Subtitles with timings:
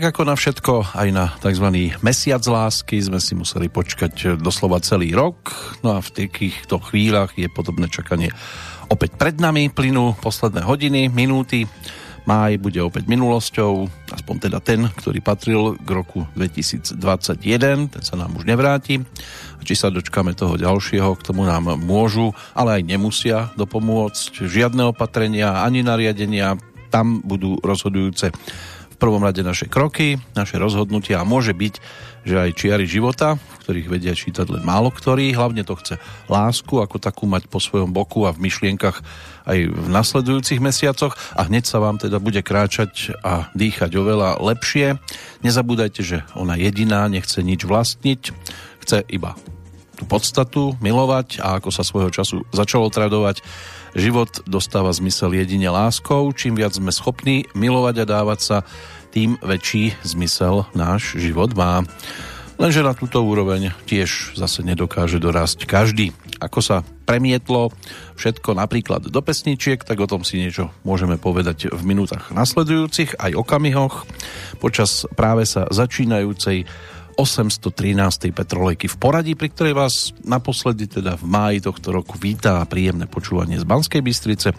[0.00, 1.92] tak ako na všetko, aj na tzv.
[2.00, 5.52] mesiac lásky sme si museli počkať doslova celý rok.
[5.84, 8.32] No a v takýchto chvíľach je podobné čakanie
[8.88, 9.68] opäť pred nami.
[9.68, 11.68] Plynú posledné hodiny, minúty.
[12.24, 18.32] Máj bude opäť minulosťou, aspoň teda ten, ktorý patril k roku 2021, ten sa nám
[18.40, 19.04] už nevráti.
[19.60, 24.48] A či sa dočkame toho ďalšieho, k tomu nám môžu, ale aj nemusia dopomôcť.
[24.48, 26.56] Žiadne opatrenia, ani nariadenia,
[26.88, 28.32] tam budú rozhodujúce
[29.00, 31.74] prvom rade naše kroky, naše rozhodnutia a môže byť,
[32.28, 35.96] že aj čiary života, ktorých vedia čítať len málo ktorí, hlavne to chce
[36.28, 39.00] lásku ako takú mať po svojom boku a v myšlienkach
[39.48, 45.00] aj v nasledujúcich mesiacoch a hneď sa vám teda bude kráčať a dýchať oveľa lepšie.
[45.40, 48.36] Nezabúdajte, že ona jediná nechce nič vlastniť,
[48.84, 49.32] chce iba
[49.96, 53.44] tú podstatu, milovať a ako sa svojho času začalo tradovať,
[53.98, 56.30] Život dostáva zmysel jedine láskou.
[56.30, 58.56] Čím viac sme schopní milovať a dávať sa,
[59.10, 61.82] tým väčší zmysel náš život má.
[62.60, 66.12] Lenže na túto úroveň tiež zase nedokáže dorásť každý.
[66.44, 67.72] Ako sa premietlo
[68.20, 73.32] všetko napríklad do pesničiek, tak o tom si niečo môžeme povedať v minútach nasledujúcich, aj
[73.32, 74.04] okamihoch.
[74.60, 76.68] Počas práve sa začínajúcej
[77.20, 78.32] 813.
[78.32, 83.60] Petrolejky v poradí, pri ktorej vás naposledy teda v máji tohto roku vítá príjemné počúvanie
[83.60, 84.56] z Banskej Bystrice.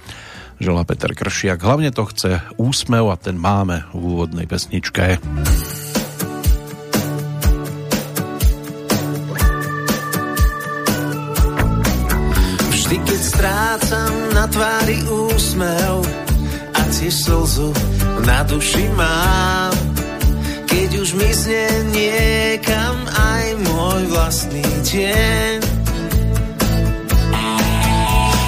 [0.61, 1.57] Želá Peter Kršiak.
[1.57, 5.17] Hlavne to chce úsmev a ten máme v úvodnej pesničke.
[12.69, 16.05] Vždy, keď strácam na tvári úsmev
[16.77, 17.73] a tiež slzu
[18.21, 19.80] na duši mám,
[21.01, 21.65] už mysne
[21.97, 25.57] niekam aj môj vlastný deň.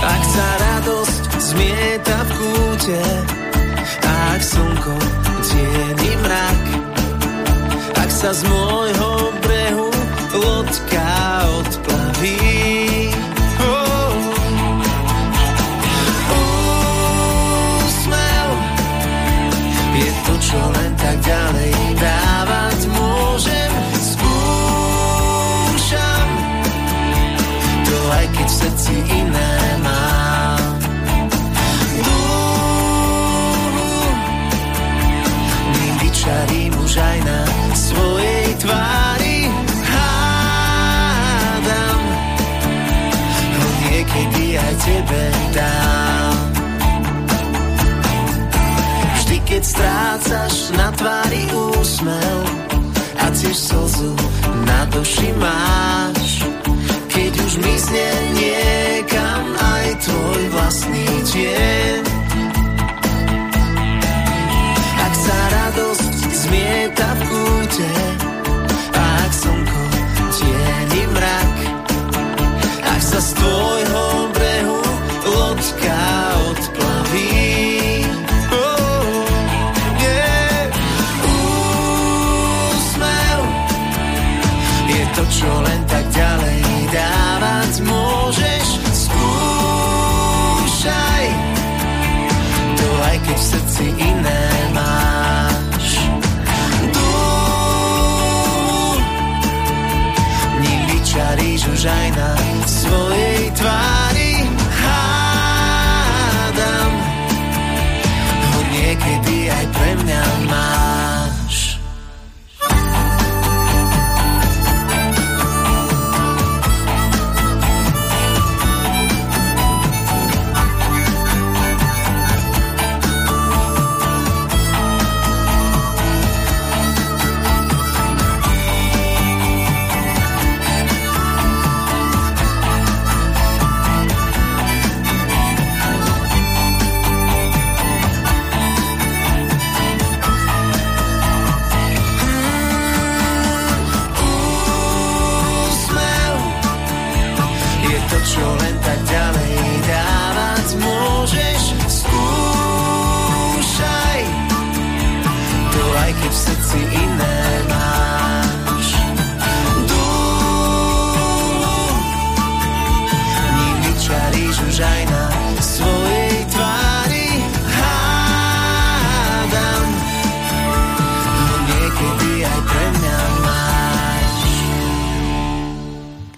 [0.05, 3.03] Ak sa radosť zmieta v kúte,
[4.05, 4.95] ak slnko
[5.49, 6.61] tieni mrak,
[7.97, 9.11] ak sa z môjho
[9.41, 9.89] brehu
[10.37, 11.09] loďka
[11.57, 12.52] odplaví.
[28.63, 30.79] Srdci iné mám.
[31.99, 33.91] Dúhu
[35.75, 37.41] mi vyčarím už aj na
[37.75, 39.51] svojej tvári.
[39.91, 41.23] Hádam
[43.59, 46.39] ho niekedy aj tebe dám.
[49.43, 52.41] keď strácaš na tvári úsmev
[53.21, 54.17] a tiež slzu
[54.65, 56.22] na duši máš.
[57.13, 62.01] Keď už mysne niekam aj tvoj vlastný tieň.
[64.97, 67.91] Ak sa radosť zmieta v kúte
[68.97, 69.83] a ak slnko
[70.33, 71.55] tieni mrak,
[72.81, 73.92] ak sa z tvojho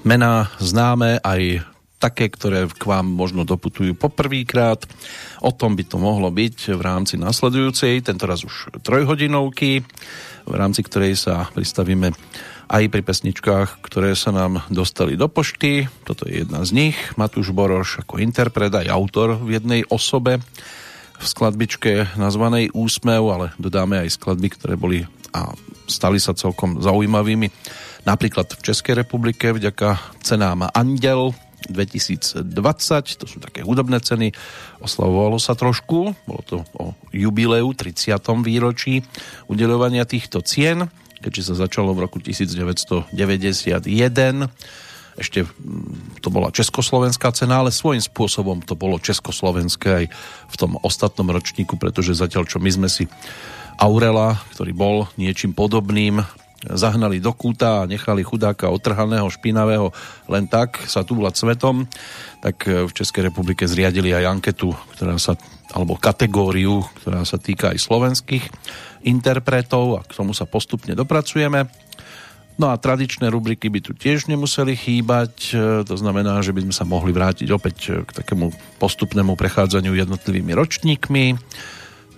[0.05, 1.65] mená známe aj
[1.97, 4.85] také, ktoré k vám možno doputujú poprvýkrát.
[5.41, 9.81] O tom by to mohlo byť v rámci nasledujúcej, tentoraz už trojhodinovky.
[10.45, 12.13] v rámci ktorej sa pristavíme
[12.69, 15.89] aj pri pesničkách, ktoré sa nám dostali do pošty.
[16.05, 16.97] Toto je jedna z nich.
[17.17, 20.37] Matúš Boroš ako interpret aj autor v jednej osobe
[21.15, 25.51] v skladbičke nazvanej Úsmev, ale dodáme aj skladby, ktoré boli a
[25.89, 27.49] stali sa celkom zaujímavými.
[28.05, 31.33] Napríklad v Českej republike vďaka cenám Andel
[31.65, 32.45] 2020,
[33.17, 34.29] to sú také hudobné ceny,
[34.77, 38.13] oslavovalo sa trošku, bolo to o jubileu 30.
[38.45, 39.01] výročí
[39.49, 40.85] udeľovania týchto cien
[41.25, 43.09] keďže sa začalo v roku 1991.
[45.15, 50.05] Ešte mm, to bola československá cena, ale svojím spôsobom to bolo československé aj
[50.51, 53.09] v tom ostatnom ročníku, pretože zatiaľ, čo my sme si
[53.81, 56.21] Aurela, ktorý bol niečím podobným,
[56.73, 59.93] zahnali do kúta a nechali chudáka otrhaného, špinavého
[60.25, 61.85] len tak sa túlať svetom,
[62.41, 65.37] tak v Českej republike zriadili aj anketu, ktorá sa,
[65.73, 68.45] alebo kategóriu, ktorá sa týka aj slovenských
[69.05, 71.69] interpretov a k tomu sa postupne dopracujeme.
[72.55, 76.75] No a tradičné rubriky by tu tiež nemuseli chýbať, e, to znamená, že by sme
[76.75, 81.35] sa mohli vrátiť opäť e, k takému postupnému prechádzaniu jednotlivými ročníkmi.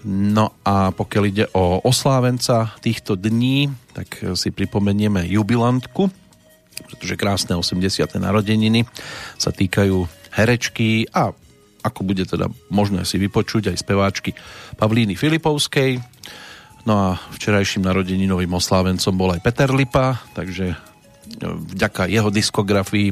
[0.07, 6.07] No a pokiaľ ide o oslávenca týchto dní, tak si pripomenieme jubilantku,
[6.87, 8.07] pretože krásne 80.
[8.15, 8.87] narodeniny
[9.35, 11.35] sa týkajú herečky a
[11.83, 14.31] ako bude teda možné si vypočuť aj speváčky
[14.79, 15.99] Pavlíny Filipovskej,
[16.87, 20.75] No a včerajším narodeninovým oslávencom bol aj Peter Lipa, takže e,
[21.43, 23.11] vďaka jeho diskografii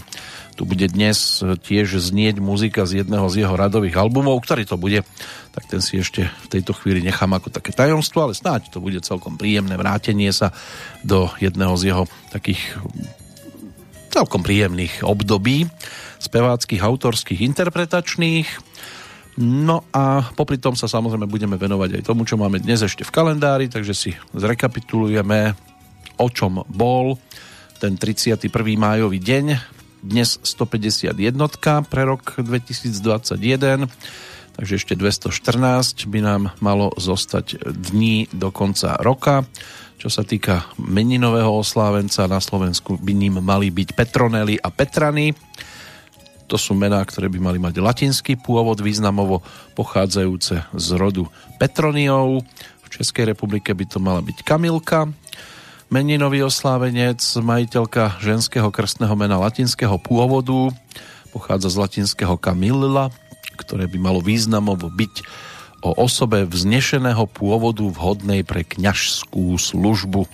[0.55, 5.03] tu bude dnes tiež znieť muzika z jedného z jeho radových albumov, ktorý to bude,
[5.51, 9.03] tak ten si ešte v tejto chvíli nechám ako také tajomstvo, ale snáď to bude
[9.03, 10.55] celkom príjemné vrátenie sa
[11.03, 12.79] do jedného z jeho takých
[14.15, 15.67] celkom príjemných období
[16.23, 18.47] speváckých, autorských, interpretačných.
[19.43, 23.11] No a popri tom sa samozrejme budeme venovať aj tomu, čo máme dnes ešte v
[23.11, 25.51] kalendári, takže si zrekapitulujeme,
[26.15, 27.19] o čom bol
[27.83, 28.47] ten 31.
[28.79, 29.74] májový deň,
[30.05, 31.17] dnes 151
[31.89, 33.89] pre rok 2021,
[34.53, 39.41] takže ešte 214 by nám malo zostať dní do konca roka.
[39.97, 45.33] Čo sa týka meninového oslávenca, na Slovensku by ním mali byť Petronely a Petrany.
[46.45, 49.41] To sú mená, ktoré by mali mať latinský pôvod, významovo
[49.73, 51.25] pochádzajúce z rodu
[51.57, 52.45] Petroniov.
[52.85, 55.09] V Českej republike by to mala byť Kamilka,
[55.89, 60.73] meninový oslávenec, majiteľka ženského krstného mena latinského pôvodu,
[61.29, 63.11] pochádza z latinského Camilla,
[63.59, 65.13] ktoré by malo významovo byť
[65.85, 70.25] o osobe vznešeného pôvodu vhodnej pre kňažskú službu.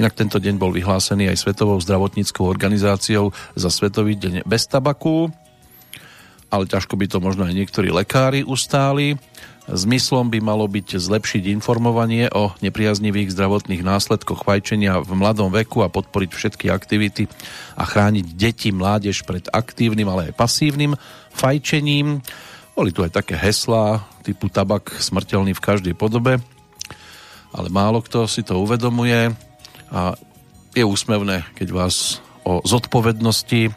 [0.00, 5.28] Inak tento deň bol vyhlásený aj Svetovou zdravotníckou organizáciou za Svetový deň bez tabaku
[6.50, 9.18] ale ťažko by to možno aj niektorí lekári ustáli.
[9.66, 15.90] Zmyslom by malo byť zlepšiť informovanie o nepriaznivých zdravotných následkoch fajčenia v mladom veku a
[15.90, 17.26] podporiť všetky aktivity
[17.74, 20.94] a chrániť deti, mládež pred aktívnym, ale aj pasívnym
[21.34, 22.22] fajčením.
[22.78, 26.38] Boli tu aj také heslá typu tabak smrteľný v každej podobe,
[27.50, 29.34] ale málo kto si to uvedomuje
[29.90, 30.14] a
[30.78, 33.74] je úsmevné, keď vás o zodpovednosti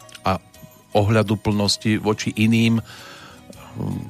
[0.89, 2.81] ohľadu plnosti voči iným,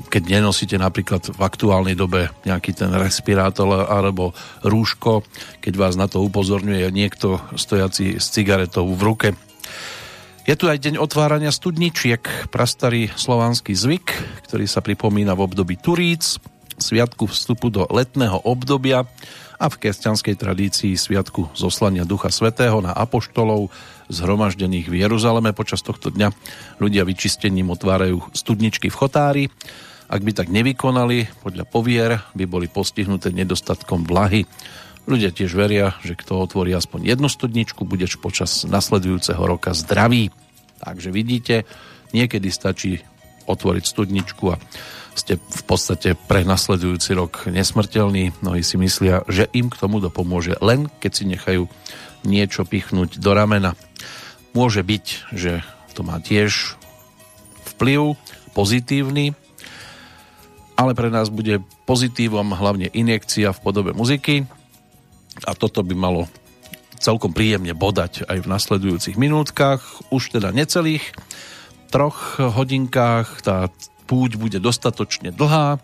[0.09, 4.33] keď nenosíte napríklad v aktuálnej dobe nejaký ten respirátor alebo
[4.65, 5.23] rúško,
[5.63, 9.29] keď vás na to upozorňuje niekto stojaci s cigaretou v ruke.
[10.49, 14.07] Je tu aj deň otvárania studničiek, prastarý slovanský zvyk,
[14.49, 16.41] ktorý sa pripomína v období Turíc,
[16.79, 19.05] sviatku vstupu do letného obdobia
[19.59, 23.67] a v kresťanskej tradícii sviatku zoslania Ducha Svetého na apoštolov
[24.07, 25.51] zhromaždených v Jeruzaleme.
[25.51, 26.31] Počas tohto dňa
[26.79, 29.43] ľudia vyčistením otvárajú studničky v chotári.
[30.07, 34.47] Ak by tak nevykonali, podľa povier by boli postihnuté nedostatkom vlahy.
[35.05, 40.31] Ľudia tiež veria, že kto otvorí aspoň jednu studničku, bude počas nasledujúceho roka zdravý.
[40.79, 41.67] Takže vidíte,
[42.15, 43.03] niekedy stačí
[43.43, 44.55] otvoriť studničku a
[45.19, 48.39] ste v podstate pre nasledujúci rok nesmrteľní.
[48.39, 51.67] Mnohí si myslia, že im k tomu dopomôže len keď si nechajú
[52.23, 53.75] niečo pichnúť do ramena.
[54.55, 55.59] Môže byť, že
[55.91, 56.79] to má tiež
[57.75, 58.15] vplyv
[58.55, 59.35] pozitívny,
[60.79, 64.47] ale pre nás bude pozitívom hlavne injekcia v podobe muziky
[65.43, 66.31] a toto by malo
[66.99, 71.03] celkom príjemne bodať aj v nasledujúcich minútkach, už teda necelých
[71.89, 73.43] troch hodinkách.
[73.43, 73.71] Tá
[74.09, 75.77] púť bude dostatočne dlhá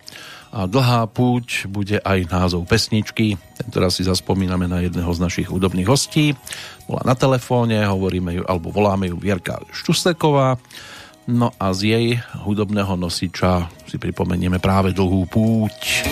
[0.49, 3.37] a dlhá púť bude aj názov pesničky.
[3.69, 6.33] Teraz si zaspomíname na jedného z našich hudobných hostí.
[6.89, 10.57] Bola na telefóne, hovoríme ju, alebo voláme ju Vierka Štusteková.
[11.29, 12.07] No a z jej
[12.41, 16.05] hudobného nosiča si pripomenieme práve dlhú púť.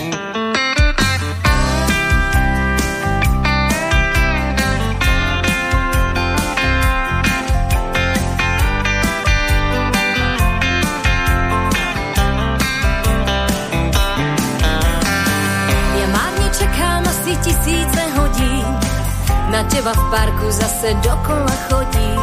[19.92, 22.20] Parku zase dokola chodím.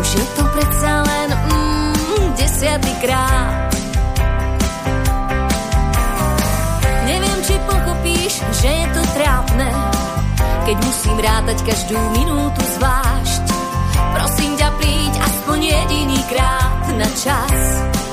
[0.00, 3.70] Už je to predsa len mm, desiatýkrát.
[7.06, 9.70] Neviem, či pochopíš, že je to trápne,
[10.66, 13.44] keď musím rátať každú minútu zvlášť.
[14.18, 18.03] Prosím ťa, príď aspoň jediný krát na čas.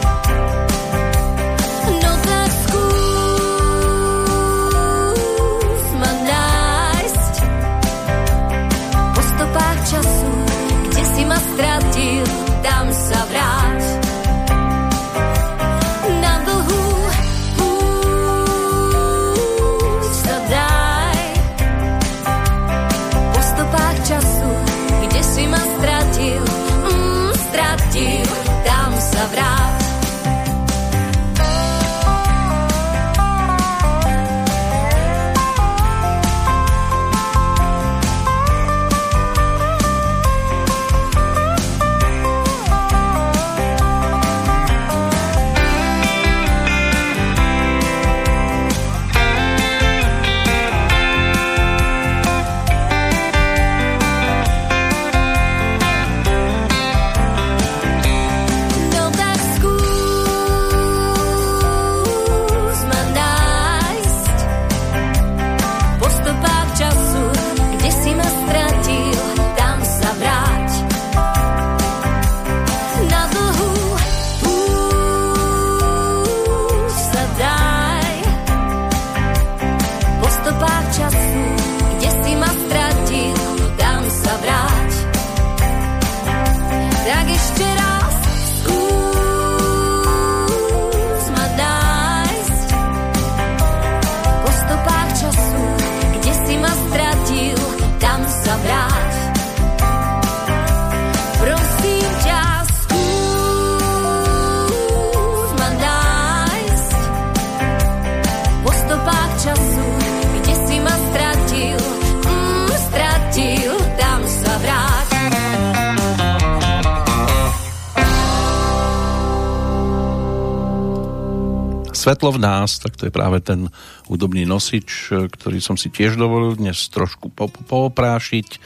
[122.22, 123.66] Svetlo v nás, tak to je práve ten
[124.06, 127.34] hudobný nosič, ktorý som si tiež dovolil dnes trošku
[127.66, 128.62] pooprášiť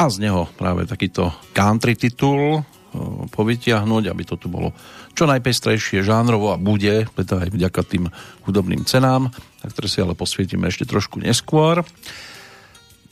[0.00, 2.64] a z neho práve takýto country titul
[3.36, 4.72] povytiahnuť, aby to tu bolo
[5.12, 8.08] čo najpestrejšie žánrovo a bude, teda aj vďaka tým
[8.48, 9.28] hudobným cenám,
[9.60, 11.84] na ktoré si ale posvietime ešte trošku neskôr.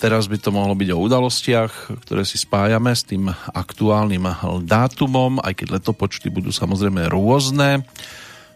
[0.01, 4.33] Teraz by to mohlo byť o udalostiach, ktoré si spájame s tým aktuálnym
[4.65, 7.85] dátumom, aj keď letopočty budú samozrejme rôzne.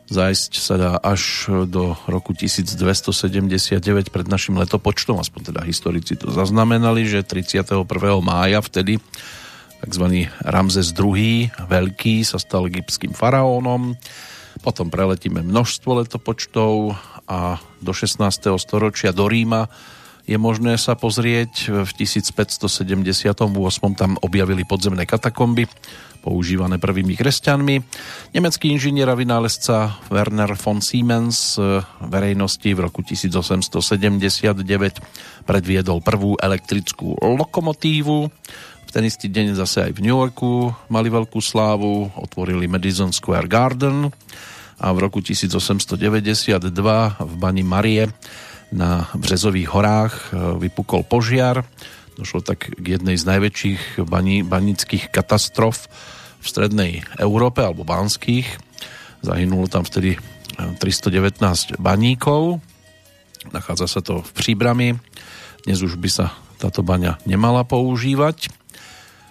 [0.09, 7.05] Zajsť sa dá až do roku 1279 pred našim letopočtom, aspoň teda historici to zaznamenali,
[7.05, 7.85] že 31.
[8.25, 9.05] mája vtedy
[9.85, 10.33] tzv.
[10.41, 11.53] Ramzes II.
[11.53, 14.01] Veľký sa stal egyptským faraónom.
[14.65, 16.97] Potom preletíme množstvo letopočtov
[17.29, 18.25] a do 16.
[18.59, 19.69] storočia do Ríma
[20.29, 21.73] je možné sa pozrieť.
[21.89, 23.37] V 1578
[23.97, 25.69] tam objavili podzemné katakomby
[26.21, 27.75] používané prvými kresťanmi.
[28.35, 34.59] Nemecký inžinier a vynálezca Werner von Siemens e, verejnosti v roku 1879
[35.49, 38.19] predviedol prvú elektrickú lokomotívu.
[38.89, 43.49] V ten istý deň zase aj v New Yorku mali veľkú slávu, otvorili Madison Square
[43.49, 44.09] Garden
[44.79, 46.69] a v roku 1892
[47.21, 48.09] v Bani Marie
[48.73, 50.21] na Březových horách e,
[50.69, 51.65] vypukol požiar.
[52.19, 55.87] Došlo tak k jednej z najväčších bani, banických katastrof
[56.43, 58.59] v strednej Európe alebo Banských.
[59.23, 60.19] Zahynulo tam vtedy
[60.59, 62.59] 319 eh, baníkov.
[63.55, 64.99] Nachádza sa to v Příbrami.
[65.63, 68.51] Dnes už by sa táto baňa nemala používať.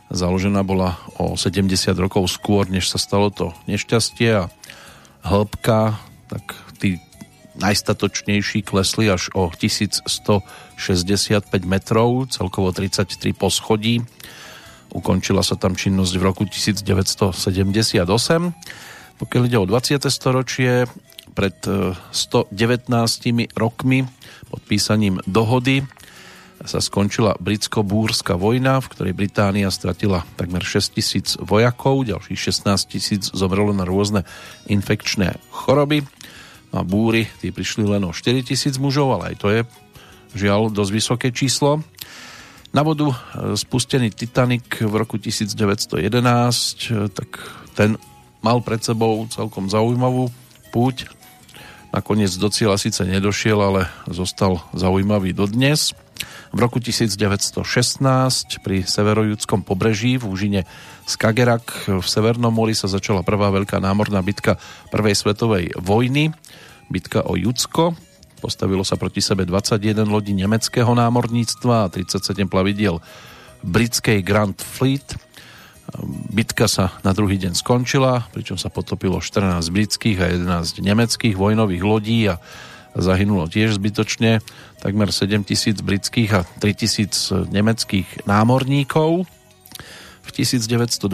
[0.07, 1.67] Založená bola o 70
[1.99, 4.43] rokov skôr, než sa stalo to nešťastie a
[5.27, 5.99] hĺbka,
[6.31, 7.03] tak tí
[7.57, 10.41] najstatočnejší klesli až o 1165
[11.65, 14.05] metrov, celkovo 33 poschodí
[14.93, 18.07] Ukončila sa tam činnosť v roku 1978.
[19.17, 19.99] Pokiaľ ide o 20.
[20.07, 20.87] storočie,
[21.35, 24.07] pred 119 e, rokmi
[24.47, 25.83] podpísaním dohody
[26.65, 33.29] sa skončila britsko-búrska vojna, v ktorej Británia stratila takmer 6 tisíc vojakov, ďalších 16 tisíc
[33.29, 34.25] zomrelo na rôzne
[34.65, 36.01] infekčné choroby.
[36.75, 39.61] A búry, tí prišli len o 4 tisíc mužov, ale aj to je
[40.35, 41.81] žiaľ dosť vysoké číslo.
[42.75, 43.15] Na vodu e,
[43.55, 47.29] spustený Titanic v roku 1911, e, tak
[47.73, 47.95] ten
[48.43, 50.27] mal pred sebou celkom zaujímavú
[50.75, 51.07] púť.
[51.95, 53.81] Nakoniec do cieľa síce nedošiel, ale
[54.11, 55.95] zostal zaujímavý dodnes.
[56.51, 57.63] V roku 1916
[58.63, 60.61] pri severojudskom pobreží v úžine
[61.07, 64.59] Skagerak v Severnom mori sa začala prvá veľká námorná bitka
[64.91, 66.35] prvej svetovej vojny.
[66.87, 67.95] Bitka o Judsko.
[68.37, 73.01] Postavilo sa proti sebe 21 lodí nemeckého námorníctva a 37 plavidiel
[73.65, 75.17] britskej Grand Fleet.
[76.31, 81.83] Bitka sa na druhý deň skončila, pričom sa potopilo 14 britských a 11 nemeckých vojnových
[81.83, 82.37] lodí a
[82.97, 84.43] zahynulo tiež zbytočne
[84.79, 89.25] takmer 7 tisíc britských a 3 tisíc nemeckých námorníkov.
[90.27, 91.07] V 1927.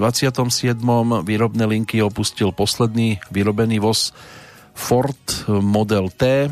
[1.21, 4.09] výrobné linky opustil posledný vyrobený voz
[4.73, 6.49] Ford Model T.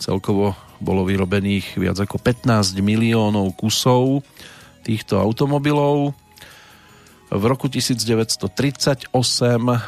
[0.00, 4.24] Celkovo bolo vyrobených viac ako 15 miliónov kusov
[4.80, 6.16] týchto automobilov.
[7.30, 9.14] V roku 1938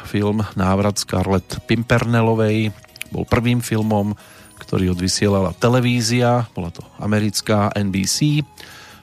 [0.07, 2.71] film Návrat Scarlett Pimpernelovej
[3.11, 4.15] bol prvým filmom,
[4.61, 8.47] ktorý odvysielala televízia, bola to americká NBC.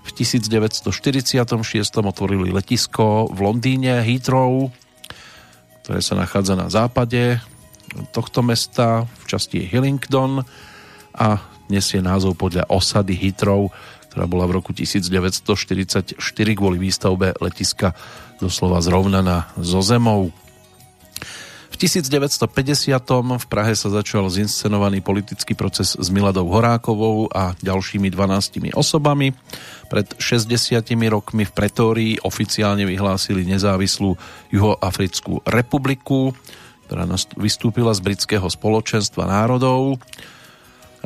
[0.00, 1.36] V 1946
[2.00, 4.72] otvorili letisko v Londýne Heathrow,
[5.84, 7.36] ktoré sa nachádza na západe
[8.10, 10.42] tohto mesta v časti Hillingdon
[11.14, 13.70] a nesie názov podľa osady Heathrow,
[14.10, 16.18] ktorá bola v roku 1944
[16.58, 17.94] kvôli výstavbe letiska
[18.42, 20.34] doslova zrovnaná so zemou.
[21.70, 22.98] V 1950.
[23.38, 29.32] v Prahe sa začal zinscenovaný politický proces s Miladou Horákovou a ďalšími 12 osobami.
[29.86, 34.18] Pred 60 rokmi v Pretórii oficiálne vyhlásili nezávislú
[34.50, 36.34] Juhoafrickú republiku,
[36.90, 37.06] ktorá
[37.38, 40.02] vystúpila z britského spoločenstva národov.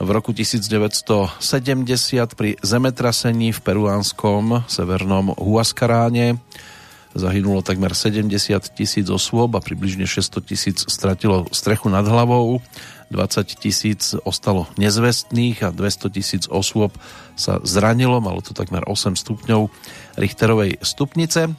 [0.00, 1.44] V roku 1970
[2.32, 6.40] pri zemetrasení v peruánskom severnom Huascaráne
[7.12, 8.32] zahynulo takmer 70
[8.72, 12.64] tisíc osôb a približne 600 tisíc stratilo strechu nad hlavou.
[13.12, 16.96] 20 tisíc ostalo nezvestných a 200 tisíc osôb
[17.36, 19.68] sa zranilo, malo to takmer 8 stupňov
[20.16, 21.52] Richterovej stupnice.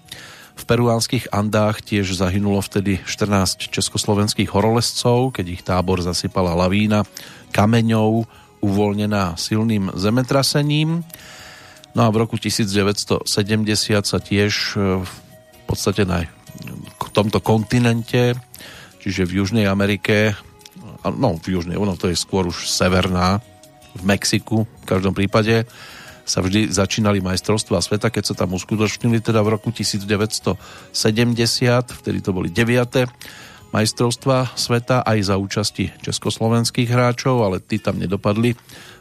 [0.56, 7.04] V peruánskych Andách tiež zahynulo vtedy 14 československých horolescov, keď ich tábor zasypala lavína
[7.52, 8.28] kameňov,
[8.64, 11.04] uvoľnená silným zemetrasením.
[11.96, 13.28] No a v roku 1970
[14.04, 15.14] sa tiež e, v
[15.68, 16.28] podstate na
[17.16, 18.36] tomto kontinente,
[19.00, 20.36] čiže v Južnej Amerike,
[21.08, 23.40] no v Južnej, ono to je skôr už severná,
[23.96, 25.64] v Mexiku v každom prípade,
[26.26, 30.58] sa vždy začínali majstrovstvá sveta, keď sa tam uskutočnili teda v roku 1970,
[32.02, 33.06] vtedy to boli 9
[33.70, 38.56] majstrovstva sveta aj za účasti československých hráčov, ale tí tam nedopadli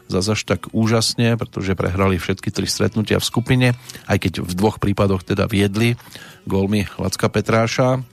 [0.05, 3.67] zase až tak úžasne, pretože prehrali všetky tri stretnutia v skupine,
[4.05, 5.97] aj keď v dvoch prípadoch teda viedli
[6.45, 8.05] gólmi Lacka Petráša,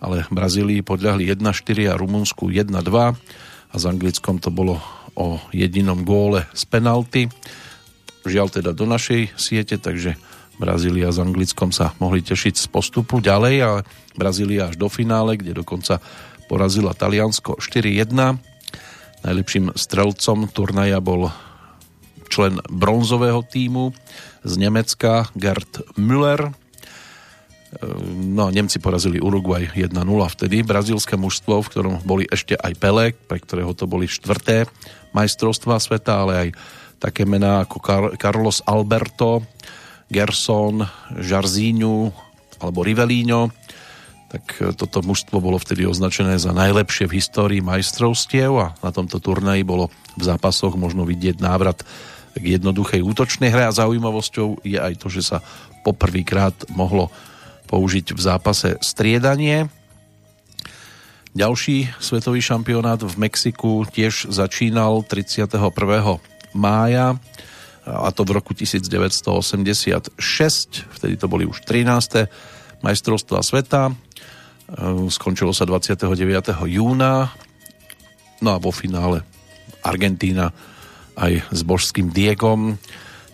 [0.00, 4.80] ale Brazílii podľahli 1-4 a Rumunsku 1-2 a s Anglickom to bolo
[5.14, 7.28] o jedinom góle z penalty.
[8.24, 10.16] Žiaľ teda do našej siete, takže
[10.56, 13.80] Brazília s Anglickom sa mohli tešiť z postupu ďalej, ale
[14.14, 16.00] Brazília až do finále, kde dokonca
[16.46, 18.40] porazila Taliansko 4-1.
[19.24, 21.32] Najlepším strelcom turnaja bol
[22.28, 23.92] člen bronzového týmu
[24.44, 26.52] z Nemecka Gerd Müller.
[28.14, 29.90] No, Nemci porazili Uruguay 1-0
[30.38, 30.62] vtedy.
[30.62, 34.70] Brazílske mužstvo, v ktorom boli ešte aj Pele, pre ktorého to boli štvrté
[35.10, 36.48] majstrovstvá sveta, ale aj
[37.04, 37.84] také mená ako
[38.16, 39.44] Carlos Alberto,
[40.08, 42.08] Gerson, Žarzíňu
[42.64, 43.52] alebo Rivelíňo,
[44.32, 49.20] tak e, toto mužstvo bolo vtedy označené za najlepšie v histórii majstrovstiev a na tomto
[49.20, 51.84] turnaji bolo v zápasoch možno vidieť návrat
[52.34, 55.38] k jednoduchej útočnej hre a zaujímavosťou je aj to, že sa
[55.84, 57.12] poprvýkrát mohlo
[57.68, 59.68] použiť v zápase striedanie.
[61.36, 66.33] Ďalší svetový šampionát v Mexiku tiež začínal 31.
[66.54, 67.18] mája
[67.84, 70.16] a to v roku 1986,
[70.88, 72.32] vtedy to boli už 13.
[72.80, 73.92] majstrovstvá sveta.
[73.92, 73.94] E,
[75.12, 76.08] skončilo sa 29.
[76.64, 77.28] júna,
[78.40, 79.20] no a vo finále
[79.84, 80.56] Argentína
[81.20, 82.80] aj s božským Diegom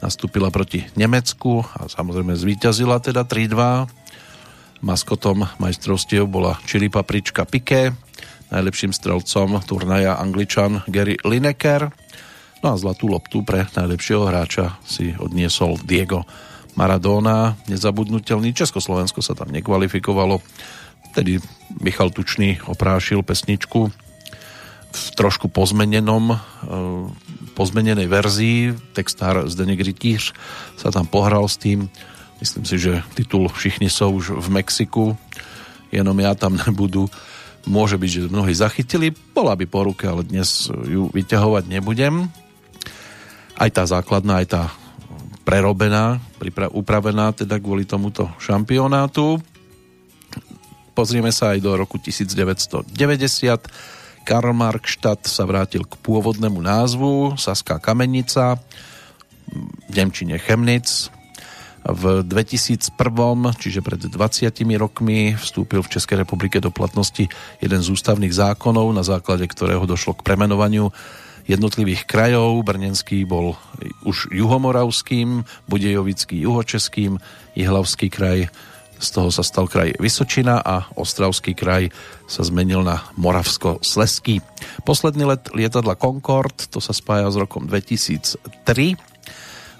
[0.02, 4.82] nastúpila proti Nemecku a samozrejme zvíťazila teda 3-2.
[4.82, 7.94] Maskotom majstrovstiev bola Čili Paprička Piqué,
[8.50, 11.94] najlepším strelcom turnaja Angličan Gary Lineker
[12.60, 16.28] No a zlatú loptu pre najlepšieho hráča si odniesol Diego
[16.76, 18.52] Maradona, nezabudnutelný.
[18.52, 20.44] Československo sa tam nekvalifikovalo.
[21.10, 21.40] Vtedy
[21.80, 23.88] Michal Tučný oprášil pesničku
[24.90, 26.38] v trošku pozmenenom, e,
[27.56, 28.76] pozmenenej verzii.
[28.92, 30.36] Textár Zdeněk Rytíř
[30.76, 31.88] sa tam pohral s tým.
[32.44, 35.16] Myslím si, že titul Všichni sú už v Mexiku,
[35.88, 37.08] jenom ja tam nebudu.
[37.64, 39.16] Môže byť, že mnohí zachytili.
[39.32, 42.28] Bola by po ruke, ale dnes ju vyťahovať nebudem
[43.60, 44.62] aj tá základná, aj tá
[45.44, 46.16] prerobená,
[46.72, 49.36] upravená teda kvôli tomuto šampionátu.
[50.96, 52.96] Pozrieme sa aj do roku 1990.
[54.24, 58.56] Karl Markstadt sa vrátil k pôvodnému názvu Saská kamenica,
[59.88, 61.10] v Nemčine Chemnitz.
[61.80, 62.92] V 2001,
[63.56, 67.24] čiže pred 20 rokmi, vstúpil v Českej republike do platnosti
[67.56, 70.92] jeden z ústavných zákonov, na základe ktorého došlo k premenovaniu
[71.50, 72.62] jednotlivých krajov.
[72.62, 73.58] Brnenský bol
[74.06, 77.18] už juhomoravským, Budejovický juhočeským,
[77.58, 78.46] Jihlavský kraj
[79.00, 81.88] z toho sa stal kraj Vysočina a Ostravský kraj
[82.28, 84.44] sa zmenil na Moravsko-Sleský.
[84.84, 88.44] Posledný let lietadla Concorde, to sa spája s rokom 2003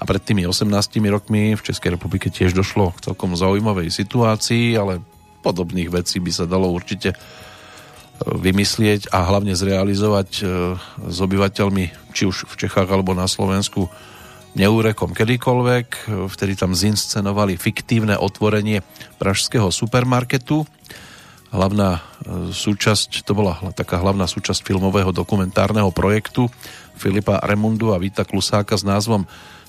[0.01, 0.65] a pred tými 18
[1.13, 5.05] rokmi v Českej republike tiež došlo k celkom zaujímavej situácii, ale
[5.45, 7.13] podobných vecí by sa dalo určite
[8.25, 10.43] vymyslieť a hlavne zrealizovať e,
[11.09, 13.89] s obyvateľmi, či už v Čechách alebo na Slovensku,
[14.53, 16.11] neúrekom kedykoľvek.
[16.27, 18.83] Vtedy tam zinscenovali fiktívne otvorenie
[19.23, 20.67] pražského supermarketu.
[21.51, 22.01] Hlavná e,
[22.53, 26.53] súčasť, to bola taká hlavná súčasť filmového dokumentárneho projektu
[27.01, 29.25] Filipa Remundu a Víta Klusáka s názvom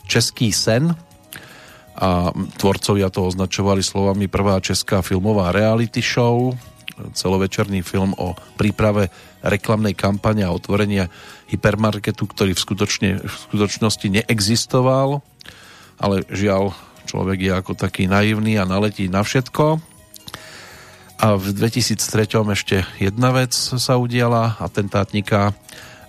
[0.05, 0.91] Český sen
[1.95, 6.55] a tvorcovia to označovali slovami prvá česká filmová reality show
[7.13, 9.09] celovečerný film o príprave
[9.41, 11.09] reklamnej kampane a otvorenia
[11.49, 15.25] hypermarketu, ktorý v, skutočne, v skutočnosti neexistoval,
[15.97, 16.73] ale žiaľ,
[17.09, 19.81] človek je ako taký naivný a naletí na všetko.
[21.21, 22.01] A v 2003
[22.49, 25.53] ešte jedna vec sa udiala, atentátnika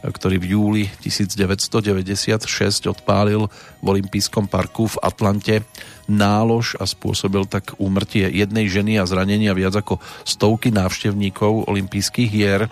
[0.03, 3.47] ktorý v júli 1996 odpálil
[3.79, 5.63] v Olympijskom parku v Atlante
[6.11, 12.67] nálož a spôsobil tak úmrtie jednej ženy a zranenia viac ako stovky návštevníkov olympijských hier,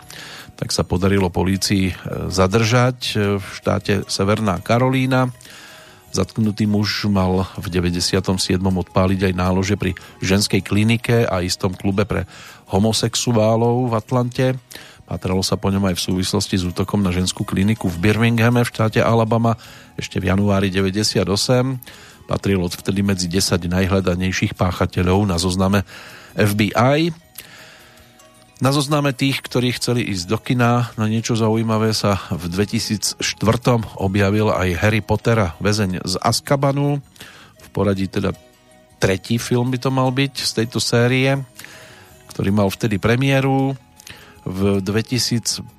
[0.59, 1.95] tak sa podarilo polícii e,
[2.29, 5.31] zadržať e, v štáte Severná Karolína.
[6.11, 8.59] Zatknutý muž mal v 97.
[8.59, 12.27] odpáliť aj nálože pri ženskej klinike a istom klube pre
[12.75, 14.47] homosexuálov v Atlante.
[15.11, 18.71] Patralo sa po ňom aj v súvislosti s útokom na ženskú kliniku v Birminghame v
[18.71, 19.59] štáte Alabama
[19.99, 21.27] ešte v januári 98.
[22.31, 25.83] Patril odvtedy medzi 10 najhľadanejších páchateľov na zozname
[26.39, 27.11] FBI.
[28.63, 33.19] Na zozname tých, ktorí chceli ísť do kina na niečo zaujímavé sa v 2004
[33.99, 37.03] objavil aj Harry Potter väzeň z Azkabanu.
[37.59, 38.31] V poradí teda
[39.03, 41.35] tretí film by to mal byť z tejto série,
[42.31, 43.75] ktorý mal vtedy premiéru.
[44.41, 45.77] V 2005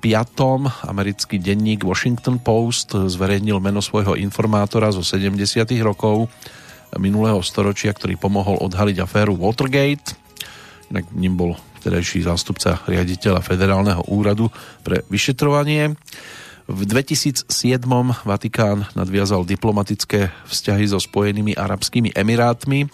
[0.86, 5.34] americký denník Washington Post zverejnil meno svojho informátora zo 70.
[5.82, 6.30] rokov
[6.94, 10.14] minulého storočia, ktorý pomohol odhaliť aféru Watergate.
[10.94, 14.46] Inak ním bol vtedajší zástupca riaditeľa Federálneho úradu
[14.86, 15.98] pre vyšetrovanie.
[16.70, 17.50] V 2007
[18.22, 22.86] Vatikán nadviazal diplomatické vzťahy so Spojenými arabskými emirátmi.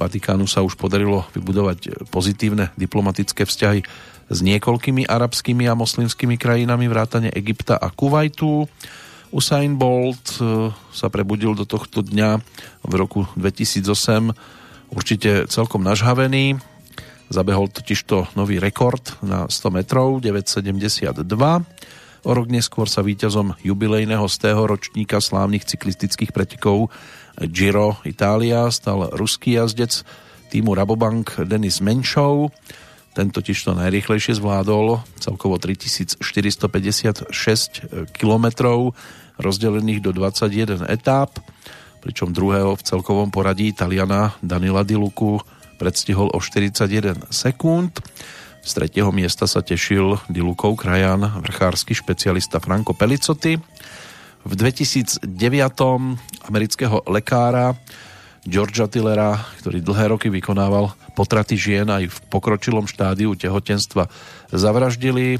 [0.00, 3.84] Vatikánu sa už podarilo vybudovať pozitívne diplomatické vzťahy
[4.26, 8.66] s niekoľkými arabskými a moslimskými krajinami vrátane Egypta a Kuwaitu.
[9.30, 12.42] Usain Bolt e, sa prebudil do tohto dňa
[12.86, 14.34] v roku 2008
[14.90, 16.58] určite celkom nažhavený.
[17.26, 21.26] Zabehol totižto nový rekord na 100 metrov, 9,72.
[22.26, 26.90] O rok neskôr sa víťazom jubilejného stého ročníka slávnych cyklistických pretekov
[27.38, 30.02] Giro Italia stal ruský jazdec
[30.50, 32.50] týmu Rabobank Denis Menšov.
[33.16, 36.20] Ten totiž to najrýchlejšie zvládol, celkovo 3456
[38.12, 38.46] km
[39.40, 41.40] rozdelených do 21 etáp,
[42.04, 45.40] pričom druhého v celkovom poradí Italiana Danila Di Luku
[45.80, 48.04] predstihol o 41 sekúnd.
[48.60, 53.56] Z tretieho miesta sa tešil Dilukov krajan, vrchársky špecialista Franco Pelicotti.
[54.44, 55.24] V 2009
[56.52, 57.80] amerického lekára
[58.46, 64.06] Georgia Tillera, ktorý dlhé roky vykonával potraty žien aj v pokročilom štádiu tehotenstva,
[64.54, 65.36] zavraždili.
[65.36, 65.38] E,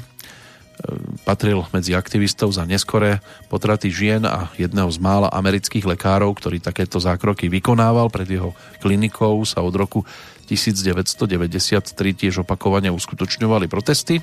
[1.23, 6.99] patril medzi aktivistov za neskoré potraty žien a jedného z mála amerických lekárov, ktorý takéto
[6.99, 8.11] zákroky vykonával.
[8.11, 8.51] Pred jeho
[8.83, 10.03] klinikou sa od roku
[10.51, 14.19] 1993 tiež opakovane uskutočňovali protesty.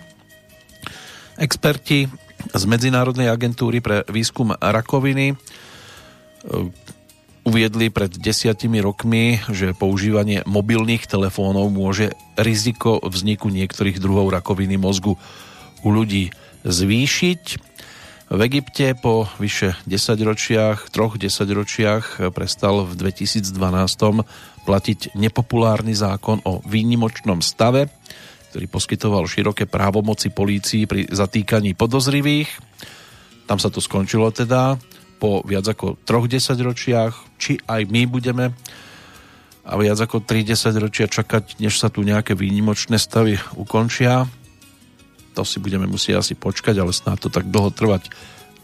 [1.40, 2.06] Experti
[2.52, 5.36] z Medzinárodnej agentúry pre výskum rakoviny e,
[7.44, 15.20] uviedli pred desiatimi rokmi, že používanie mobilných telefónov môže riziko vzniku niektorých druhov rakoviny mozgu
[15.84, 16.32] u ľudí
[16.64, 17.42] zvýšiť.
[18.32, 23.52] V Egypte po vyše 10 ročiach, troch 10 ročiach prestal v 2012
[24.64, 27.92] platiť nepopulárny zákon o výnimočnom stave,
[28.48, 32.48] ktorý poskytoval široké právomoci polícii pri zatýkaní podozrivých.
[33.44, 34.80] Tam sa to skončilo teda
[35.24, 38.52] po viac ako troch desaťročiach, či aj my budeme
[39.64, 44.28] a viac ako 30 ročia čakať, než sa tu nejaké výnimočné stavy ukončia.
[45.32, 48.12] To si budeme musieť asi počkať, ale snáď to tak dlho trvať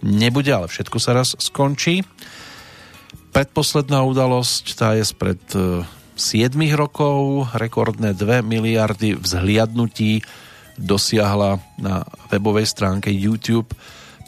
[0.04, 2.04] nebude, ale všetko sa raz skončí.
[3.32, 5.80] Predposledná udalosť, tá je spred 7
[6.20, 10.20] e, rokov, rekordné 2 miliardy vzhliadnutí
[10.76, 13.72] dosiahla na webovej stránke YouTube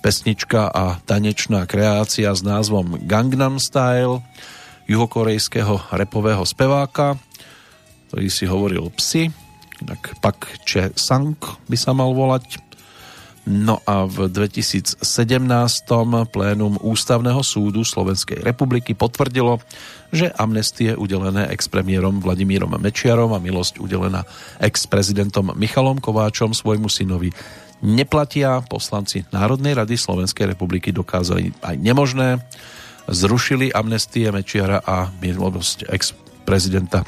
[0.02, 4.18] pesnička a tanečná kreácia s názvom Gangnam Style
[4.90, 7.14] juhokorejského repového speváka,
[8.10, 9.30] ktorý si hovoril Psi,
[9.86, 11.38] tak Pak Che Sang
[11.70, 12.58] by sa mal volať.
[13.42, 15.02] No a v 2017
[16.30, 19.58] plénum Ústavného súdu Slovenskej republiky potvrdilo,
[20.14, 24.22] že amnestie udelené ex-premiérom Vladimírom Mečiarom a milosť udelená
[24.62, 27.34] ex-prezidentom Michalom Kováčom svojmu synovi
[27.82, 28.62] neplatia.
[28.64, 32.40] Poslanci Národnej rady Slovenskej republiky dokázali aj nemožné
[33.10, 37.02] zrušili amnestie Mečiara a milosť ex-prezidenta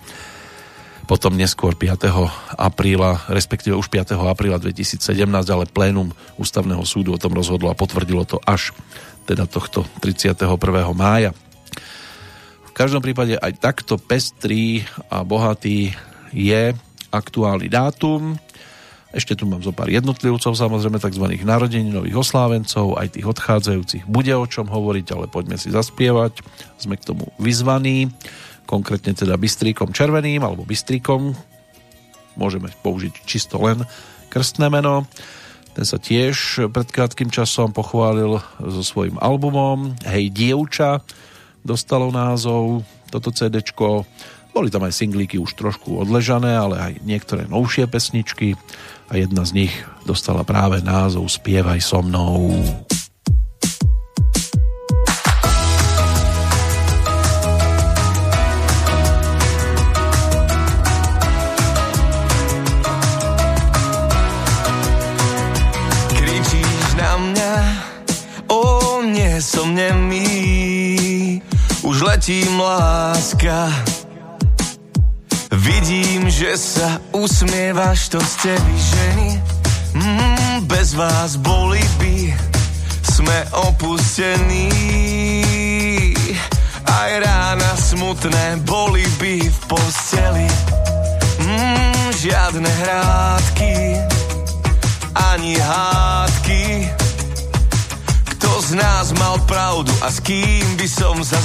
[1.04, 2.56] potom neskôr 5.
[2.56, 4.16] apríla, respektíve už 5.
[4.16, 5.04] apríla 2017,
[5.52, 6.08] ale plénum
[6.40, 8.72] ústavného súdu o tom rozhodlo a potvrdilo to až
[9.28, 10.48] teda tohto 31.
[10.96, 11.36] mája.
[12.64, 14.82] V každom prípade aj takto pestrý
[15.12, 15.92] a bohatý
[16.32, 16.72] je
[17.12, 18.40] aktuálny dátum.
[19.14, 21.38] Ešte tu mám zo pár jednotlivcov, samozrejme tzv.
[21.46, 26.42] narodeninových oslávencov, aj tých odchádzajúcich bude o čom hovoriť, ale poďme si zaspievať.
[26.82, 28.10] Sme k tomu vyzvaní,
[28.66, 31.30] konkrétne teda Bystríkom Červeným alebo Bystríkom.
[32.34, 33.86] Môžeme použiť čisto len
[34.34, 35.06] krstné meno.
[35.78, 41.06] Ten sa tiež pred krátkým časom pochválil so svojím albumom Hej dievča,
[41.62, 42.82] dostalo názov
[43.14, 44.02] toto CDčko.
[44.54, 48.54] Boli tam aj singlíky už trošku odležané, ale aj niektoré novšie pesničky
[49.08, 49.74] a jedna z nich
[50.06, 52.56] dostala práve názov Spievaj so mnou.
[66.16, 67.54] Kričíš na mňa,
[68.48, 68.62] o
[69.04, 71.40] nie som nemý,
[71.84, 73.68] už letím láska
[75.54, 79.30] Vidím, že sa usmievaš, to ste vy ženy.
[79.94, 82.34] Mm, bez vás boli by
[83.06, 83.38] sme
[83.70, 84.66] opustení.
[86.82, 90.48] Aj rána smutné boli by v posteli.
[91.38, 93.74] Mm, žiadne hrádky,
[95.14, 96.90] ani hádky.
[98.34, 101.38] Kto z nás mal pravdu a s kým by som sa?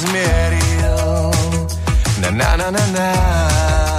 [2.20, 3.99] Na na na na na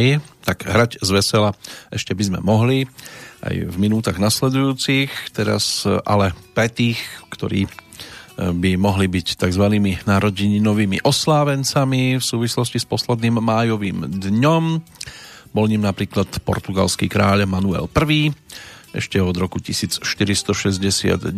[0.00, 1.50] na tak hrať z vesela
[1.92, 2.88] ešte by sme mohli
[3.44, 7.00] aj v minútach nasledujúcich, teraz ale pre tých,
[7.32, 7.68] ktorí
[8.40, 9.64] by mohli byť tzv.
[10.08, 14.64] narodeninovými oslávencami v súvislosti s posledným májovým dňom.
[15.52, 18.32] Bol ním napríklad portugalský kráľ Manuel I,
[18.90, 21.30] ešte od roku 1469,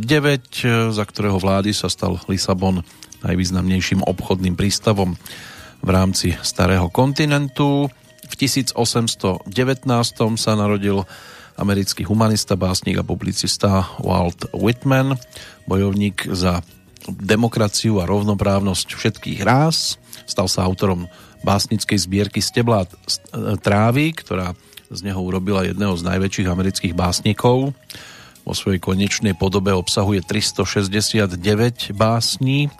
[0.88, 2.81] za ktorého vlády sa stal Lisabon
[3.27, 5.18] najvýznamnejším obchodným prístavom
[5.83, 7.90] v rámci starého kontinentu.
[8.33, 9.45] V 1819
[10.40, 11.05] sa narodil
[11.61, 15.21] americký humanista, básnik a publicista Walt Whitman,
[15.68, 16.64] bojovník za
[17.12, 20.01] demokraciu a rovnoprávnosť všetkých rás.
[20.25, 21.12] Stal sa autorom
[21.45, 22.88] básnickej zbierky Stebla
[23.61, 24.57] trávy, ktorá
[24.88, 27.77] z neho urobila jedného z najväčších amerických básnikov.
[28.49, 31.37] Vo svojej konečnej podobe obsahuje 369
[31.92, 32.73] básní.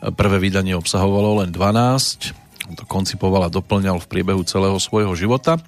[0.00, 2.41] Prvé vydanie obsahovalo len 12.
[2.78, 5.60] To koncipoval a doplňal v priebehu celého svojho života.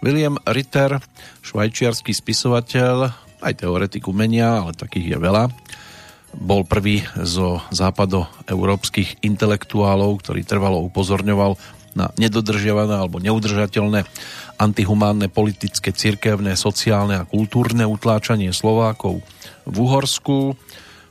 [0.00, 0.96] William Ritter,
[1.44, 3.12] švajčiarsky spisovateľ,
[3.44, 5.44] aj teoretik umenia, ale takých je veľa,
[6.36, 11.58] bol prvý zo západoeurópskych intelektuálov, ktorý trvalo upozorňoval
[11.98, 14.06] na nedodržiavané alebo neudržateľné
[14.60, 19.26] antihumánne politické, cirkevné, sociálne a kultúrne utláčanie Slovákov
[19.66, 20.54] v Uhorsku.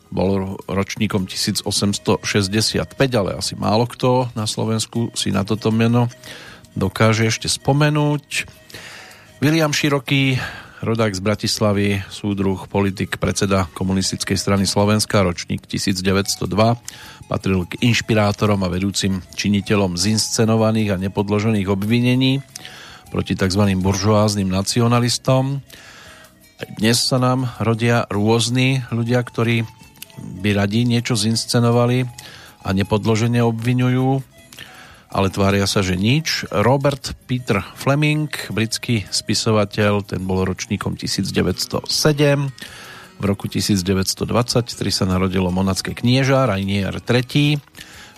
[0.09, 2.19] Bol ročníkom 1865,
[3.13, 6.09] ale asi málo kto na Slovensku si na toto meno
[6.73, 8.49] dokáže ešte spomenúť.
[9.39, 10.37] William Široký
[10.79, 16.47] rodák z Bratislavy, súdruh, politik, predseda komunistickej strany Slovenska, ročník 1902,
[17.27, 22.39] patril k inšpirátorom a vedúcim činiteľom zinscenovaných a nepodložených obvinení
[23.11, 23.63] proti tzv.
[23.75, 25.59] buržoáznym nacionalistom.
[26.79, 29.67] Dnes sa nám rodia rôzni ľudia, ktorí
[30.19, 32.05] by radi niečo zinscenovali
[32.63, 34.21] a nepodložene obvinujú
[35.09, 36.45] ale tvária sa, že nič.
[36.53, 41.89] Robert Peter Fleming, britský spisovateľ, ten bol ročníkom 1907.
[43.19, 47.57] V roku 1923 sa narodilo monacké knieža Rainier III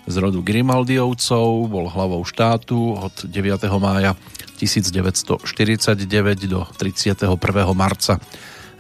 [0.02, 3.66] z rodu Grimaldiovcov, bol hlavou štátu od 9.
[3.80, 4.18] mája
[4.60, 7.40] 1949 do 31.
[7.74, 8.20] marca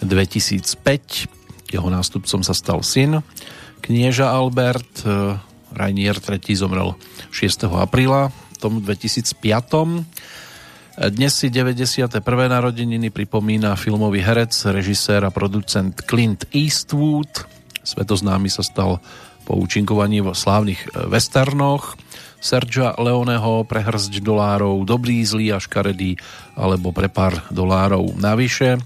[0.04, 1.41] 2005.
[1.72, 3.24] Jeho nástupcom sa stal syn
[3.82, 5.02] knieža Albert,
[5.74, 6.94] Rainier III zomrel
[7.34, 7.66] 6.
[7.72, 9.42] apríla v tom 2005.
[11.02, 12.22] Dnes si 91.
[12.52, 17.48] narodeniny pripomína filmový herec, režisér a producent Clint Eastwood.
[17.82, 19.02] Svetoznámy sa stal
[19.48, 21.98] po účinkovaní v slávnych e, westernoch.
[22.38, 26.18] Sergia Leoneho pre hrzť dolárov, dobrý, zlý a škaredý,
[26.54, 28.78] alebo pre pár dolárov navyše.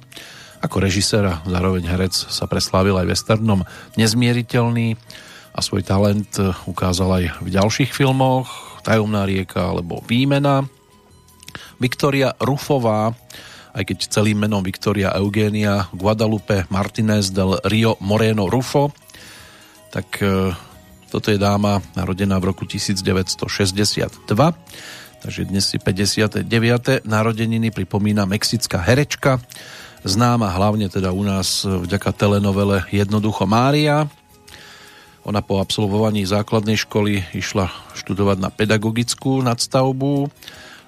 [0.66, 3.62] Ako režisér a zároveň herec sa preslávil aj westernom
[4.02, 4.98] Nezmieriteľný,
[5.56, 10.68] a svoj talent eh, ukázal aj v ďalších filmoch Tajomná rieka alebo Výmena.
[11.82, 13.16] Viktoria Rufová,
[13.74, 18.92] aj keď celým menom Viktoria Eugenia Guadalupe Martinez del Rio Moreno Rufo,
[19.90, 20.52] tak eh,
[21.08, 24.28] toto je dáma narodená v roku 1962,
[25.24, 26.44] takže dnes si 59.
[27.08, 29.40] narodeniny pripomína mexická herečka,
[30.06, 34.06] známa hlavne teda u nás vďaka telenovele Jednoducho Mária,
[35.26, 40.30] ona po absolvovaní základnej školy išla študovať na pedagogickú nadstavbu.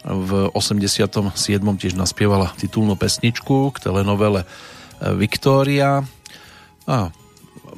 [0.05, 1.33] V 87.
[1.81, 4.45] tiež naspievala titulnú pesničku k telenovele
[5.17, 6.05] Viktória.
[6.85, 7.09] A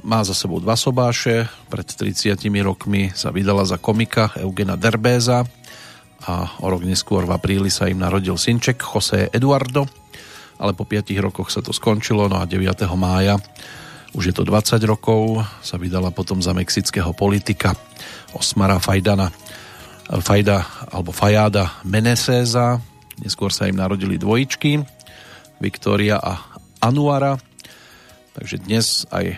[0.04, 1.48] má za sebou dva sobáše.
[1.72, 5.48] Pred 30 rokmi sa vydala za komika Eugena Derbéza
[6.28, 9.88] a o rok neskôr v apríli sa im narodil synček José Eduardo,
[10.60, 12.68] ale po 5 rokoch sa to skončilo, no a 9.
[13.00, 13.40] mája
[14.14, 17.78] už je to 20 rokov, sa vydala potom za mexického politika
[18.34, 19.30] Osmara Fajdana
[20.10, 22.82] Fajda alebo Fajáda Meneséza.
[23.22, 24.82] Neskôr sa im narodili dvojičky,
[25.62, 26.42] Viktória a
[26.82, 27.38] Anuara.
[28.34, 29.38] Takže dnes aj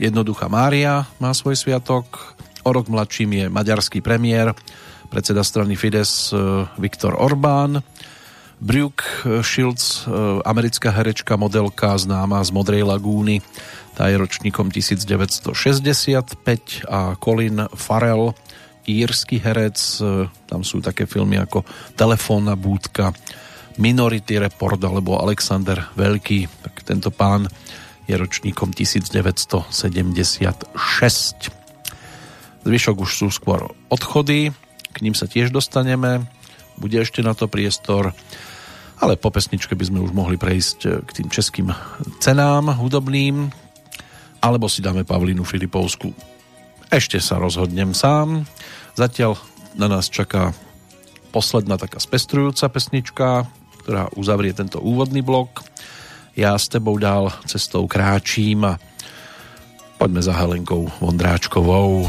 [0.00, 2.32] jednoduchá Mária má svoj sviatok.
[2.64, 4.56] O rok mladším je maďarský premiér,
[5.12, 7.84] predseda strany Fides eh, Viktor Orbán.
[8.58, 9.06] Brooke
[9.42, 10.10] Shields, eh,
[10.42, 13.38] americká herečka, modelka známa z Modrej lagúny,
[13.98, 18.34] tá je ročníkom 1965 a Colin Farrell,
[18.88, 21.60] írsky herec, e, tam sú také filmy ako
[21.98, 23.12] Telefónna búdka,
[23.76, 27.48] Minority Report alebo Alexander Veľký, tak tento pán
[28.08, 31.52] je ročníkom 1976.
[32.62, 34.54] Zvyšok už sú skôr odchody,
[34.94, 36.24] k ním sa tiež dostaneme,
[36.78, 38.14] bude ešte na to priestor
[38.98, 41.70] Ale po pesničke by sme už mohli prejsť e, k tým českým
[42.18, 43.46] cenám hudobným,
[44.42, 46.10] alebo si dáme Pavlínu Filipovsku.
[46.90, 48.46] Ešte sa rozhodnem sám.
[48.98, 49.38] Zatiaľ
[49.78, 50.50] na nás čaká
[51.30, 53.46] posledná taká spestrujúca pesnička,
[53.84, 55.62] ktorá uzavrie tento úvodný blok.
[56.34, 58.80] Ja s tebou dál cestou kráčím a
[59.98, 62.06] poďme za Helenkou Vondráčkovou.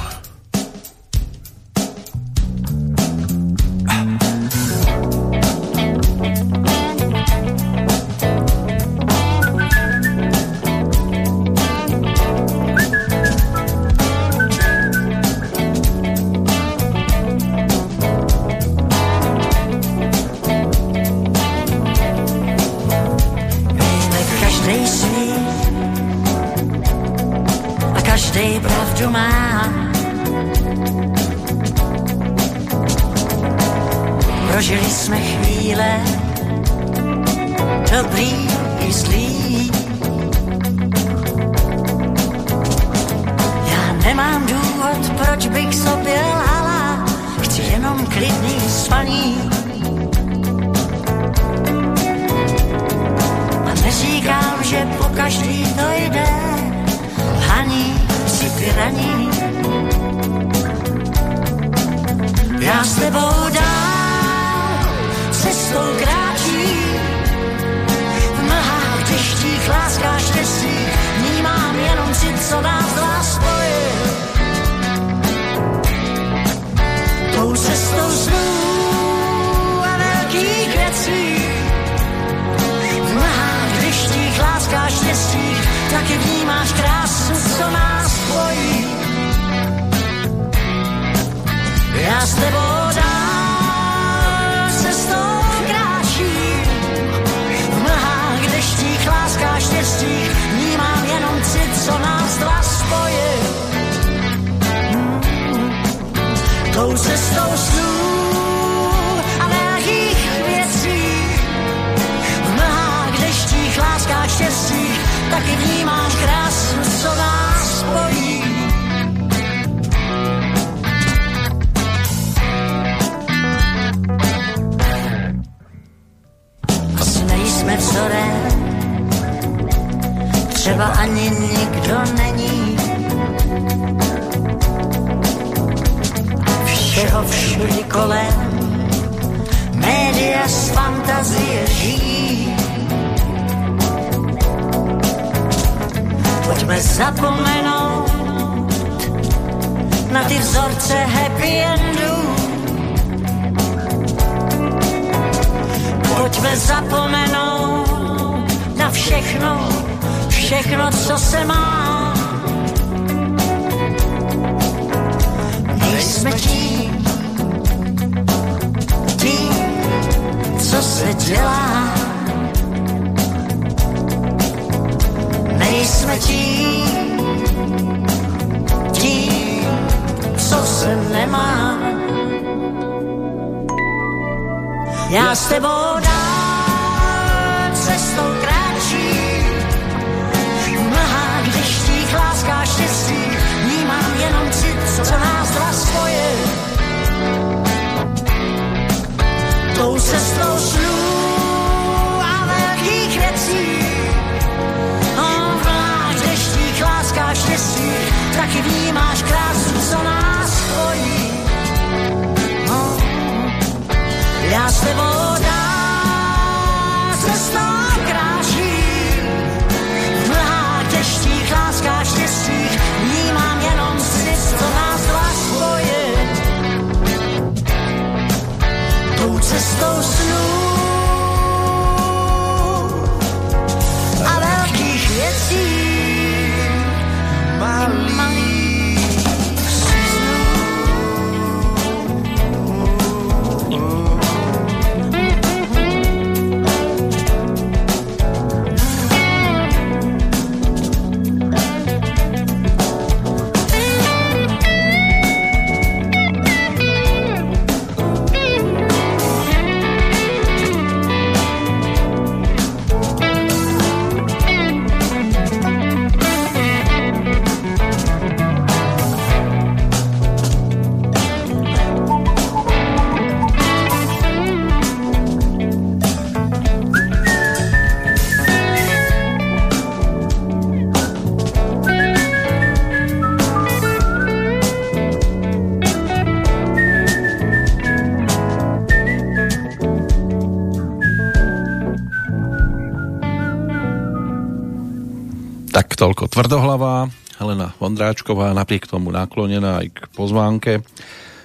[296.49, 300.81] Tvrdohlavá Helena Vondráčková, napriek tomu naklonená aj k pozvánke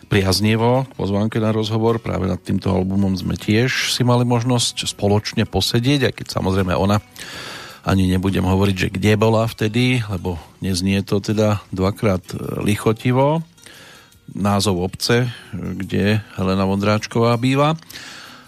[0.08, 2.00] priaznivo k pozvánke na rozhovor.
[2.00, 7.04] Práve nad týmto albumom sme tiež si mali možnosť spoločne posedieť, aj keď samozrejme ona
[7.84, 12.24] ani nebudem hovoriť, že kde bola vtedy, lebo neznie to teda dvakrát
[12.64, 13.44] lichotivo.
[14.32, 17.76] Názov obce, kde Helena Vondráčková býva.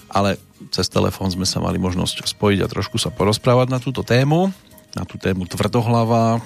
[0.08, 0.40] Ale
[0.72, 4.56] cez telefón sme sa mali možnosť spojiť a trošku sa porozprávať na túto tému,
[4.96, 6.40] na tú tému Tvrdohlava,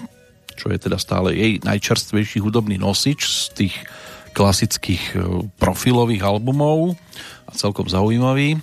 [0.58, 3.74] čo je teda stále jej najčerstvejší hudobný nosič z tých
[4.34, 6.98] klasických e, profilových albumov
[7.46, 8.58] a celkom zaujímavý.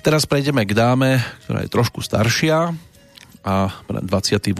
[0.00, 2.72] Teraz prejdeme k dáme, ktorá je trošku staršia
[3.44, 4.56] a 28.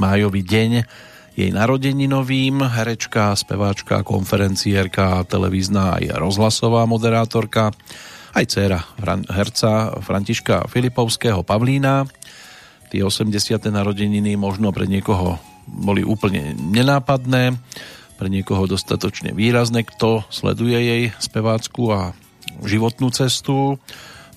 [0.00, 0.70] májový deň
[1.38, 7.70] jej narodeninovým, herečka, speváčka, konferenciérka, televízna aj rozhlasová moderátorka,
[8.34, 8.82] aj dcera
[9.30, 12.10] herca Františka Filipovského Pavlína.
[12.88, 13.60] Tie 80.
[13.68, 15.36] narodeniny možno pre niekoho
[15.68, 17.60] boli úplne nenápadné,
[18.16, 22.00] pre niekoho dostatočne výrazné, kto sleduje jej spevácku a
[22.64, 23.78] životnú cestu.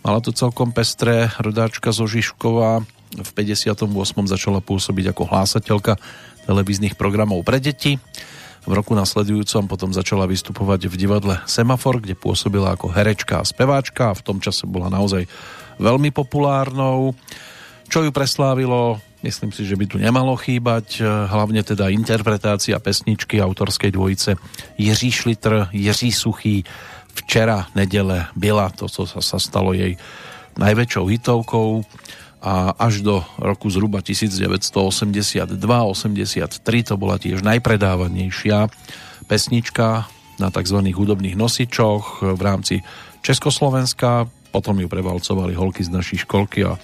[0.05, 3.87] Mala to celkom pestré, rodáčka zo Žižkova v 58.
[4.27, 5.99] začala pôsobiť ako hlásateľka
[6.45, 7.99] televíznych programov pre deti.
[8.61, 14.13] V roku nasledujúcom potom začala vystupovať v divadle Semafor, kde pôsobila ako herečka a speváčka
[14.13, 15.25] a v tom čase bola naozaj
[15.81, 17.17] veľmi populárnou.
[17.91, 23.37] Čo ju preslávilo, Myslím si, že by tu nemalo chýbať, eh, hlavne teda interpretácia pesničky
[23.37, 24.33] autorskej dvojice
[24.81, 26.65] Jiří Šlitr, Jiří Suchý,
[27.13, 29.99] Včera, nedele, byla, to, co sa stalo jej
[30.57, 31.85] najväčšou hitovkou
[32.41, 38.65] a až do roku zhruba 1982-83 to bola tiež najpredávanejšia
[39.29, 40.09] pesnička
[40.41, 40.77] na tzv.
[40.81, 42.81] hudobných nosičoch v rámci
[43.21, 46.81] Československa, potom ju prevalcovali holky z našej školky a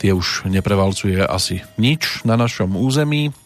[0.00, 3.36] tie už neprevalcuje asi nič na našom území,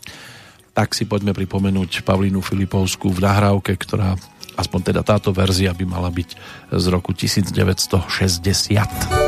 [0.70, 4.14] tak si poďme pripomenúť Pavlínu Filipovskú v nahrávke, ktorá
[4.54, 6.38] aspoň teda táto verzia by mala byť
[6.70, 9.23] z roku 1960.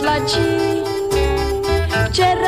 [0.00, 0.82] tlačí.
[2.08, 2.41] Včera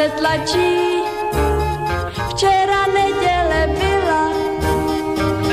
[0.00, 1.04] netlačí.
[2.30, 4.22] Včera neděle byla,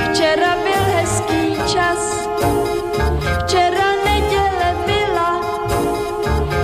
[0.08, 1.44] Včera byl hezký
[1.74, 2.02] čas,
[3.44, 5.32] včera neděle byla,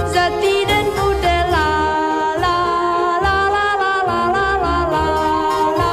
[0.07, 1.69] za týden bude la
[2.39, 2.59] la
[3.19, 5.07] la la la la la la la
[5.79, 5.91] la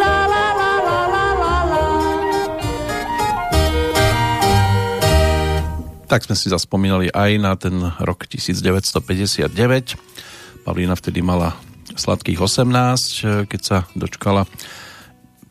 [0.00, 1.84] la la la la la la
[6.04, 10.12] Tak sme si zaspomínali aj na ten rok 1959.
[10.64, 11.52] Pavlína vtedy mala
[11.92, 14.48] sladkých 18, keď sa dočkala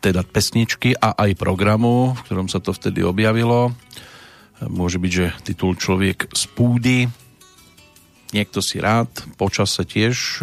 [0.02, 3.78] teda pesničky a aj programu, v ktorom sa to vtedy objavilo.
[4.66, 7.00] Môže byť, že titul Človek z púdy.
[8.34, 10.42] Niekto si rád, počas sa tiež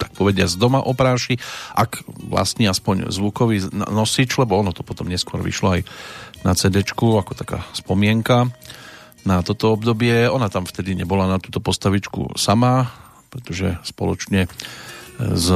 [0.00, 1.36] tak povedia z doma opráši,
[1.76, 5.80] ak vlastní aspoň zvukový nosič, lebo ono to potom neskôr vyšlo aj
[6.40, 8.48] na CD ako taká spomienka
[9.28, 10.24] na toto obdobie.
[10.30, 12.88] Ona tam vtedy nebola na túto postavičku sama,
[13.30, 14.50] pretože spoločne
[15.20, 15.48] s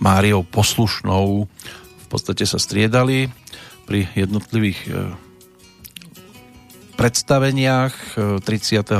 [0.00, 1.46] Máriou Poslušnou
[2.04, 3.30] v podstate sa striedali
[3.84, 4.90] pri jednotlivých e,
[6.96, 7.94] predstaveniach
[8.42, 8.42] 30.
[8.42, 8.96] E,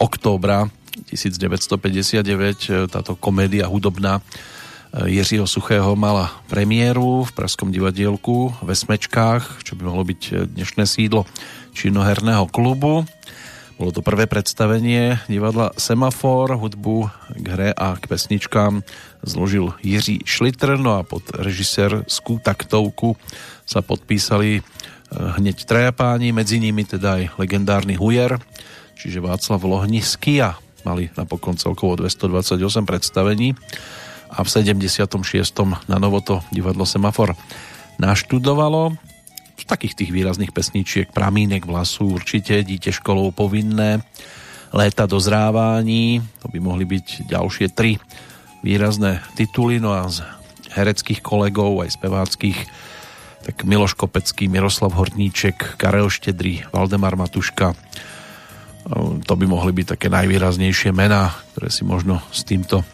[0.00, 0.66] októbra
[1.12, 4.24] 1959 e, táto komédia hudobná
[4.96, 11.28] Jiřího Suchého mala premiéru v Pražskom divadielku ve Smečkách, čo by mohlo byť dnešné sídlo
[11.76, 13.04] činoherného klubu.
[13.76, 18.80] Bolo to prvé predstavenie divadla Semafor, hudbu k hre a k pesničkám
[19.20, 23.20] zložil Jiří Šlitr, no a pod režisérskou taktovku
[23.68, 24.62] sa podpísali eh,
[25.12, 28.40] hneď traja páni, medzi nimi teda aj legendárny Hujer,
[28.96, 30.56] čiže Václav Lohnisky a
[30.88, 32.56] mali napokon celkovo 228
[32.88, 33.52] predstavení
[34.32, 35.04] a v 76.
[35.84, 37.36] na novo to divadlo Semafor
[38.00, 38.96] naštudovalo
[39.64, 44.04] takých tých výrazných pesničiek Pramínek vlasu určite, Dítě školou povinné,
[44.72, 47.96] Léta dozrávání, to by mohli byť ďalšie tri
[48.60, 50.20] výrazné tituly, no a z
[50.74, 52.58] hereckých kolegov, aj speváckých,
[53.46, 57.78] tak Miloš Kopecký, Miroslav Horníček, Karel Štedrý, Valdemar Matuška,
[59.26, 62.86] to by mohli byť také najvýraznejšie mená, ktoré si možno s týmto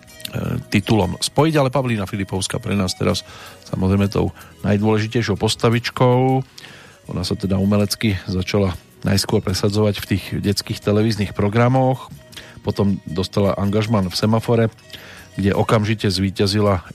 [0.73, 3.25] titulom spojiť, ale Pavlína Filipovská pre nás teraz
[3.69, 4.33] samozrejme tou
[4.65, 6.41] najdôležitejšou postavičkou.
[7.13, 8.73] Ona sa teda umelecky začala
[9.03, 12.09] najskôr presadzovať v tých detských televíznych programoch,
[12.63, 14.67] potom dostala angažman v Semafore,
[15.35, 16.87] kde okamžite zvíťazila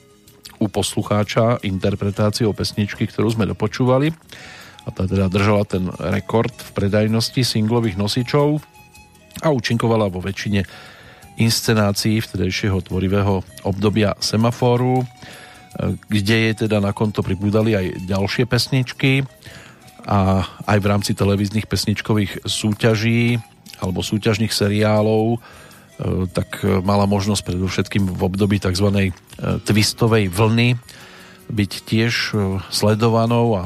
[0.57, 4.15] u poslucháča interpretáciou pesničky, ktorú sme dopočúvali
[4.87, 8.63] a tá teda držala ten rekord v predajnosti singlových nosičov
[9.43, 10.65] a účinkovala vo väčšine
[11.37, 15.05] inscenácií vtedejšieho tvorivého obdobia Semaforu,
[16.09, 19.21] kde je teda na konto pribúdali aj ďalšie pesničky
[20.07, 23.37] a aj v rámci televíznych pesničkových súťaží
[23.77, 25.39] alebo súťažných seriálov e,
[26.33, 28.87] tak mala možnosť predovšetkým v období tzv.
[28.89, 29.11] E,
[29.61, 30.79] twistovej vlny
[31.51, 33.63] byť tiež e, sledovanou a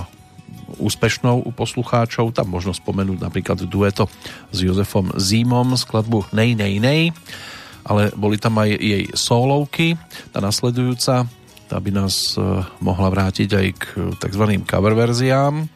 [0.82, 2.34] úspešnou u poslucháčov.
[2.36, 4.08] Tam možno spomenúť napríklad dueto
[4.52, 7.14] s Jozefom Zímom skladbu Nej, nej, nej,
[7.92, 10.00] ale boli tam aj jej solovky.
[10.32, 11.28] Tá nasledujúca
[11.72, 12.36] tá by nás
[12.84, 13.84] mohla vrátiť aj k
[14.20, 14.44] tzv.
[14.68, 15.72] cover verziám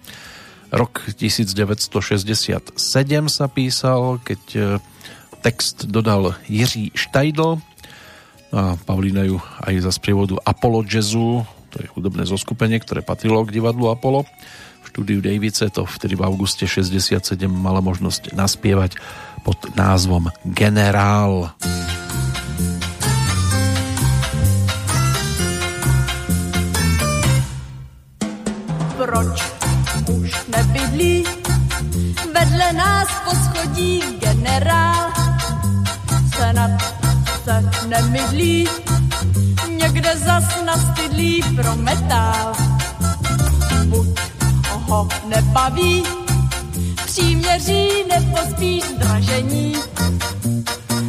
[0.75, 2.75] Rok 1967
[3.31, 4.61] sa písal, keď e,
[5.39, 7.61] text dodal Jiří Štajdl
[8.51, 13.55] a Pavlína ju aj za sprievodu Apollo Jazzu, to je hudobné zoskupenie, ktoré patrilo k
[13.55, 14.27] divadlu Apollo.
[14.83, 18.99] V štúdiu Davice to vtedy v auguste 67 mala možnosť naspievať
[19.47, 21.55] pod názvom Generál.
[29.05, 29.37] Proč
[30.47, 31.23] nebydlí.
[32.33, 35.11] Vedle nás poschodí generál,
[36.37, 36.71] senat
[37.43, 38.67] se nemydlí,
[39.77, 42.53] někde zas nastydlí pro metál.
[43.85, 44.07] Buď
[44.69, 46.03] ho nebaví,
[47.05, 49.75] příměří nepospíš dražení,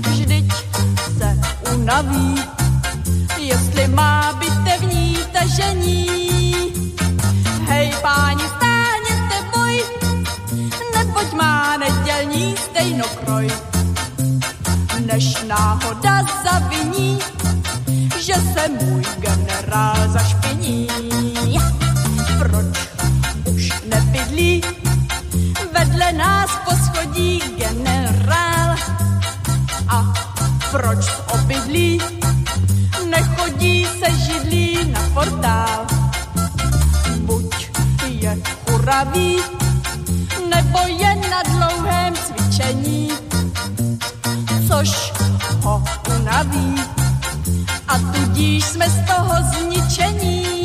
[0.09, 0.53] vždyť
[1.19, 1.39] se
[1.75, 2.35] unaví,
[3.39, 6.27] jestli má bitevní tažení.
[7.67, 8.47] Hej páni,
[11.17, 13.49] neboť má nedělní stejnokroj.
[15.07, 17.19] Než náhoda zaviní,
[18.19, 20.89] že se můj generál zašpiní.
[22.39, 22.91] Proč
[23.45, 24.63] už nebydlí
[25.73, 28.77] vedle nás poschodí generál?
[29.89, 30.13] A
[30.71, 32.01] proč z obydlí
[33.11, 36.06] nechodí se židlí na portál?
[38.27, 38.43] Je
[38.75, 39.37] uravý,
[40.51, 43.11] nebo je na dlouhém cvičení,
[44.69, 45.13] což
[45.63, 45.85] ho
[46.19, 46.75] unaví.
[47.89, 50.56] A tudíž jsme z toho zničení.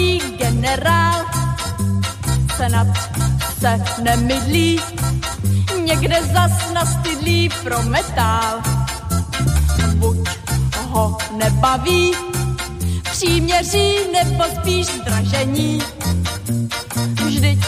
[0.00, 1.24] Poschodí generál,
[2.56, 2.86] senat
[3.60, 4.80] se nemydlí,
[5.84, 8.60] někde zas nastydlí pro metál.
[9.94, 10.28] Buď
[10.88, 12.12] ho nebaví,
[13.10, 15.82] příměří nebo spíš zdražení.
[17.24, 17.58] Vždyť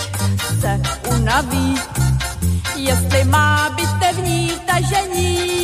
[0.61, 1.75] se unaví,
[2.77, 5.62] jestli má bitevní tažení.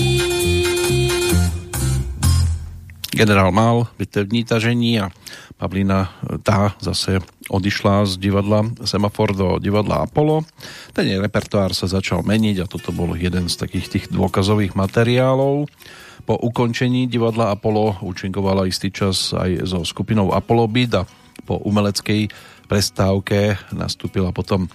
[3.18, 5.10] Generál mal bitevní tažení a
[5.58, 6.06] Pavlína
[6.46, 7.18] tá zase
[7.50, 10.46] odišla z divadla Semafor do divadla Apollo.
[10.94, 15.66] Ten repertoár sa začal meniť a toto bol jeden z takých tých dôkazových materiálov.
[16.30, 21.02] Po ukončení divadla Apollo účinkovala istý čas aj so skupinou Apollo Beat a
[21.42, 22.30] po umeleckej
[22.70, 24.70] prestávke nastúpila potom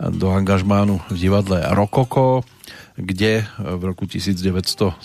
[0.00, 2.40] do angažmánu v divadle Rokoko,
[2.96, 4.96] kde v roku 1970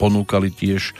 [0.00, 0.96] ponúkali tiež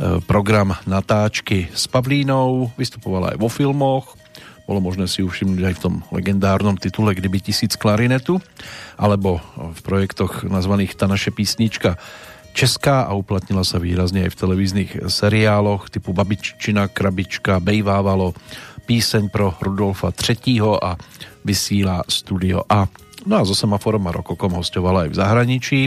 [0.00, 4.16] E, program natáčky s Pavlínou, vystupovala aj vo filmoch,
[4.64, 8.40] bolo možné si ju všimnúť aj v tom legendárnom titule Kdyby tisíc klarinetu,
[8.96, 12.00] alebo v projektoch nazvaných Ta naše písnička
[12.56, 18.32] Česká a uplatnila sa výrazne aj v televíznych seriáloch typu Babiččina, Krabička, Bejvávalo,
[18.88, 20.80] Píseň pro Rudolfa III.
[20.80, 20.96] a
[21.44, 22.88] Vysílá Studio A.
[23.28, 25.80] No a so Semaforom a Rokokom hostovala aj v zahraničí.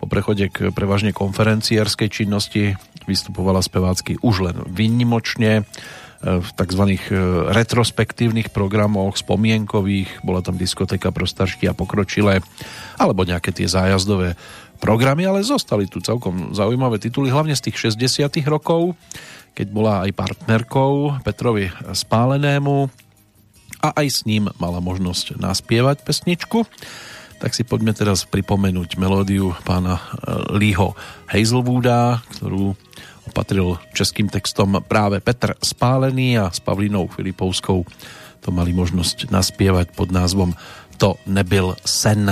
[0.00, 2.74] Po prechode k prevažne konferenciárskej činnosti
[3.04, 5.62] vystupovala spevácky už len výnimočne e,
[6.40, 6.84] v tzv.
[6.96, 7.12] E,
[7.52, 12.40] retrospektívnych programoch, spomienkových, bola tam diskotéka pro staršky a pokročilé,
[12.96, 14.40] alebo nejaké tie zájazdové
[14.80, 18.96] programy, ale zostali tu celkom zaujímavé tituly, hlavne z tých 60 rokov,
[19.52, 22.88] keď bola aj partnerkou Petrovi Spálenému
[23.84, 26.64] a aj s ním mala možnosť naspievať pesničku.
[27.40, 30.02] Tak si poďme teraz pripomenúť melódiu pána e,
[30.60, 30.92] Leeho
[31.24, 32.76] Hazelwooda, ktorú
[33.32, 37.86] patril českým textom práve Petr Spálený a s Pavlínou Filipovskou
[38.40, 40.56] to mali možnosť naspievať pod názvom
[40.96, 42.28] To nebyl sen.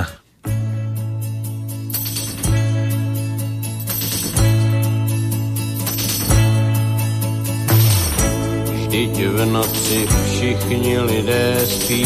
[8.88, 12.04] Vždyť v noci všichni lidé spí.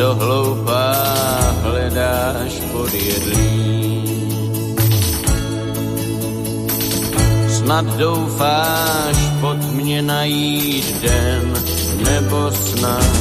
[0.00, 0.92] Co hloupá
[1.62, 4.04] hledáš pod jedlí?
[7.48, 11.52] Snad doufáš pod mě najít den,
[12.04, 13.12] nebo snad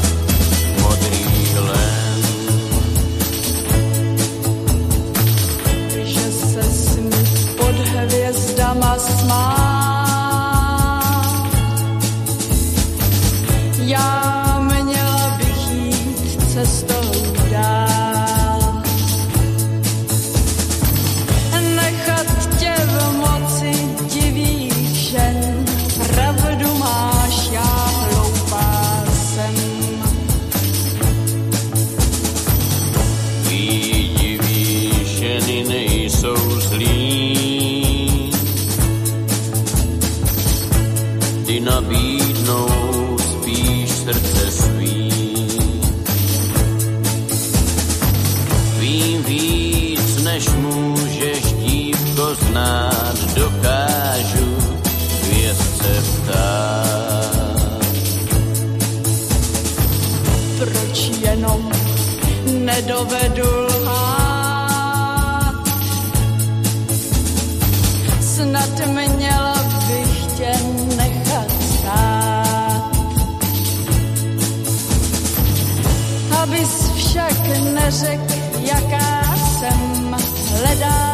[0.81, 2.21] modrý len.
[6.03, 7.11] Že se smí
[7.57, 9.69] pod hvězdama smá.
[13.77, 14.48] Já
[16.69, 16.98] jít
[62.69, 63.49] nedovedu
[63.81, 65.55] lhát.
[68.21, 69.55] Snad měla
[69.87, 70.51] bych tě
[70.97, 72.91] nechat stát.
[76.41, 80.15] Abys však neřekl, jaká jsem,
[80.57, 81.08] hledám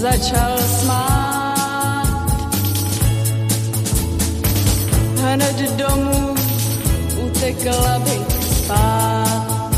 [0.00, 2.08] začal smát.
[5.16, 6.34] Hned domů
[7.24, 9.70] utekla bych spát.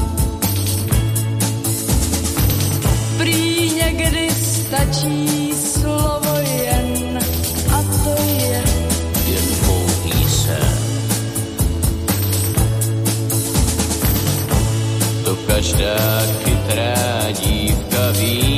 [3.18, 7.18] Prý někdy stačí slovo jen
[7.74, 8.62] a to je
[9.26, 10.82] Jen pouhý sen.
[15.46, 15.96] každá
[16.44, 18.51] chytrá dívka ví.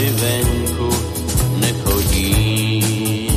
[0.00, 0.90] Noci venku
[1.60, 3.28] nechodí.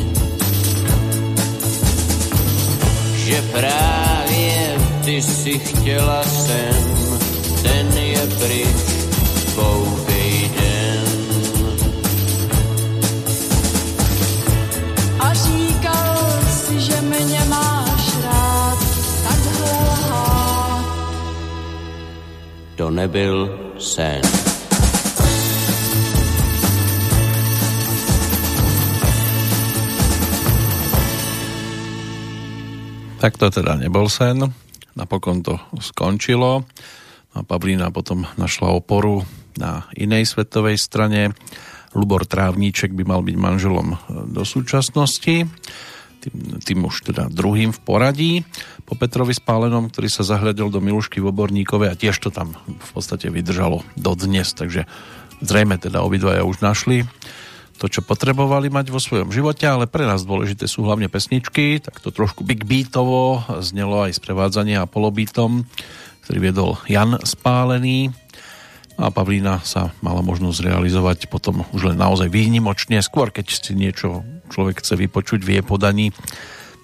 [3.15, 6.83] Že právě ty si chtěla sem,
[7.63, 8.77] ten je pryč,
[9.55, 11.03] koukej den.
[15.19, 18.77] A říkal si, že mě máš rád,
[19.23, 20.85] takhle lhát.
[22.75, 24.42] To nebyl sen.
[33.23, 34.51] Tak to teda nebol sen.
[34.99, 36.67] Napokon to skončilo.
[37.31, 39.23] A Pavlína potom našla oporu
[39.55, 41.31] na inej svetovej strane.
[41.95, 43.95] Lubor Trávníček by mal byť manželom
[44.27, 45.47] do súčasnosti.
[46.19, 46.35] Tým,
[46.67, 48.33] tým už teda druhým v poradí.
[48.83, 52.89] Po Petrovi Spálenom, ktorý sa zahľadil do Milušky v Oborníkove a tiež to tam v
[52.91, 54.51] podstate vydržalo do dnes.
[54.51, 54.83] Takže
[55.39, 57.07] zrejme teda obidvaja už našli
[57.83, 61.99] to, čo potrebovali mať vo svojom živote, ale pre nás dôležité sú hlavne pesničky, tak
[61.99, 65.67] to trošku big beatovo znelo aj sprevádzanie a polobítom,
[66.23, 68.15] ktorý viedol Jan Spálený.
[68.95, 74.23] A Pavlína sa mala možnosť realizovať potom už len naozaj výnimočne, skôr keď si niečo
[74.47, 76.15] človek chce vypočuť v jej podaní,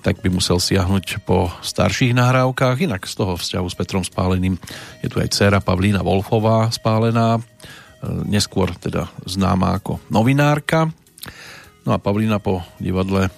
[0.04, 2.76] tak by musel siahnuť po starších nahrávkach.
[2.76, 4.60] Inak z toho vzťahu s Petrom Spáleným
[5.00, 7.40] je tu aj dcera Pavlína Wolfová Spálená,
[8.04, 10.88] neskôr teda známa ako novinárka.
[11.88, 13.32] No a Pavlína po divadle, e,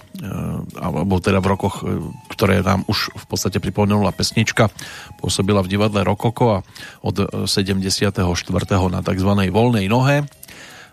[0.82, 2.02] alebo teda v rokoch, e,
[2.34, 4.74] ktoré nám už v podstate pripomenula pesnička,
[5.22, 6.64] pôsobila v divadle Rokoko a
[7.06, 8.18] od 74.
[8.90, 9.32] na tzv.
[9.48, 10.26] voľnej nohe.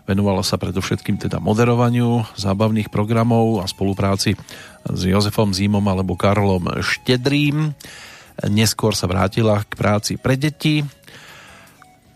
[0.09, 4.33] Venovala sa predovšetkým teda moderovaniu zábavných programov a spolupráci
[4.87, 7.77] s Jozefom Zímom alebo Karlom Štedrým.
[8.49, 10.81] Neskôr sa vrátila k práci pre deti,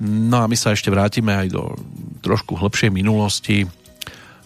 [0.01, 1.77] No a my sa ešte vrátime aj do
[2.25, 3.67] trošku hlbšej minulosti.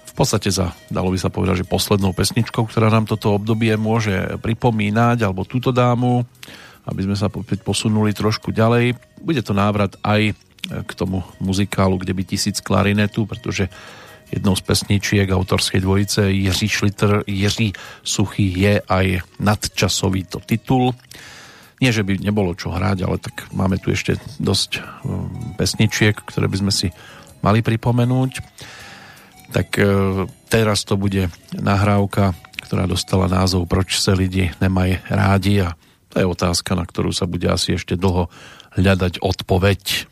[0.04, 4.38] V podstate za, dalo by sa povedať, že poslednou pesničkou, ktorá nám toto obdobie môže
[4.42, 6.26] pripomínať, alebo túto dámu,
[6.90, 7.30] aby sme sa
[7.62, 8.98] posunuli trošku ďalej.
[9.22, 10.34] Bude to návrat aj
[10.68, 13.70] k tomu muzikálu, kde by tisíc klarinetu, pretože
[14.28, 17.72] jednou z pesničiek autorskej dvojice Jiří Šliter, Jiří
[18.04, 20.92] Suchý je aj nadčasový to titul.
[21.78, 25.30] Nie, že by nebolo čo hrať, ale tak máme tu ešte dosť um,
[25.62, 26.90] pesničiek, ktoré by sme si
[27.46, 28.32] mali pripomenúť.
[29.54, 29.84] Tak e,
[30.52, 32.36] teraz to bude nahrávka,
[32.68, 35.78] ktorá dostala názov Proč sa lidi nemajú rádi a
[36.12, 38.28] to je otázka, na ktorú sa bude asi ešte dlho
[38.76, 40.12] hľadať odpoveď.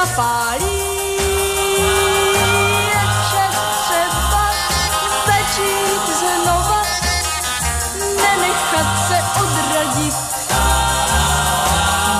[0.00, 0.06] Je
[3.20, 3.46] vše
[3.82, 4.50] třeba
[5.26, 6.82] začít znova,
[7.98, 10.14] nenechat se odradit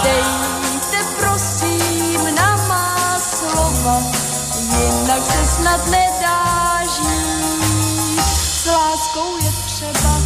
[0.02, 4.02] Dejte prosím na má slova,
[4.78, 6.80] jinak se snad nedá.
[8.26, 10.20] S láskou je třeba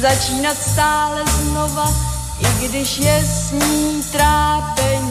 [0.00, 1.94] začínat stále znova,
[2.38, 5.09] i když je s ní trápení.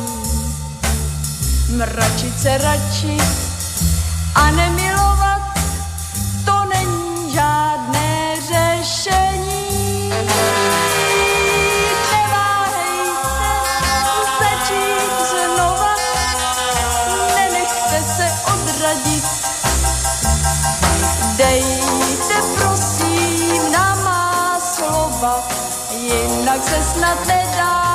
[1.80, 3.18] Mračit se radši
[4.36, 5.42] a nemilovat,
[6.46, 10.10] to není žádné řešení.
[12.12, 13.22] Neváhejte
[14.40, 15.96] začít znova,
[17.36, 19.26] nenechte se odradit.
[21.38, 25.48] Dejte prosím na slova,
[25.92, 27.89] jinak se snad nedá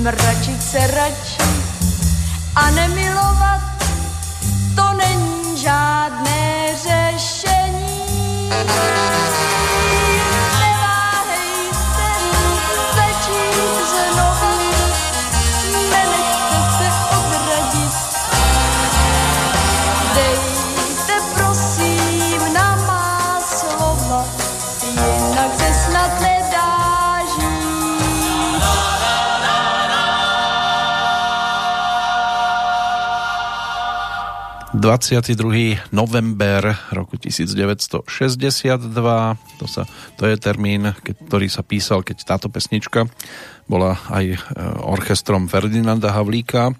[0.00, 0.86] Mračit se
[34.80, 35.92] 22.
[35.92, 38.00] november roku 1962,
[39.60, 39.84] to, sa,
[40.16, 43.04] to je termín, ktorý sa písal, keď táto pesnička
[43.68, 44.36] bola aj e,
[44.80, 46.72] orchestrom Ferdinanda Havlíka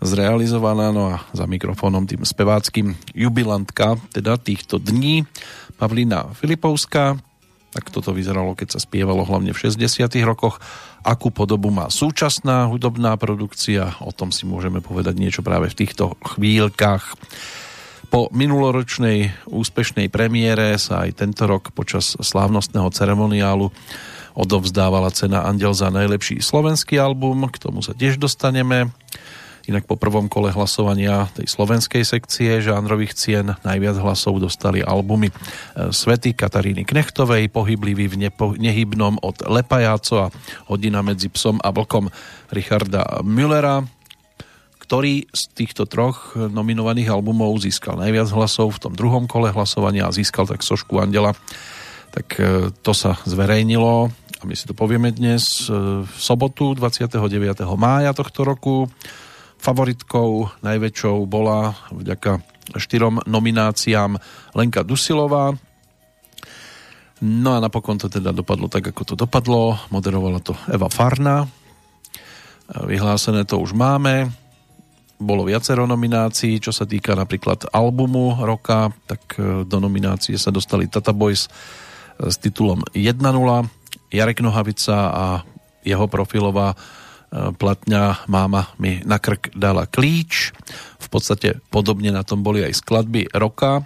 [0.00, 5.28] zrealizovaná, no a za mikrofónom tým speváckým jubilantka, teda týchto dní,
[5.76, 7.20] Pavlína Filipovská,
[7.76, 10.62] tak toto vyzeralo, keď sa spievalo hlavne v 60 rokoch.
[11.04, 16.16] Akú podobu má súčasná hudobná produkcia, o tom si môžeme povedať niečo práve v týchto
[16.24, 17.12] chvíľkach.
[18.08, 23.68] Po minuloročnej úspešnej premiére sa aj tento rok počas slávnostného ceremoniálu
[24.32, 28.88] odovzdávala cena Andel za najlepší slovenský album, k tomu sa tiež dostaneme.
[29.64, 35.34] Inak po prvom kole hlasovania tej slovenskej sekcie žánrových cien najviac hlasov dostali albumy e,
[35.88, 40.32] Svety Kataríny Knechtovej, Pohyblivý v nepo, nehybnom od Lepajáco a
[40.68, 42.12] Hodina medzi psom a vlkom
[42.52, 43.80] Richarda Müllera,
[44.84, 50.12] ktorý z týchto troch nominovaných albumov získal najviac hlasov v tom druhom kole hlasovania a
[50.12, 51.32] získal tak sošku Andela.
[52.12, 57.16] Tak e, to sa zverejnilo a my si to povieme dnes e, v sobotu 29.
[57.80, 58.92] mája tohto roku
[59.64, 62.36] Favoritkou najväčšou bola vďaka
[62.76, 64.20] štyrom nomináciám
[64.52, 65.56] Lenka Dusilová.
[67.24, 69.80] No a napokon to teda dopadlo tak, ako to dopadlo.
[69.88, 71.48] Moderovala to Eva Farna.
[72.68, 74.28] Vyhlásené to už máme.
[75.16, 80.92] Bolo viacero nominácií, čo sa týka napríklad albumu roka, tak e, do nominácie sa dostali
[80.92, 81.48] Tata Boys
[82.20, 83.16] s titulom 1.0,
[84.12, 85.24] Jarek Nohavica a
[85.80, 86.76] jeho profilová
[87.34, 90.54] platňa Máma mi na krk dala klíč.
[91.02, 93.82] V podstate podobne na tom boli aj skladby roka.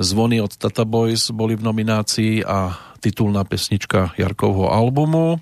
[0.00, 2.72] Zvony od Tata Boys boli v nominácii a
[3.04, 5.40] titulná pesnička Jarkovho albumu.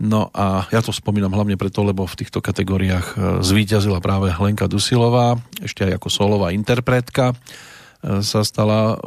[0.00, 3.14] No a ja to spomínam hlavne preto, lebo v týchto kategóriách e,
[3.44, 8.98] zvíťazila práve Hlenka Dusilová, ešte aj ako solová interpretka e, sa stala e,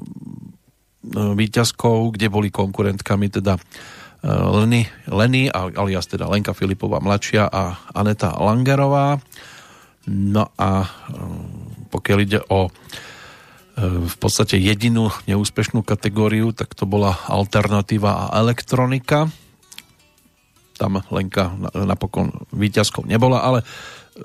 [1.33, 3.57] víťazkou, kde boli konkurentkami teda
[4.23, 9.19] Leny, Leny alias teda Lenka Filipová mladšia a Aneta Langerová.
[10.07, 10.87] No a e,
[11.91, 12.71] pokiaľ ide o e,
[13.83, 19.27] v podstate jedinú neúspešnú kategóriu, tak to bola alternatíva a elektronika.
[20.79, 23.67] Tam Lenka napokon výťazkou nebola, ale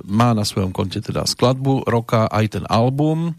[0.07, 3.35] má na svojom konte teda skladbu roka aj ten album.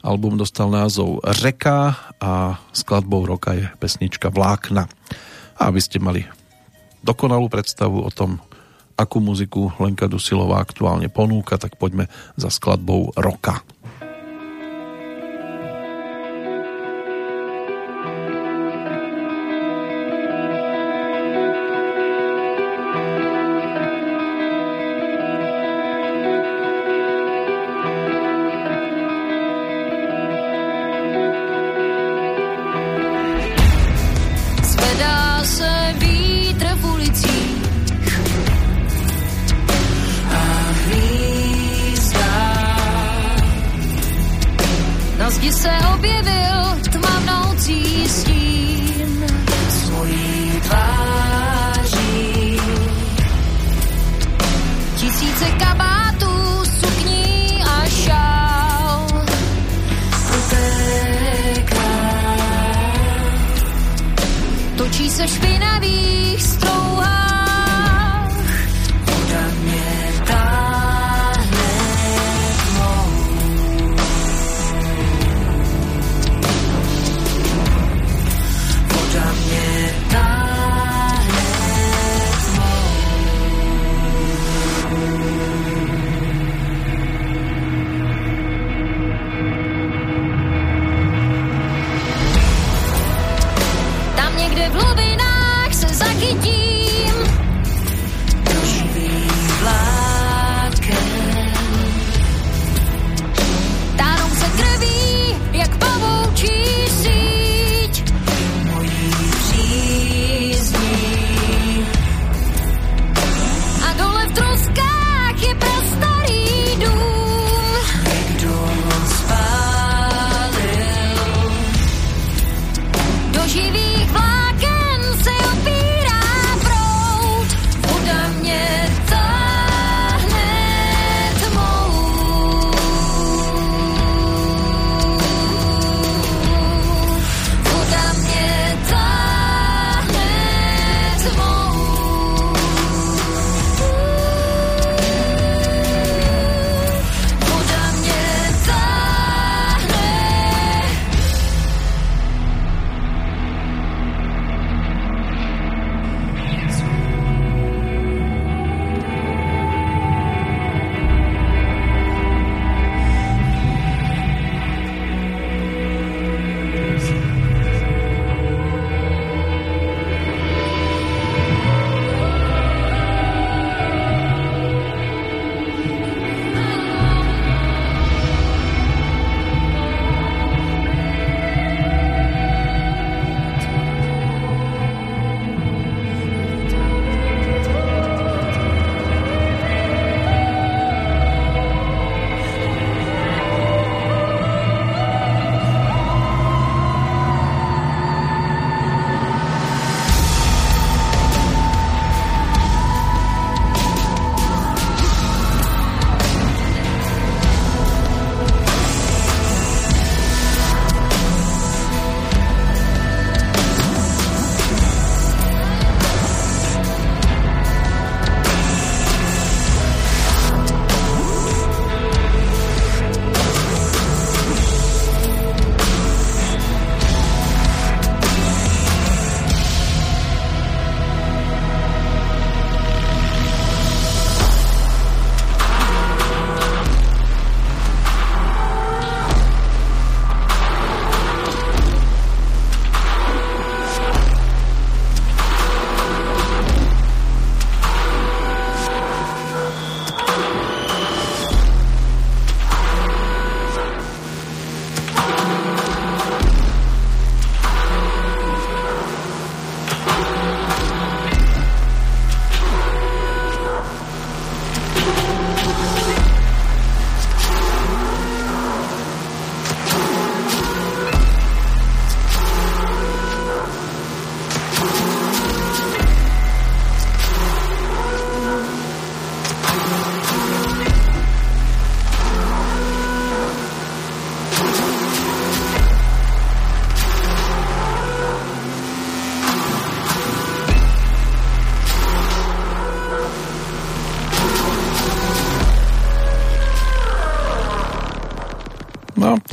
[0.00, 4.88] Album dostal názov Reka a skladbou roka je pesnička Vlákna.
[5.58, 6.22] A aby ste mali
[7.02, 8.38] dokonalú predstavu o tom,
[8.98, 13.62] akú muziku Lenka Dusilová aktuálne ponúka, tak poďme za skladbou Roka.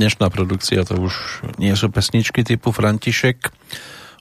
[0.05, 3.49] Dnešná produkcia to už nie sú pesničky typu František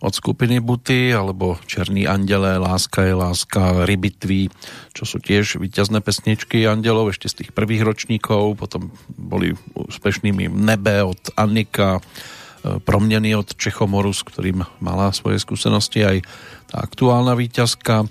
[0.01, 4.48] od skupiny Buty, alebo Černý andele, Láska je láska, Rybitví,
[4.97, 11.05] čo sú tiež víťazné pesničky Andelov ešte z tých prvých ročníkov, potom boli úspešnými Nebe
[11.05, 16.24] od Annika, e, Promnený od Čechomoru, s ktorým mala svoje skúsenosti aj
[16.73, 18.09] tá aktuálna víťazka.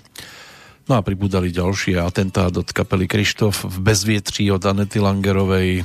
[0.86, 5.82] No a pribúdali ďalšie atentát od kapely Krištof v Bezvietří od Anety Langerovej,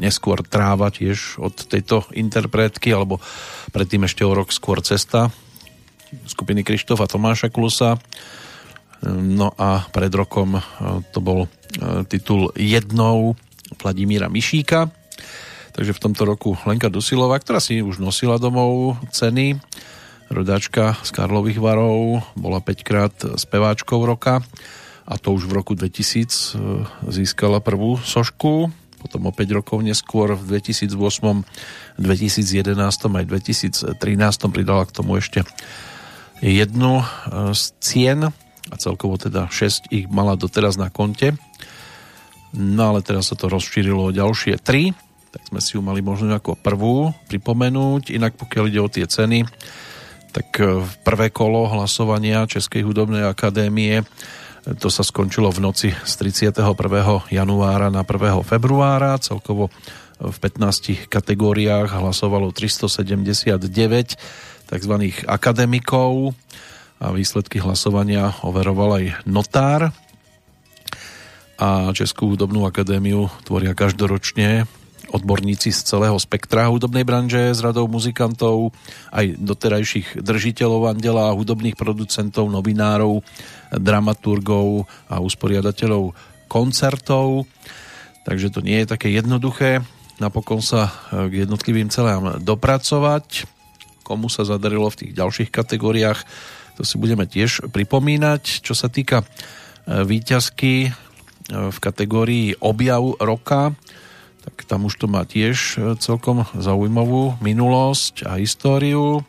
[0.00, 3.20] neskôr Tráva tiež od tejto interpretky, alebo
[3.74, 5.28] predtým ešte o rok skôr Cesta
[6.24, 7.98] skupiny Krištofa Tomáša Klusa.
[9.06, 10.62] No a pred rokom e,
[11.12, 11.48] to bol e,
[12.08, 13.36] titul Jednou
[13.76, 14.88] Vladimíra Mišíka.
[15.76, 19.60] Takže v tomto roku Lenka Dusilová, ktorá si už nosila domov ceny,
[20.32, 24.40] rodáčka z Karlových varov, bola 5 krát speváčkou roka
[25.06, 26.28] a to už v roku 2000 e,
[27.12, 28.72] získala prvú sošku
[29.06, 30.90] potom o 5 rokov neskôr v 2008,
[32.02, 32.74] 2011
[33.14, 33.94] aj 2013
[34.50, 35.46] pridala k tomu ešte
[36.42, 37.06] jednu e,
[37.54, 38.20] z cien
[38.66, 41.38] a celkovo teda 6 ich mala doteraz na konte.
[42.50, 44.90] No ale teraz sa to rozšírilo o ďalšie 3,
[45.30, 48.10] tak sme si ju mali možno ako prvú pripomenúť.
[48.10, 49.46] Inak pokiaľ ide o tie ceny,
[50.34, 54.02] tak e, prvé kolo hlasovania Českej hudobnej akadémie
[54.66, 56.66] to sa skončilo v noci z 31.
[57.30, 58.42] januára na 1.
[58.42, 59.14] februára.
[59.22, 59.70] Celkovo
[60.18, 63.62] v 15 kategóriách hlasovalo 379
[64.66, 64.94] tzv.
[65.30, 66.34] akademikov
[66.98, 69.94] a výsledky hlasovania overoval aj notár.
[71.62, 74.66] A Českú hudobnú akadémiu tvoria každoročne
[75.14, 78.74] odborníci z celého spektra hudobnej branže s radou muzikantov,
[79.14, 83.22] aj doterajších držiteľov Andela, hudobných producentov, novinárov,
[83.74, 86.14] dramaturgov a usporiadateľov
[86.46, 87.48] koncertov.
[88.26, 89.82] Takže to nie je také jednoduché
[90.18, 93.48] napokon sa k jednotlivým celám dopracovať.
[94.06, 96.20] Komu sa zadarilo v tých ďalších kategóriách,
[96.78, 98.62] to si budeme tiež pripomínať.
[98.62, 99.26] Čo sa týka e,
[100.04, 100.90] výťazky e,
[101.48, 103.72] v kategórii objav roka,
[104.46, 109.24] tak tam už to má tiež e, celkom zaujímavú minulosť a históriu.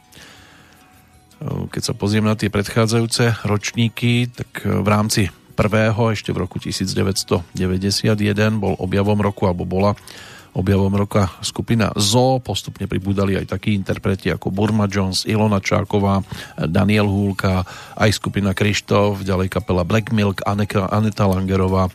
[1.38, 5.22] E, keď sa pozriem na tie predchádzajúce ročníky, tak e, v rámci
[5.58, 7.50] prvého ešte v roku 1991
[8.62, 9.98] bol objavom roku, alebo bola
[10.58, 12.42] objavom roka skupina ZO.
[12.42, 16.26] Postupne pribúdali aj takí interpreti ako Burma Jones, Ilona Čáková,
[16.58, 17.62] Daniel Húlka,
[17.94, 21.94] aj skupina Krištof, ďalej kapela Black Milk, Aneta Langerová,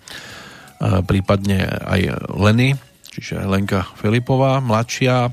[1.06, 2.78] prípadne aj Lenny
[3.12, 5.28] čiže Lenka Filipová, mladšia.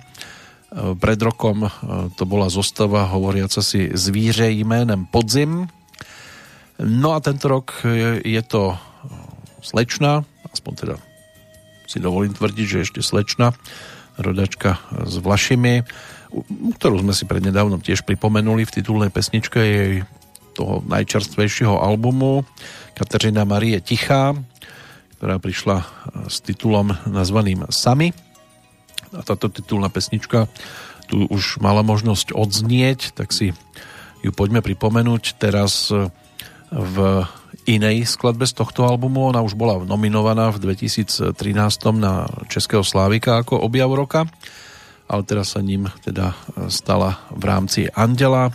[0.73, 1.69] Pred rokom e,
[2.13, 5.65] to bola zostava hovoriaca si zvíře jménem Podzim.
[6.77, 8.77] No a tento rok je, je to e,
[9.65, 10.21] slečna,
[10.53, 10.95] aspoň teda
[11.89, 13.57] si dovolím tvrdiť, že ešte slečna,
[14.21, 14.77] rodačka
[15.09, 15.81] s Vlašimi,
[16.77, 19.93] ktorú sme si prednedávnom tiež pripomenuli v titulnej pesničke jej
[20.53, 22.45] toho najčerstvejšieho albumu
[22.93, 24.37] Kateřina Marie Tichá,
[25.17, 25.85] ktorá prišla e,
[26.29, 28.28] s titulom nazvaným Sami.
[29.13, 30.45] A táto titulná pesnička
[31.09, 33.57] tu už mala možnosť odznieť, tak si
[34.21, 36.13] ju poďme pripomenúť teraz e,
[36.69, 37.25] v
[37.65, 39.33] inej skladbe z tohto albumu.
[39.33, 41.33] Ona už bola nominovaná v 2013
[41.97, 44.29] na Českého Slávika ako objav roka,
[45.09, 48.53] ale teraz sa ním teda e, stala v rámci Andela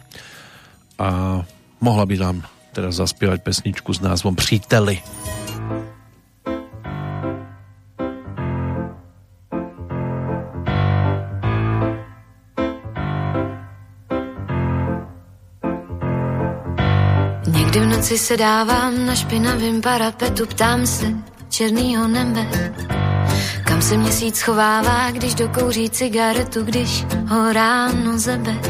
[0.94, 1.42] a
[1.82, 2.36] mohla by nám
[2.70, 5.02] teraz zaspievať pesničku s názvom Příteli.
[5.02, 5.93] Příteli.
[18.04, 21.06] Noci se dávám na špinavým parapetu, ptám se
[21.48, 22.74] černýho nebe.
[23.64, 28.60] Kam se měsíc schovává, když dokouří cigaretu, když ho ráno zebe.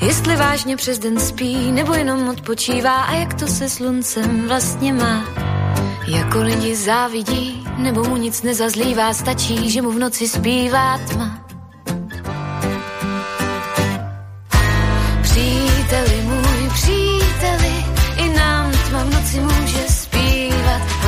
[0.00, 5.24] Jestli vážně přes den spí, nebo jenom odpočívá a jak to se sluncem vlastně má.
[6.06, 11.47] Jako lidi závidí, nebo mu nic nezazlívá, stačí, že mu v noci zpívá tma.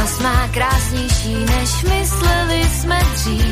[0.01, 3.45] Hlas má krásnější, než mysleli jsme dřív.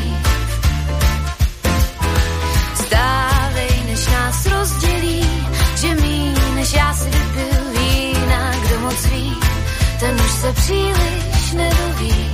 [2.74, 5.26] Stávej, než nás rozdělí,
[5.76, 9.36] že mý, než já si vypil vína, kdo moc ví,
[10.00, 12.30] ten už se příliš nedoví.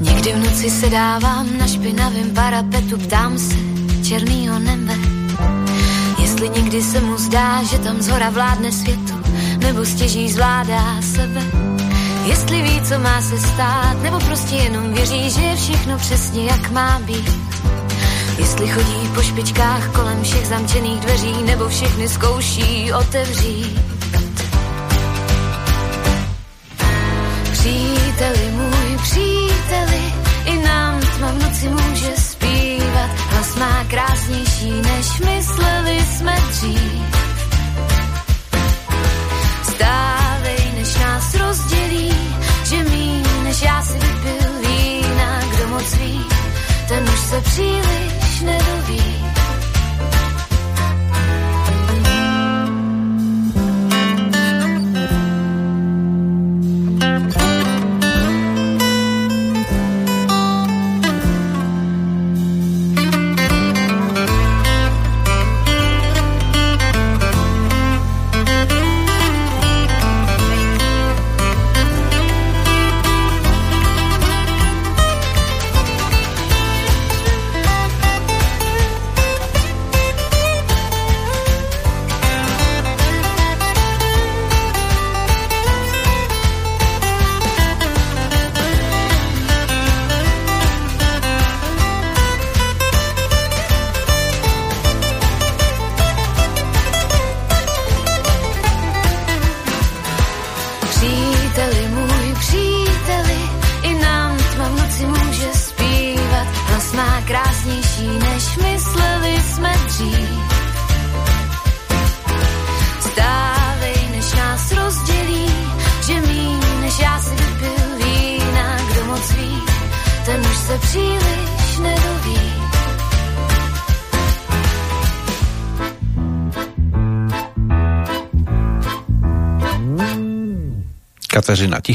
[0.00, 3.54] Někdy v noci se dávám na špinavém parapetu, ptám se
[4.02, 5.17] černýho nebe.
[6.38, 9.14] Jestli někdy se mu zdá, že tam zhora vládne světu,
[9.58, 11.42] nebo stěží zvládá sebe.
[12.26, 16.70] Jestli ví, co má se stát, nebo prostě jenom věří, že je všechno přesně jak
[16.70, 17.30] má být.
[18.38, 23.80] Jestli chodí po špičkách kolem všech zamčených dveří, nebo všechny zkouší otevřít.
[27.52, 30.12] Příteli můj, příteli,
[30.44, 33.10] i nám tma v noci může zpívat.
[33.30, 35.77] Hlas má krásnější, než mysleli
[36.18, 36.80] jsme dřív.
[39.62, 42.14] Stávej, než nás rozdělí,
[42.64, 46.20] že míň, než já si vypil vína, kdo moc ví,
[46.88, 49.27] ten už se příliš nedoví.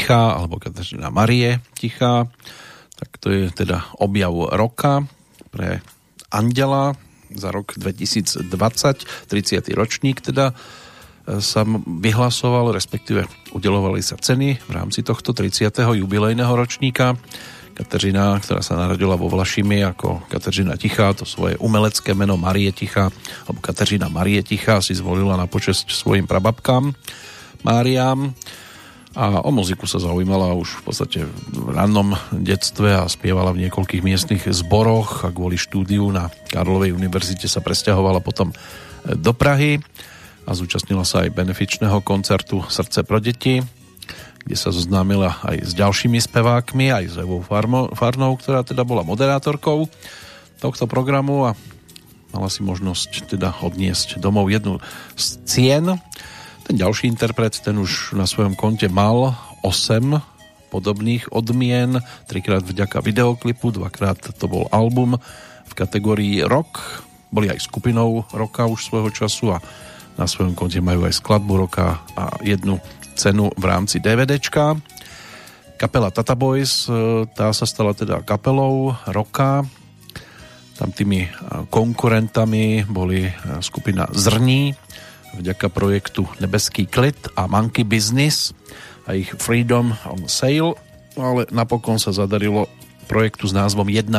[0.04, 2.28] Tichá alebo Kateřina Marie Tichá.
[3.00, 5.08] Tak to je teda objav roka
[5.48, 5.80] pre
[6.28, 6.92] Andela
[7.32, 8.52] za rok 2020,
[9.32, 9.64] 30.
[9.72, 13.24] ročník teda e, sa vyhlasoval, respektíve
[13.56, 15.72] udelovali sa ceny v rámci tohto 30.
[15.72, 17.16] jubilejného ročníka.
[17.72, 23.08] Kateřina, ktorá sa narodila vo Vlašimi ako Kateřina Tichá, to svoje umelecké meno Marie Tichá,
[23.48, 26.92] alebo Kateřina Marie Tichá si zvolila na počesť svojim prababkám
[27.64, 28.36] Máriám
[29.14, 31.20] a o muziku sa zaujímala už v podstate
[31.54, 37.46] v rannom detstve a spievala v niekoľkých miestnych zboroch a kvôli štúdiu na Karlovej univerzite
[37.46, 38.50] sa presťahovala potom
[39.06, 39.78] do Prahy
[40.50, 43.62] a zúčastnila sa aj benefičného koncertu Srdce pro deti,
[44.44, 49.88] kde sa zoznámila aj s ďalšími spevákmi, aj s Evou Farnou, ktorá teda bola moderátorkou
[50.58, 51.52] tohto programu a
[52.34, 54.82] mala si možnosť teda odniesť domov jednu
[55.14, 55.86] z cien
[56.64, 60.20] ten ďalší interpret, ten už na svojom konte mal 8
[60.74, 65.22] podobných odmien, trikrát vďaka videoklipu, dvakrát to bol album
[65.70, 66.82] v kategórii rock,
[67.30, 69.62] boli aj skupinou roka už svojho času a
[70.18, 72.82] na svojom konte majú aj skladbu roka a jednu
[73.14, 74.78] cenu v rámci DVDčka.
[75.78, 79.66] Kapela Tata Boys, e, tá sa stala teda kapelou roka.
[80.78, 81.30] Tam tými
[81.70, 84.74] konkurentami boli e, skupina Zrní,
[85.38, 88.54] vďaka projektu Nebeský klid a Monkey Business
[89.08, 90.78] a ich Freedom on Sale,
[91.18, 92.70] ale napokon sa zadarilo
[93.06, 94.10] projektu s názvom 1.0.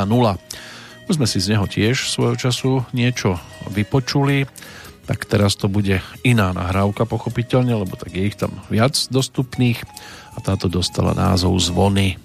[1.04, 3.36] Už sme si z neho tiež svojho času niečo
[3.68, 4.48] vypočuli,
[5.04, 9.84] tak teraz to bude iná nahrávka pochopiteľne, lebo tak je ich tam viac dostupných
[10.32, 12.23] a táto dostala názov Zvony.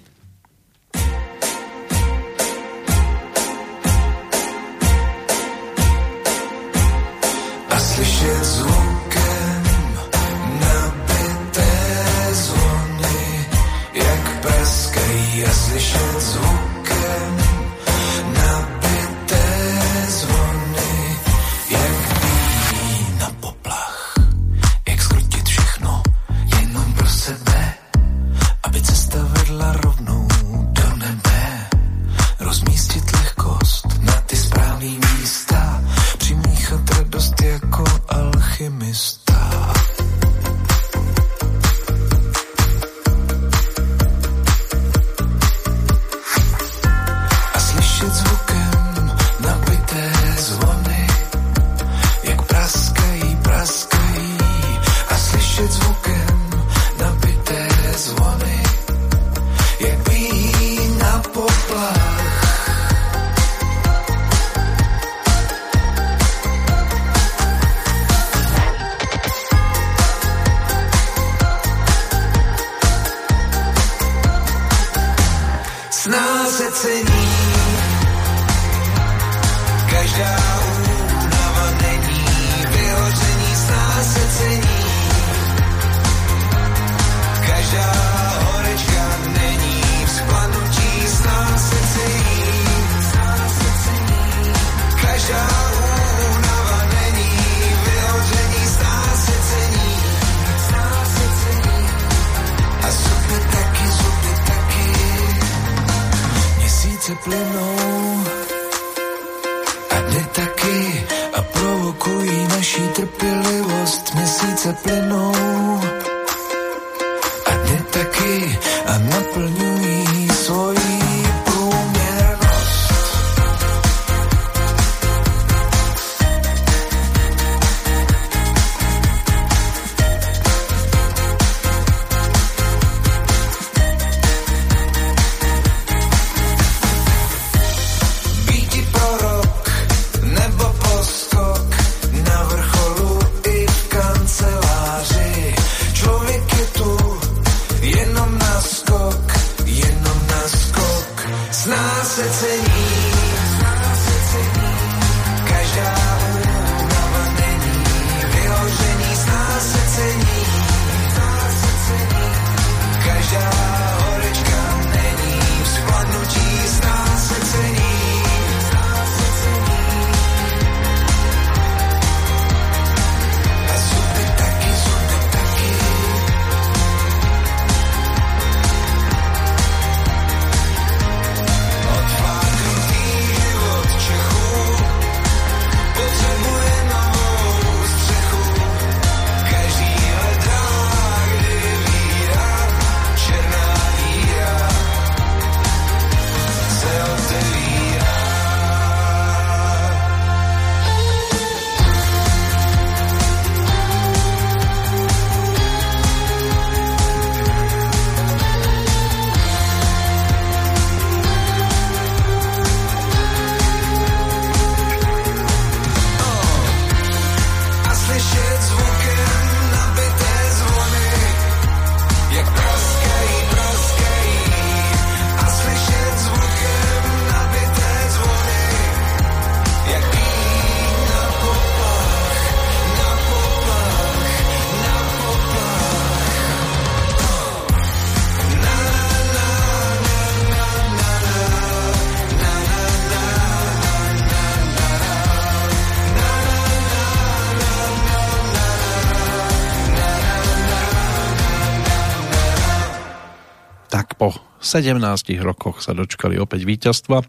[254.70, 255.02] 17
[255.42, 257.26] rokoch sa dočkali opäť víťazstva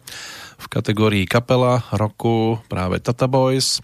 [0.62, 3.82] v kategórii kapela roku práve Tata Boys.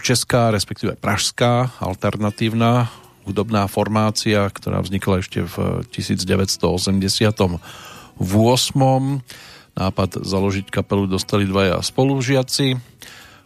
[0.00, 2.88] Česká, respektíve pražská alternatívna
[3.28, 7.20] hudobná formácia, ktorá vznikla ešte v 1988.
[9.76, 12.80] Nápad založiť kapelu dostali dvaja spolužiaci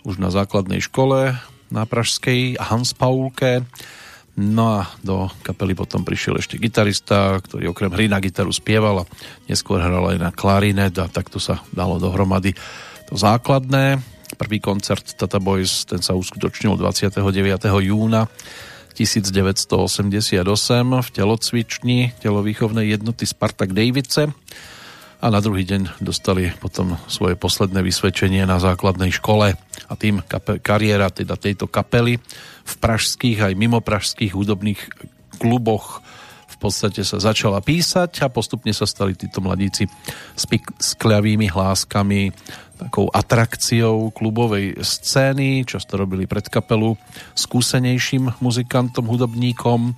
[0.07, 1.35] už na základnej škole
[1.67, 3.67] na Pražskej Hans Paulke.
[4.39, 9.09] No a do kapely potom prišiel ešte gitarista, ktorý okrem hry na gitaru spieval a
[9.51, 12.55] neskôr hral aj na klarinet a takto sa dalo dohromady
[13.11, 13.99] to základné.
[14.39, 17.19] Prvý koncert Tata Boys, ten sa uskutočnil 29.
[17.83, 18.31] júna
[18.95, 20.47] 1988
[21.03, 24.31] v telocvični telovýchovnej jednoty Spartak Davice
[25.21, 29.53] a na druhý deň dostali potom svoje posledné vysvedčenie na základnej škole
[29.89, 32.17] a tým kape- kariéra teda tejto kapely
[32.71, 34.81] v pražských aj mimo pražských hudobných
[35.43, 36.07] kluboch
[36.51, 39.89] v podstate sa začala písať a postupne sa stali títo mladíci
[40.37, 40.77] s pik-
[41.51, 42.31] hláskami
[42.81, 46.97] takou atrakciou klubovej scény, často robili pred kapelu
[47.37, 49.93] skúsenejším muzikantom, hudobníkom.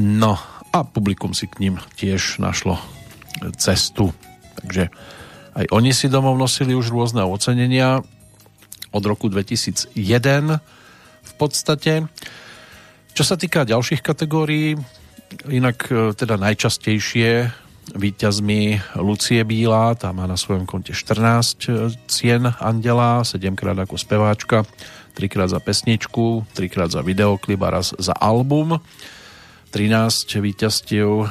[0.00, 0.32] No
[0.72, 2.80] a publikum si k ním tiež našlo
[3.60, 4.16] cestu.
[4.64, 4.88] Takže
[5.56, 8.00] aj oni si domov nosili už rôzne ocenenia
[8.88, 10.77] od roku 2001 v
[11.38, 12.10] podstate.
[13.14, 14.74] Čo sa týka ďalších kategórií,
[15.46, 17.50] inak e, teda najčastejšie
[17.96, 24.68] víťazmi Lucie Bílá, tá má na svojom konte 14 cien Andela, 7 krát ako speváčka,
[25.16, 28.76] 3 krát za pesničku, 3 krát za videoklip a raz za album.
[29.72, 31.26] 13 víťazstiev e,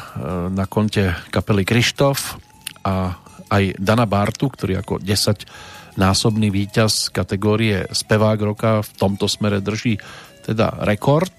[0.54, 2.38] na konte kapely Krištof
[2.86, 3.18] a
[3.48, 9.98] aj Dana Bartu, ktorý ako 10 násobný víťaz kategórie spevák roka v tomto smere drží
[10.46, 11.34] teda rekord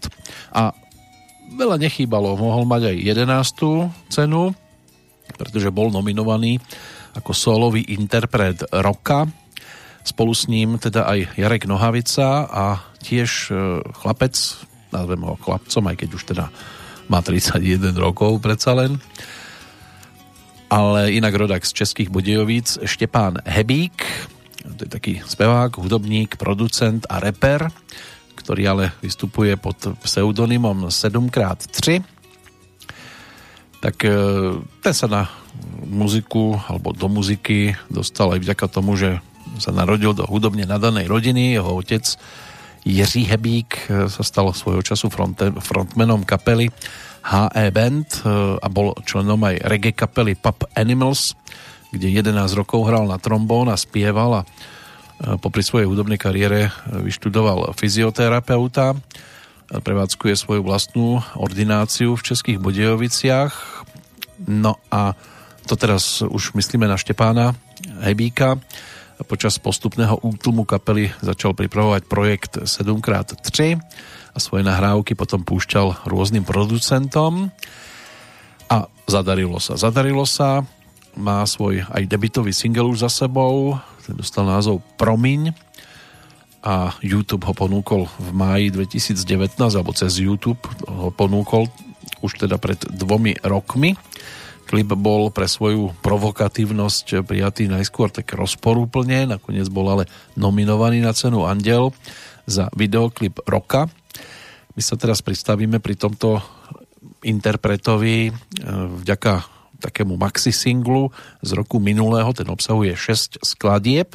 [0.52, 0.74] a
[1.56, 4.12] veľa nechýbalo, mohol mať aj 11.
[4.12, 4.52] cenu,
[5.40, 6.60] pretože bol nominovaný
[7.16, 9.24] ako solový interpret roka.
[10.05, 13.52] Spolu s ním teda aj Jarek Nohavica a tiež e,
[13.97, 14.36] chlapec,
[14.93, 16.44] nazvem ho chlapcom, aj keď už teda
[17.09, 19.01] má 31 rokov predsa len.
[20.68, 24.05] Ale inak rodak z Českých Budějovíc Štepán Hebík,
[24.77, 27.70] to je taký spevák, hudobník, producent a reper,
[28.36, 32.01] ktorý ale vystupuje pod pseudonymom 7x3.
[33.78, 34.11] Tak e,
[34.82, 35.23] ten sa na
[35.86, 39.23] muziku alebo do muziky dostal aj vďaka tomu, že
[39.59, 41.57] sa narodil do hudobne nadanej rodiny.
[41.57, 42.05] Jeho otec
[42.89, 46.70] Jiří Hebík e, sa stal svojho času fronte, frontmanom kapely
[47.27, 51.35] HE Band e, a bol členom aj reggae kapely Pub Animals,
[51.93, 54.47] kde 11 rokov hral na trombón a spieval a
[55.43, 58.94] popri svojej hudobnej kariére vyštudoval fyzioterapeuta,
[59.69, 63.52] prevádzkuje svoju vlastnú ordináciu v Českých Budejoviciach.
[64.47, 65.12] No a
[65.69, 67.52] to teraz už myslíme na Štepána
[68.01, 68.56] Hebíka.
[69.27, 73.77] Počas postupného útlumu kapely začal pripravovať projekt 7x3
[74.32, 77.51] a svoje nahrávky potom púšťal rôznym producentom
[78.70, 79.74] a zadarilo sa.
[79.74, 80.62] Zadarilo sa,
[81.19, 83.74] má svoj aj debitový single už za sebou,
[84.07, 85.53] ten dostal názov Promiň
[86.62, 91.66] a YouTube ho ponúkol v máji 2019 alebo cez YouTube ho ponúkol
[92.23, 93.95] už teda pred dvomi rokmi.
[94.69, 100.05] Klip bol pre svoju provokatívnosť prijatý najskôr tak rozporúplne, nakoniec bol ale
[100.36, 101.95] nominovaný na cenu Andel
[102.45, 103.89] za videoklip roka.
[104.77, 106.39] My sa teraz pristavíme pri tomto
[107.24, 108.31] interpretovi e,
[109.03, 111.10] vďaka takému maxi singlu
[111.42, 114.14] z roku minulého, ten obsahuje 6 skladieb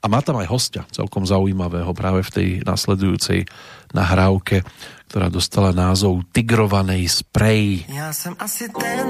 [0.00, 3.44] a má tam aj hostia celkom zaujímavého práve v tej nasledujúcej
[3.92, 4.64] nahrávke,
[5.12, 7.84] ktorá dostala názov Tigrovanej sprej.
[7.88, 9.08] Já jsem asi ten,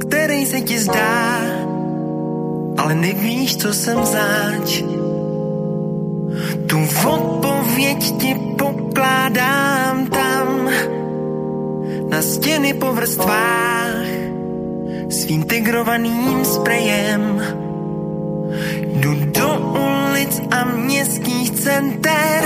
[0.00, 1.38] který se ti zdá,
[2.78, 4.82] ale nevíš, co jsem zač.
[6.66, 10.68] Tu odpověď ti pokládám tam,
[12.08, 14.06] na stěny po vrstvách
[15.10, 17.42] svým tigrovaným sprejem.
[18.86, 22.44] Jdu do ulic a městských center,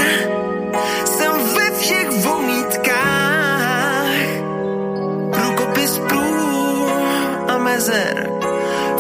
[1.05, 4.07] jsem ve všech vomítkách,
[5.31, 6.87] průkopy prů
[7.49, 8.31] a mezer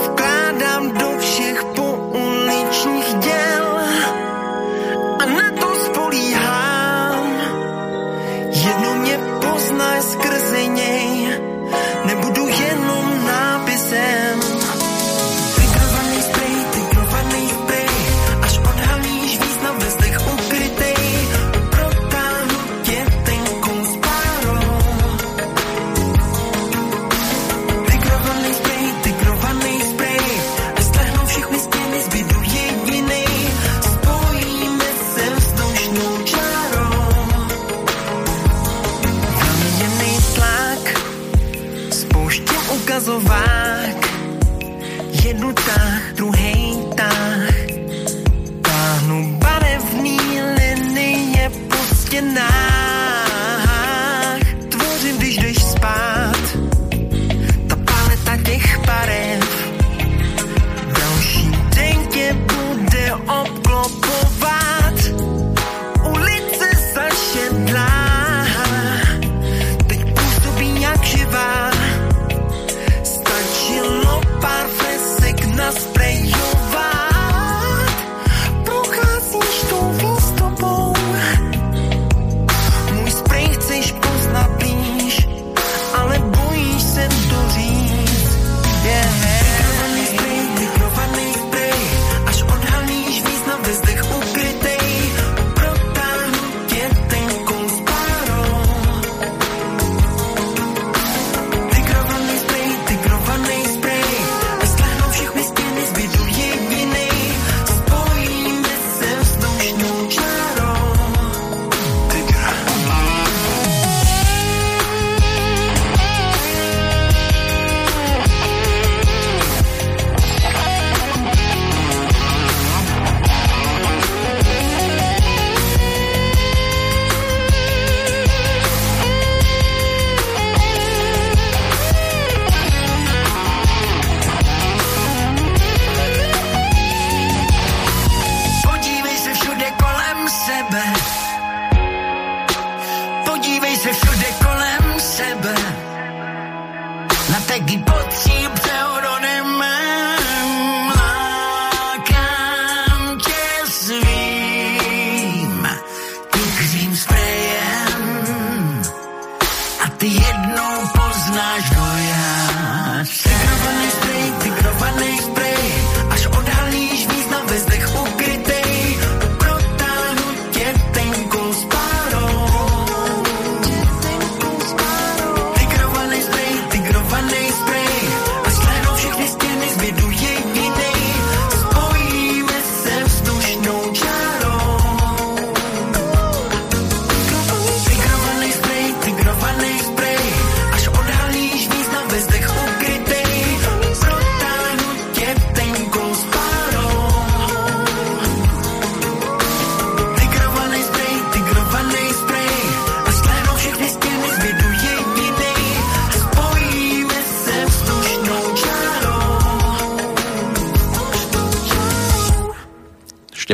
[0.04, 3.78] vkládám do všech pouličních děl
[5.18, 5.59] a na
[9.70, 11.49] poznáš skrze něj,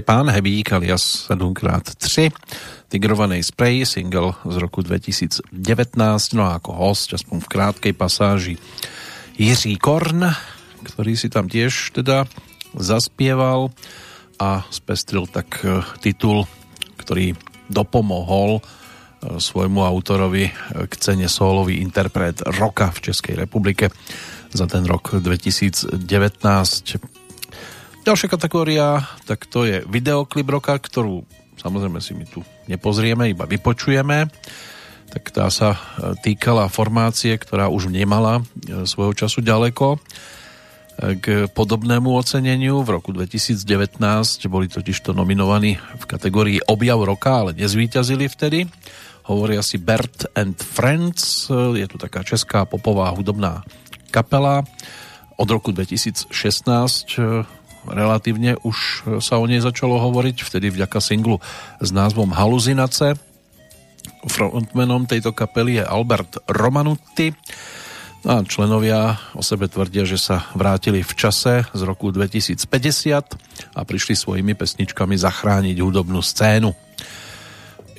[0.06, 2.30] Štepán Hebík alias 7x3
[2.86, 5.50] Tigrovaný spray, single z roku 2019
[6.38, 8.54] no a ako host, aspoň v krátkej pasáži
[9.34, 10.30] Jiří Korn,
[10.86, 12.22] ktorý si tam tiež teda
[12.78, 13.74] zaspieval
[14.38, 16.46] a spestril tak e, titul,
[17.02, 17.34] ktorý
[17.66, 20.52] dopomohol e, svojmu autorovi e,
[20.86, 23.90] k cene solový interpret roka v Českej republike
[24.54, 25.98] za ten rok 2019
[28.06, 31.26] Ďalšia kategória, tak to je videoklip roka, ktorú
[31.58, 34.30] samozrejme si my tu nepozrieme, iba vypočujeme.
[35.10, 39.98] Tak tá sa e, týkala formácie, ktorá už nemala e, svojho času ďaleko e,
[41.18, 42.86] k podobnému oceneniu.
[42.86, 43.98] V roku 2019
[44.46, 48.70] boli totiž to nominovaní v kategórii objav roka, ale nezvíťazili vtedy.
[49.26, 53.66] Hovoria si Bert and Friends, je to taká česká popová hudobná
[54.14, 54.62] kapela.
[55.34, 56.30] Od roku 2016
[57.90, 61.38] relatívne už sa o nej začalo hovoriť, vtedy vďaka singlu
[61.78, 63.14] s názvom Haluzinace.
[64.26, 67.30] Frontmanom tejto kapely je Albert Romanutti.
[68.26, 72.66] No a členovia o sebe tvrdia, že sa vrátili v čase z roku 2050
[73.78, 76.74] a prišli svojimi pesničkami zachrániť hudobnú scénu.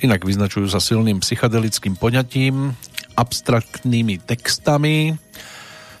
[0.04, 2.76] Inak vyznačujú sa silným psychedelickým poňatím,
[3.16, 5.16] abstraktnými textami,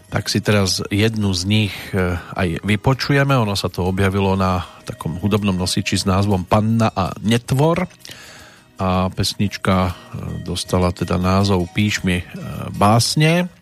[0.08, 3.36] tak si teraz jednu z nich e, aj vypočujeme.
[3.36, 7.84] Ono sa to objavilo na takom hudobnom nosiči s názvom Panna a Netvor
[8.80, 9.92] a pesnička e,
[10.48, 12.26] dostala teda názov Píš mi e,
[12.72, 13.52] básne.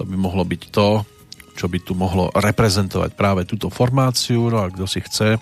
[0.00, 1.04] To by mohlo byť to,
[1.52, 4.48] čo by tu mohlo reprezentovať práve túto formáciu.
[4.48, 5.36] No a kto si chce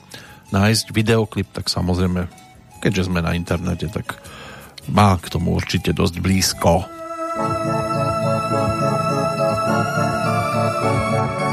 [0.51, 2.27] nájsť videoklip, tak samozrejme,
[2.83, 4.19] keďže sme na internete, tak
[4.91, 6.83] má k tomu určite dosť blízko.
[7.39, 8.00] Ramena
[8.49, 10.25] 我我
[11.45, 11.50] 我。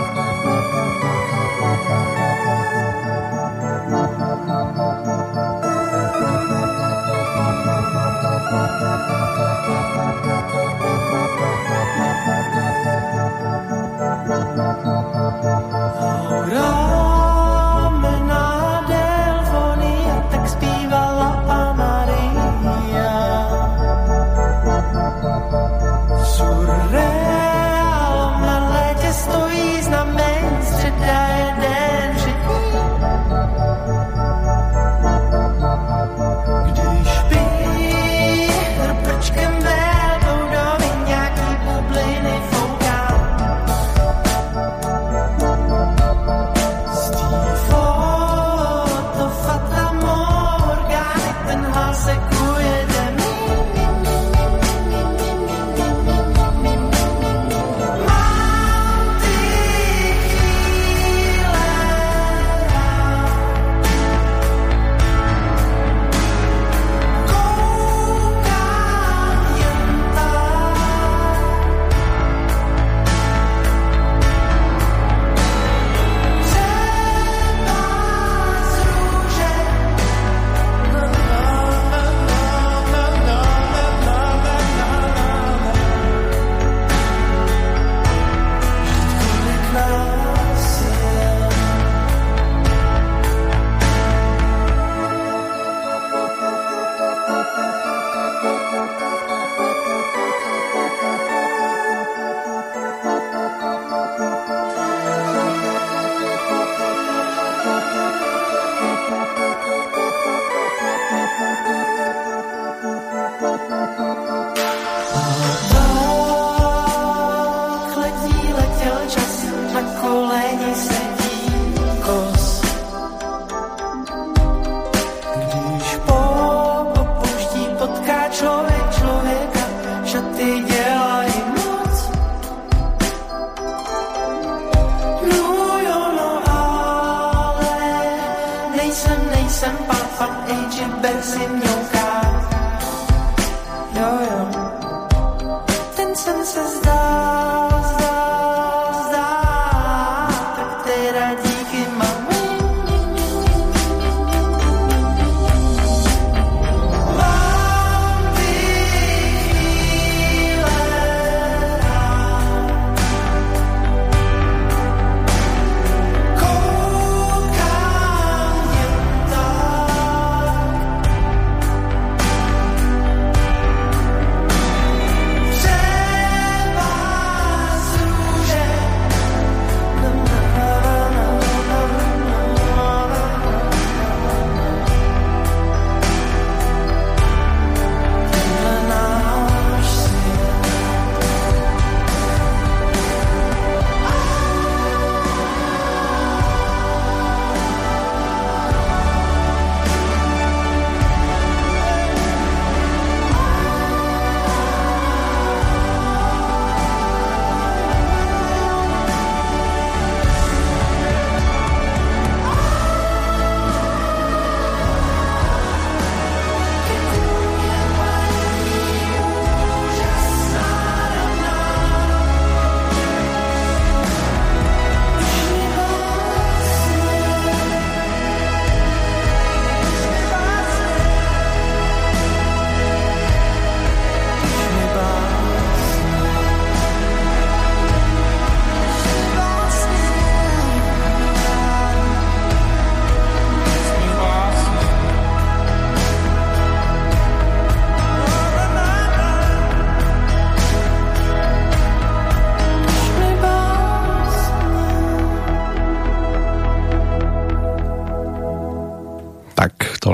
[141.28, 141.67] sin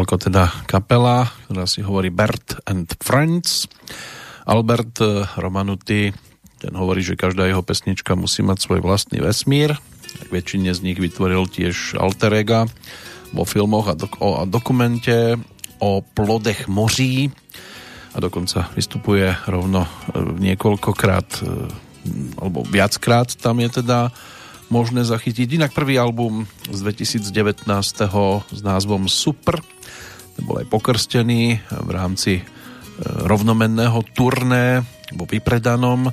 [0.04, 3.72] ako teda kapela, ktorá si hovorí Bert and Friends.
[4.44, 6.12] Albert eh, Romanuty,
[6.60, 9.80] ten hovorí, že každá jeho pesnička musí mať svoj vlastný vesmír.
[10.28, 12.68] Väčšine z nich vytvoril tiež alter ega
[13.32, 15.40] vo filmoch a, dok- a dokumente
[15.80, 17.32] o plodech moří
[18.14, 24.12] a dokonca vystupuje rovno eh, niekoľkokrát eh, alebo viackrát tam je teda
[24.68, 25.56] možné zachytiť.
[25.56, 27.64] Inak prvý album z 2019.
[28.52, 29.64] s názvom Super
[30.42, 32.44] bol aj pokrstený v rámci e,
[33.30, 34.82] rovnomenného turné
[35.14, 36.10] vo vypredanom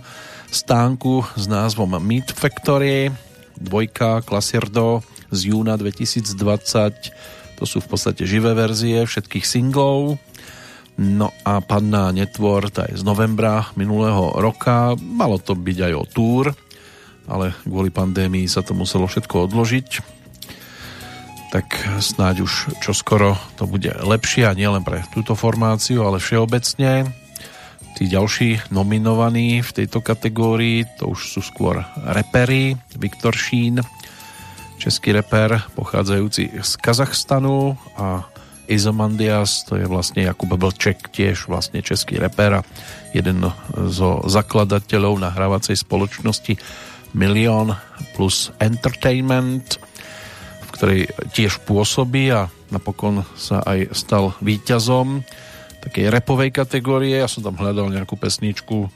[0.52, 3.08] stánku s názvom Meat Factory,
[3.56, 5.00] dvojka Klasierdo
[5.32, 7.56] z júna 2020.
[7.56, 10.20] To sú v podstate živé verzie všetkých singlov.
[11.00, 14.92] No a Panna Netvor, tá je z novembra minulého roka.
[15.00, 16.52] Malo to byť aj o túr,
[17.24, 20.19] ale kvôli pandémii sa to muselo všetko odložiť
[21.50, 21.66] tak
[21.98, 27.10] snáď už čoskoro to bude lepšie a nielen pre túto formáciu, ale všeobecne.
[27.98, 32.78] Tí ďalší nominovaní v tejto kategórii to už sú skôr repery.
[32.94, 33.82] Viktor Šín,
[34.78, 38.30] český reper pochádzajúci z Kazachstanu a
[38.70, 42.66] Izomandias, to je vlastne Jakub Blček, tiež vlastne český reper a
[43.10, 43.42] jeden
[43.90, 46.54] zo zakladateľov nahrávacej spoločnosti
[47.10, 47.74] Milion
[48.14, 49.89] plus Entertainment
[50.80, 55.20] ktorej tiež pôsobí a napokon sa aj stal víťazom
[55.84, 57.20] takej repovej kategórie.
[57.20, 58.88] Ja som tam hľadal nejakú pesničku,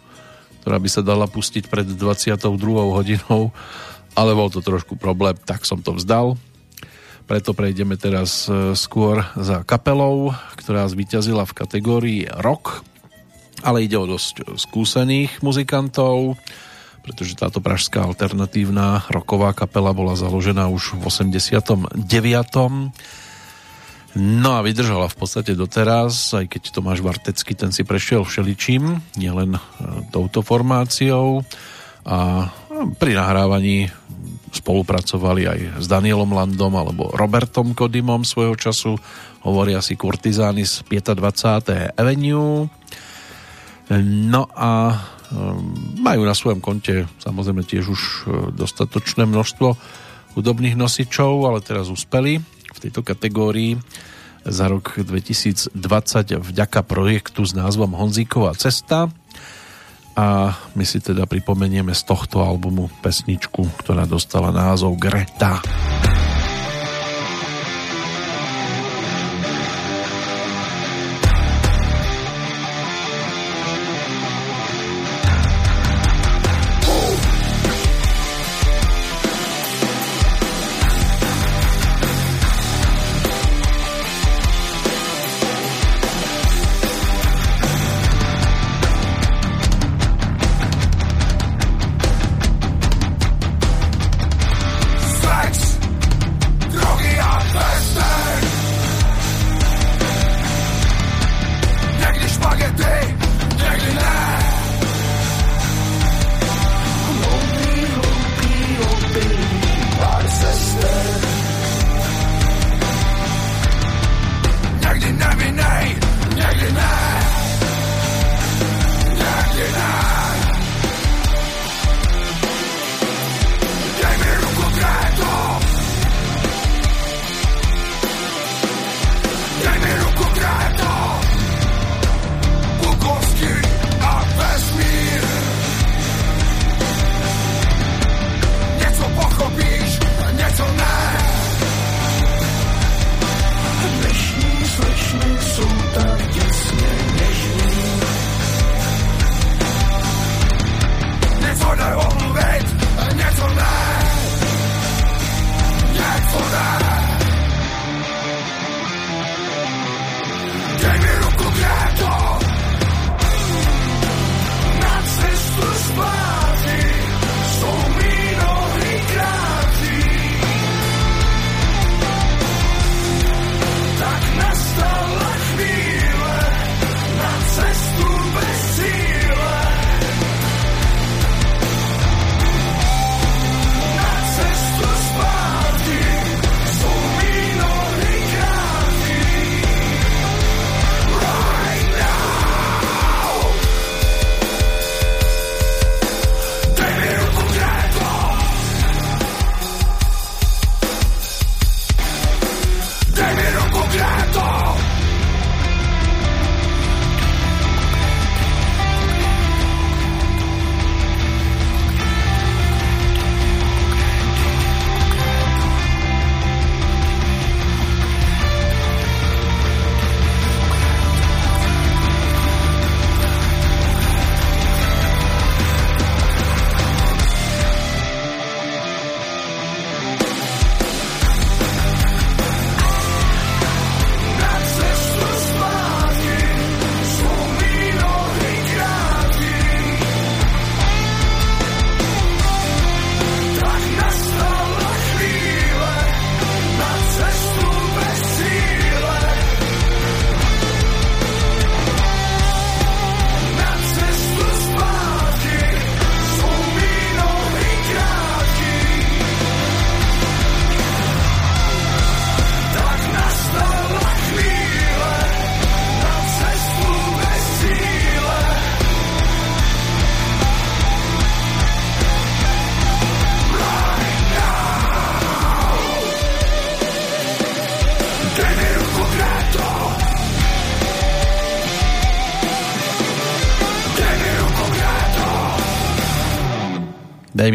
[0.64, 2.40] ktorá by sa dala pustiť pred 22.
[2.88, 3.52] hodinou,
[4.16, 6.40] ale bol to trošku problém, tak som to vzdal.
[7.28, 12.80] Preto prejdeme teraz e, skôr za kapelou, ktorá zvíťazila v kategórii rock,
[13.60, 16.40] ale ide o dosť skúsených muzikantov
[17.04, 22.00] pretože táto pražská alternatívna roková kapela bola založená už v 89.
[24.14, 29.58] No a vydržala v podstate doteraz, aj keď Tomáš Vartecký ten si prešiel všeličím, nielen
[29.58, 29.60] e,
[30.14, 31.44] touto formáciou
[32.06, 32.48] a
[32.96, 33.90] pri nahrávaní
[34.54, 38.94] spolupracovali aj s Danielom Landom alebo Robertom Kodimom svojho času,
[39.42, 41.98] hovoria si kurtizány z 25.
[41.98, 42.70] Avenue.
[44.06, 44.70] No a
[45.98, 48.12] majú na svojom konte samozrejme tiež už e,
[48.54, 49.68] dostatočné množstvo
[50.34, 52.42] hudobných nosičov, ale teraz uspeli
[52.74, 53.78] v tejto kategórii
[54.44, 55.72] za rok 2020
[56.42, 59.08] vďaka projektu s názvom Honzíková cesta
[60.14, 65.58] a my si teda pripomenieme z tohto albumu pesničku, ktorá dostala názov Greta.
[65.64, 66.23] Greta.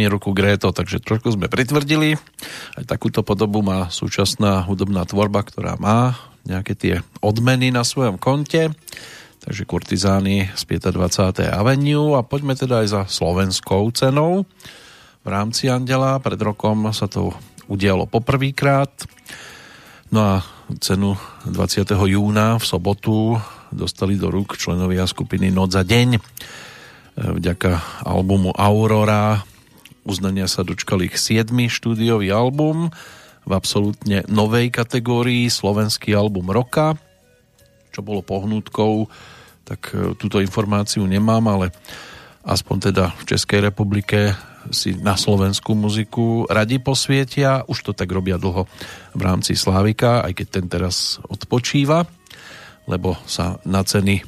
[0.08, 2.16] Ruku Gréto, takže trošku sme pritvrdili.
[2.78, 6.16] Aj takúto podobu má súčasná hudobná tvorba, ktorá má
[6.48, 8.72] nejaké tie odmeny na svojom konte.
[9.40, 11.48] Takže kurtizány z 25.
[11.52, 14.44] Avenue a poďme teda aj za slovenskou cenou.
[15.24, 17.36] V rámci Andela pred rokom sa to
[17.72, 18.92] udialo poprvýkrát.
[20.12, 20.34] No a
[20.84, 21.16] cenu
[21.48, 21.88] 20.
[21.88, 23.40] júna v sobotu
[23.72, 26.20] dostali do rúk členovia skupiny Noc za deň.
[27.20, 29.44] Vďaka albumu Aurora
[30.10, 31.54] uznania sa dočkali ich 7.
[31.70, 32.90] štúdiový album
[33.46, 36.98] v absolútne novej kategórii Slovenský album roka,
[37.94, 39.06] čo bolo pohnútkou,
[39.70, 41.70] tak e, túto informáciu nemám, ale
[42.42, 44.34] aspoň teda v Českej republike
[44.74, 47.64] si na slovenskú muziku radi posvietia.
[47.70, 48.66] Už to tak robia dlho
[49.14, 52.10] v rámci Slávika, aj keď ten teraz odpočíva,
[52.90, 54.24] lebo sa na ceny e,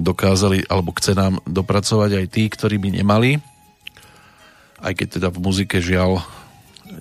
[0.00, 3.53] dokázali, alebo k cenám dopracovať aj tí, ktorí by nemali.
[4.84, 6.20] Aj keď teda v muzike žiaľ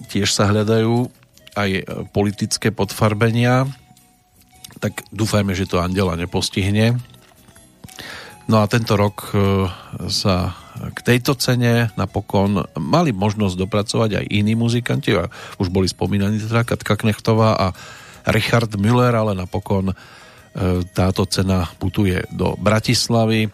[0.07, 1.11] tiež sa hľadajú
[1.59, 1.69] aj
[2.15, 3.67] politické podfarbenia,
[4.79, 6.97] tak dúfajme, že to Andela nepostihne.
[8.47, 9.67] No a tento rok e,
[10.11, 15.15] sa k tejto cene napokon mali možnosť dopracovať aj iní muzikanti,
[15.61, 17.67] už boli spomínaní teda Katka Knechtová a
[18.27, 19.95] Richard Müller, ale napokon e,
[20.91, 23.49] táto cena putuje do Bratislavy e,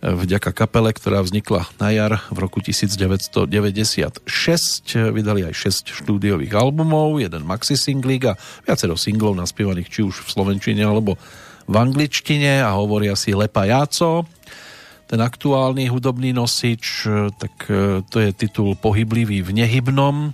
[0.00, 4.24] vďaka kapele, ktorá vznikla na jar v roku 1996.
[5.12, 5.54] Vydali aj
[5.84, 11.20] 6 štúdiových albumov, jeden maxi singlík a viacero singlov naspievaných či už v slovenčine alebo
[11.68, 14.24] v angličtine a hovoria si Lepa Jáco
[15.10, 20.30] ten aktuálny hudobný nosič, tak e, to je titul Pohyblivý v nehybnom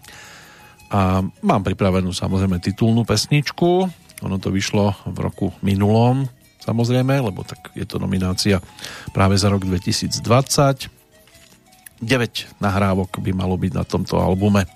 [0.92, 3.88] a mám pripravenú samozrejme titulnú pesničku.
[4.20, 6.28] Ono to vyšlo v roku minulom,
[6.66, 8.58] samozrejme, lebo tak je to nominácia
[9.14, 10.90] práve za rok 2020.
[11.96, 14.68] 9 nahrávok by malo byť na tomto albume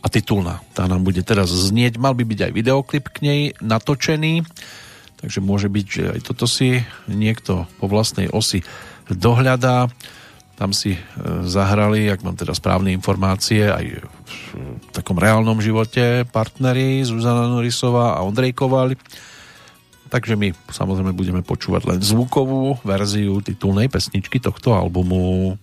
[0.00, 0.60] a titulná.
[0.76, 1.96] Tá nám bude teraz znieť.
[1.96, 4.44] Mal by byť aj videoklip k nej natočený,
[5.20, 8.64] takže môže byť, že aj toto si niekto po vlastnej osi
[9.08, 9.88] dohľadá.
[10.60, 11.00] Tam si e,
[11.48, 14.04] zahrali, ak mám teda správne informácie, aj
[14.52, 18.92] v takom reálnom živote partneri Zuzana Norisová a Ondrej Koval.
[20.10, 25.54] Takže my samozrejme budeme počúvať len zvukovú verziu titulnej pesničky tohto albumu.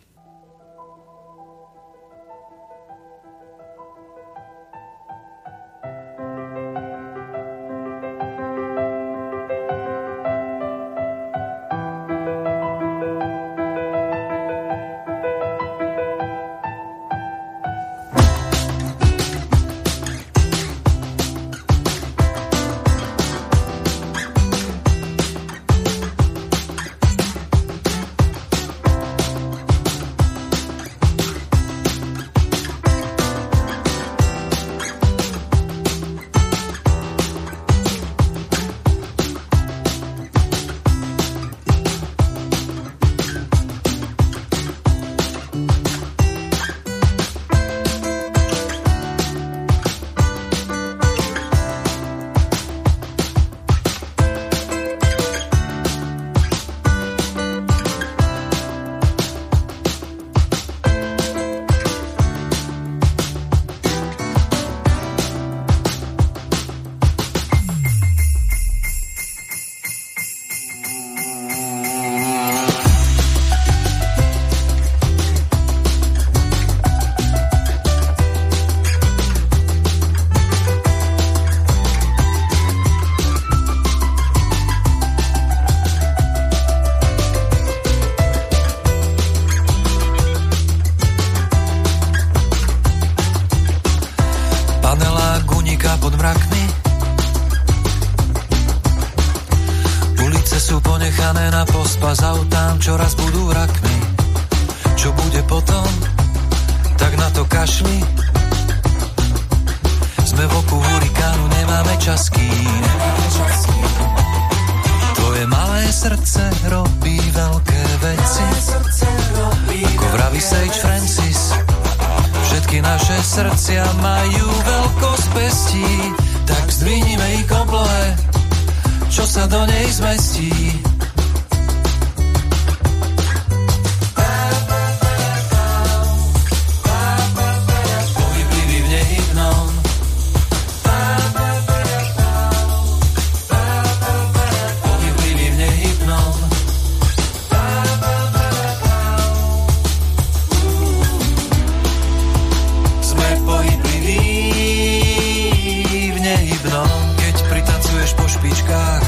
[156.67, 156.83] dno,
[157.17, 159.03] keď pritacuješ po špičkách,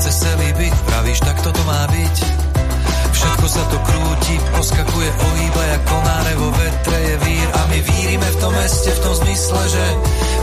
[0.00, 2.16] cez celý byt pravíš, tak toto má byť.
[3.14, 8.28] Všetko sa to krúti, poskakuje, ohýba, jak konáre vo vetre je vír a my vírime
[8.28, 9.84] v tom meste v tom zmysle, že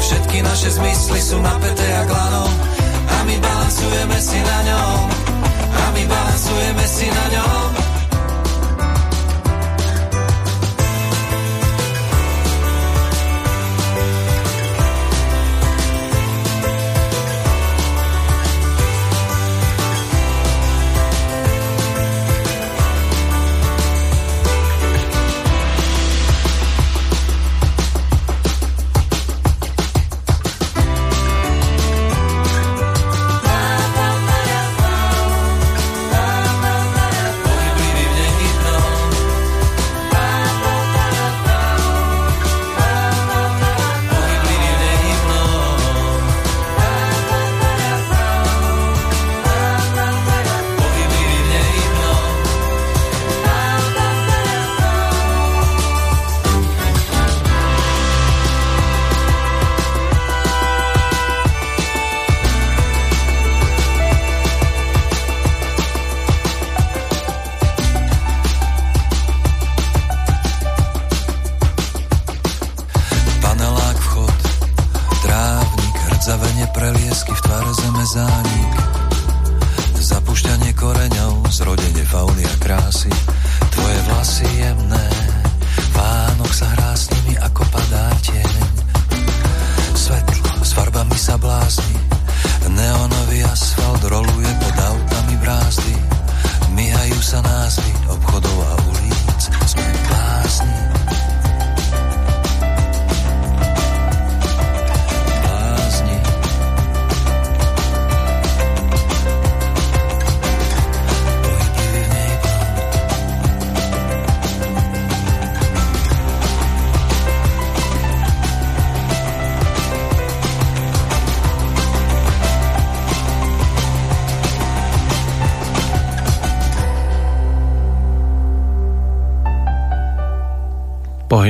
[0.01, 2.45] všetky naše zmysly sú napäté jak lano
[3.11, 4.99] a my balancujeme si na ňom,
[5.71, 7.80] a my balancujeme si na ňom.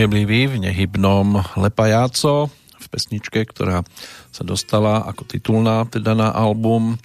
[0.01, 3.85] Pohyblivý v nehybnom Lepajáco v pesničke, ktorá
[4.33, 6.97] sa dostala ako titulná teda na album,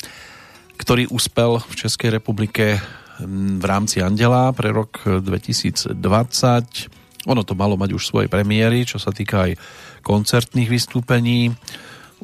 [0.81, 2.81] ktorý uspel v Českej republike
[3.21, 5.93] v rámci Andela pre rok 2020.
[7.29, 9.61] Ono to malo mať už svoje premiéry, čo sa týka aj
[10.01, 11.53] koncertných vystúpení.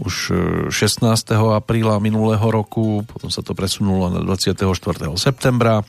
[0.01, 0.33] Už
[0.73, 1.05] 16.
[1.53, 4.73] apríla minulého roku, potom sa to presunulo na 24.
[5.21, 5.85] septembra.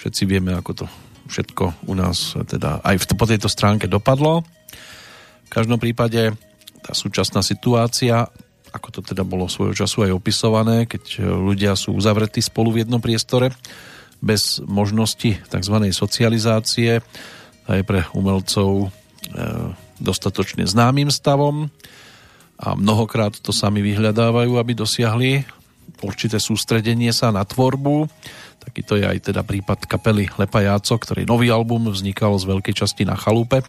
[0.00, 0.86] Všetci vieme, ako to
[1.32, 4.44] všetko u nás teda aj v, po tejto stránke dopadlo.
[5.48, 6.36] V každom prípade
[6.84, 8.28] tá súčasná situácia,
[8.72, 13.00] ako to teda bolo svojho času aj opisované, keď ľudia sú uzavretí spolu v jednom
[13.00, 13.52] priestore
[14.22, 15.76] bez možnosti tzv.
[15.90, 17.02] socializácie,
[17.66, 18.88] aj pre umelcov e,
[19.98, 21.70] dostatočne známym stavom
[22.58, 25.42] a mnohokrát to sami vyhľadávajú, aby dosiahli
[26.02, 28.10] určité sústredenie sa na tvorbu
[28.62, 33.18] Takýto je aj teda prípad kapely Lepajáco, ktorý nový album vznikal z veľkej časti na
[33.18, 33.66] chalupe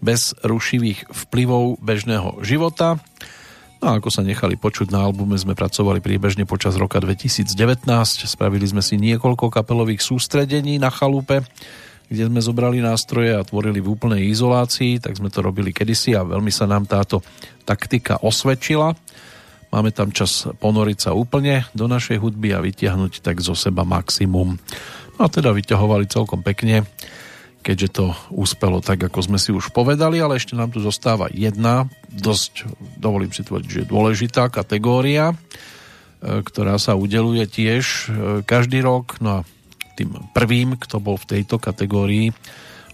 [0.00, 3.00] bez rušivých vplyvov bežného života.
[3.80, 7.48] No a ako sa nechali počuť na albume, sme pracovali priebežne počas roka 2019.
[8.28, 11.40] Spravili sme si niekoľko kapelových sústredení na chalupe,
[12.12, 16.28] kde sme zobrali nástroje a tvorili v úplnej izolácii, tak sme to robili kedysi a
[16.28, 17.24] veľmi sa nám táto
[17.64, 18.92] taktika osvedčila.
[19.70, 24.58] Máme tam čas ponoriť sa úplne do našej hudby a vytiahnuť tak zo seba maximum.
[25.14, 26.82] No a teda vyťahovali celkom pekne,
[27.62, 31.86] keďže to úspelo tak, ako sme si už povedali, ale ešte nám tu zostáva jedna,
[32.10, 32.66] dosť,
[32.98, 35.36] dovolím si tvrdiť, že dôležitá kategória, e,
[36.42, 38.04] ktorá sa udeluje tiež e,
[38.42, 39.22] každý rok.
[39.22, 39.46] No a
[39.94, 42.34] tým prvým, kto bol v tejto kategórii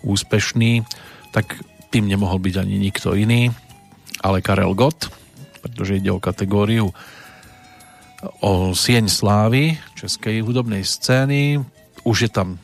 [0.05, 0.85] úspešný,
[1.33, 1.57] tak
[1.95, 3.49] tým nemohol byť ani nikto iný,
[4.21, 5.09] ale Karel Gott,
[5.77, 6.89] pretože ide o kategóriu
[8.41, 11.61] o sieň slávy českej hudobnej scény.
[12.01, 12.57] Už je tam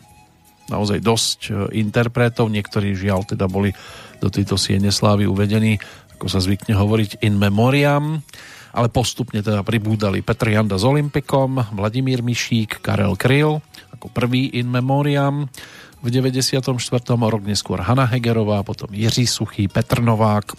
[0.73, 3.77] naozaj dosť e, interpretov, niektorí žiaľ teda boli
[4.17, 5.77] do tejto siene slávy uvedení,
[6.17, 8.25] ako sa zvykne hovoriť in memoriam,
[8.73, 13.61] ale postupne teda pribúdali Petr Janda s Olympikom, Vladimír Mišík, Karel Kryl
[13.93, 15.53] ako prvý in memoriam
[16.01, 16.81] v 94.
[17.13, 20.57] rok neskôr Hanna Hegerová, potom Jiří Suchý, Petr Novák,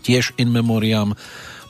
[0.00, 1.12] tiež in memoriam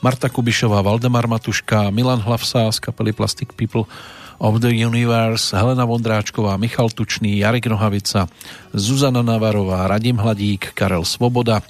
[0.03, 3.87] Marta Kubišová, Valdemar Matuška, Milan Hlavsá z kapely Plastic People
[4.35, 8.27] of the Universe, Helena Vondráčková, Michal Tučný, Jarek Nohavica,
[8.75, 11.63] Zuzana Navarová, Radim Hladík, Karel Svoboda,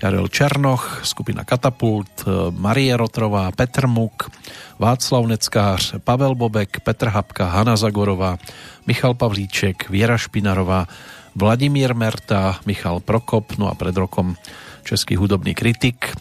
[0.00, 2.24] Karel Černoch, skupina Katapult,
[2.56, 4.32] Marie Rotrová, Petr Muk,
[4.80, 8.40] Václav Neckář, Pavel Bobek, Petr Hapka, Hanna Zagorová,
[8.88, 10.88] Michal Pavlíček, Viera Špinarová,
[11.36, 14.40] Vladimír Merta, Michal Prokop, no a pred rokom
[14.88, 16.16] český hudobný kritik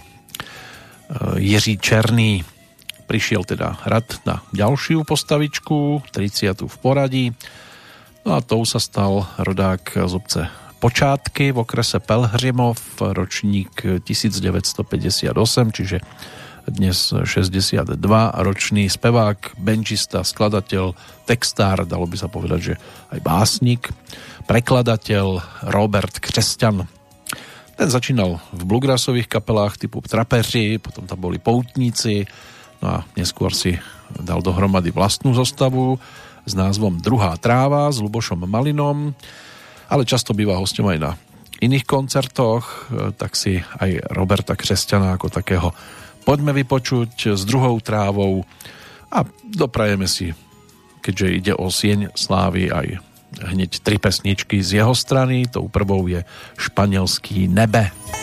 [1.37, 2.43] Jiří Černý
[3.05, 6.65] prišiel teda hrad na ďalšiu postavičku, 30.
[6.65, 7.25] v poradí.
[8.23, 10.41] No a tou sa stal rodák z obce
[10.83, 16.03] Počátky v okrese Pelhřimov, ročník 1958, čiže
[16.67, 17.95] dnes 62
[18.35, 20.91] ročný spevák, benčista, skladateľ,
[21.23, 22.75] textár, dalo by sa povedať, že
[23.15, 23.95] aj básnik,
[24.43, 25.39] prekladateľ
[25.71, 27.02] Robert Křesťan.
[27.73, 32.23] Ten začínal v bluegrassových kapelách typu Trapeři, potom tam boli Poutníci,
[32.85, 33.75] no a neskôr si
[34.21, 35.97] dal dohromady vlastnú zostavu
[36.45, 39.17] s názvom Druhá tráva s Lubošom Malinom,
[39.89, 41.11] ale často býva hostom aj na
[41.63, 45.73] iných koncertoch, tak si aj Roberta Křesťana ako takého
[46.27, 48.45] poďme vypočuť s druhou trávou
[49.09, 50.35] a doprajeme si,
[51.01, 53.01] keďže ide o sieň slávy aj
[53.41, 55.49] hneď tri pesničky z jeho strany.
[55.49, 56.25] Tou prvou je
[56.57, 57.89] španielský Nebe.
[57.89, 58.22] Nebe.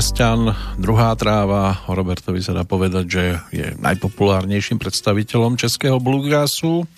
[0.00, 1.84] Křesťan, druhá tráva.
[1.84, 6.88] O Robertovi sa dá povedať, že je najpopulárnejším predstaviteľom českého bluegrassu.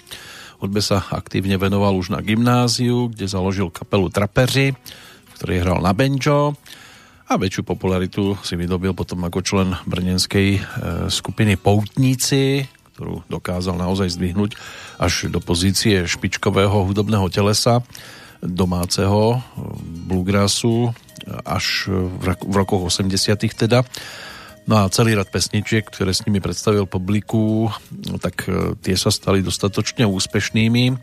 [0.63, 5.91] Hudbe sa aktívne venoval už na gymnáziu, kde založil kapelu Trapeři, v ktorej hral na
[5.91, 6.55] banjo
[7.27, 10.61] a väčšiu popularitu si vydobil potom ako člen brnenskej e,
[11.11, 14.55] skupiny Poutníci, ktorú dokázal naozaj zdvihnúť
[15.03, 17.83] až do pozície špičkového hudobného telesa
[18.47, 19.61] domáceho e,
[20.07, 20.95] bluegrassu
[21.53, 23.13] až v rokoch 80
[23.53, 23.85] teda.
[24.63, 29.11] No a celý rad pesničiek, ktoré s nimi predstavil publiku, no tak e, tie sa
[29.11, 30.95] stali dostatočne úspešnými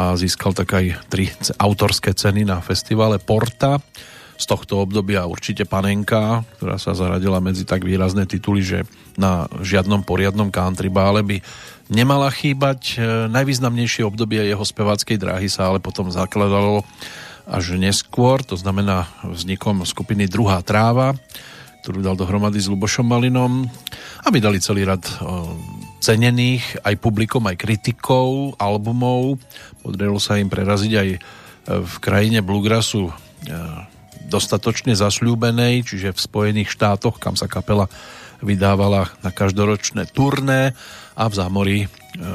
[0.00, 1.28] a získal tak aj tri
[1.60, 3.82] autorské ceny na festivale Porta.
[4.40, 8.88] z tohto obdobia určite Panenka, ktorá sa zaradila medzi tak výrazné tituly, že
[9.20, 11.44] na žiadnom poriadnom country bále by
[11.92, 12.96] nemala chýbať.
[13.28, 16.88] Najvýznamnejšie obdobie jeho speváckej dráhy sa ale potom zakladalo
[17.44, 17.76] až
[18.20, 21.16] neskôr, to znamená vznikom skupiny Druhá tráva,
[21.80, 23.64] ktorú dal dohromady s Lubošom Malinom,
[24.28, 25.00] aby dali celý rad
[26.04, 29.40] cenených aj publikom, aj kritikov albumov.
[29.80, 31.08] Podarilo sa im preraziť aj
[31.80, 33.12] v krajine bluegrassu e,
[34.28, 37.88] dostatočne zasľúbenej, čiže v Spojených štátoch, kam sa kapela
[38.44, 40.76] vydávala na každoročné turné
[41.16, 41.78] a v zámorí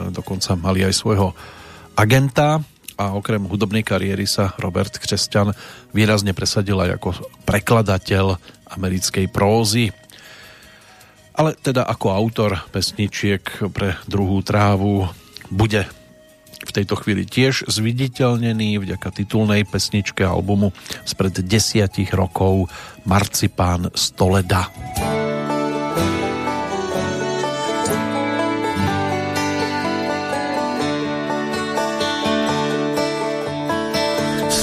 [0.10, 1.38] dokonca mali aj svojho
[1.94, 5.52] agenta a okrem hudobnej kariéry sa Robert Křesťan
[5.92, 7.10] výrazne presadil aj ako
[7.44, 8.40] prekladateľ
[8.72, 9.92] americkej prózy.
[11.36, 13.44] Ale teda ako autor pesničiek
[13.76, 15.12] pre druhú trávu
[15.52, 15.84] bude
[16.66, 20.72] v tejto chvíli tiež zviditeľnený vďaka titulnej pesničke albumu
[21.04, 22.72] spred desiatich rokov
[23.04, 24.72] Marcipán Stoleda.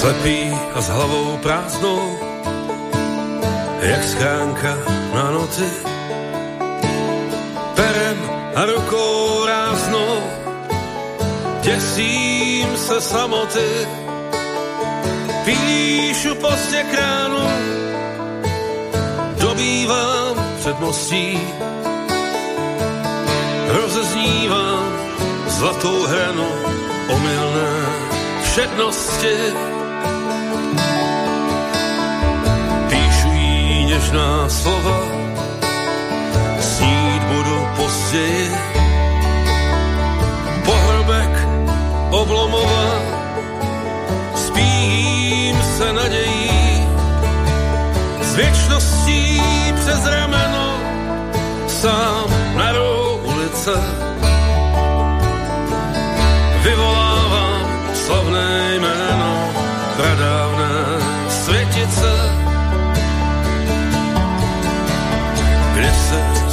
[0.02, 2.18] Slepý a s hlavou prázdnou,
[3.80, 4.74] jak schránka
[5.14, 5.70] na noci.
[7.74, 8.18] Perem
[8.54, 10.14] a rukou ráznou,
[11.60, 13.86] děsím se samoty.
[15.44, 17.46] Píšu postě kránu,
[19.38, 21.38] dobývám předmostí.
[23.68, 24.92] Rozeznívám
[25.46, 26.48] zlatou hranu
[27.08, 27.72] omylné
[28.42, 29.71] všednosti
[34.02, 35.00] nežná slova,
[36.60, 38.50] snít budu později.
[40.64, 41.48] Pohrobek
[42.10, 42.86] oblomova,
[44.34, 46.86] spím se nadějí,
[48.22, 49.42] s věčností
[49.80, 50.78] přes rameno,
[51.68, 52.72] sám na
[53.22, 54.11] ulice.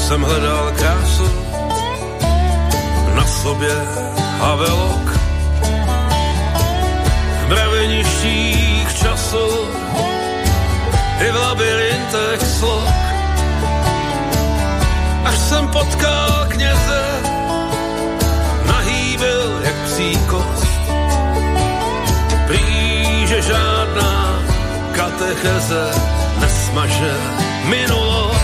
[0.09, 1.29] Jsem hledal krásu
[3.15, 3.75] na sobě
[4.39, 5.09] havelok.
[7.45, 9.47] V mraveništích času
[11.19, 12.93] i v labirintech slok.
[15.25, 17.03] Až jsem potkal kněze
[18.65, 20.67] nahý byl jak příkost
[22.47, 24.43] prý, že žádná
[24.91, 25.91] katecheze
[26.39, 27.13] nesmaže
[27.63, 28.38] minulost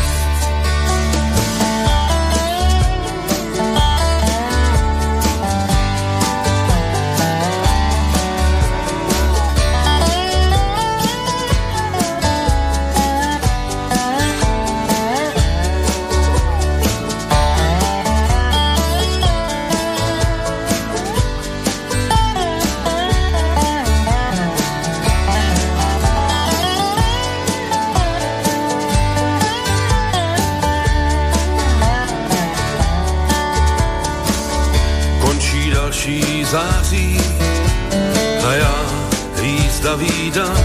[40.35, 40.57] jízda vídám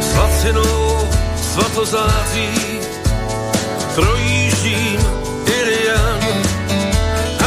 [0.00, 2.80] s lacinou svatozáří
[3.94, 5.00] projíždím
[5.46, 6.20] Irian.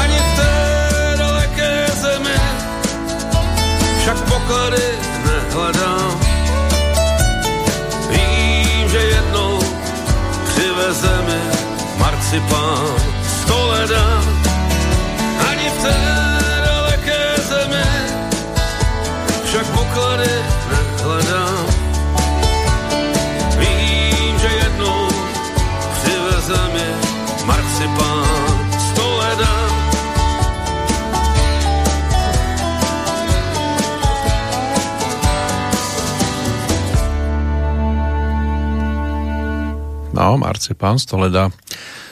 [0.01, 2.37] Ani v té daleké zemi
[4.01, 4.83] však poklady
[5.25, 6.19] nehledám.
[8.09, 9.59] Vím, že jednou
[10.47, 11.41] přiveze mi
[11.97, 14.32] marcipán stoleda ani
[40.33, 41.53] No, marcipán stoleda.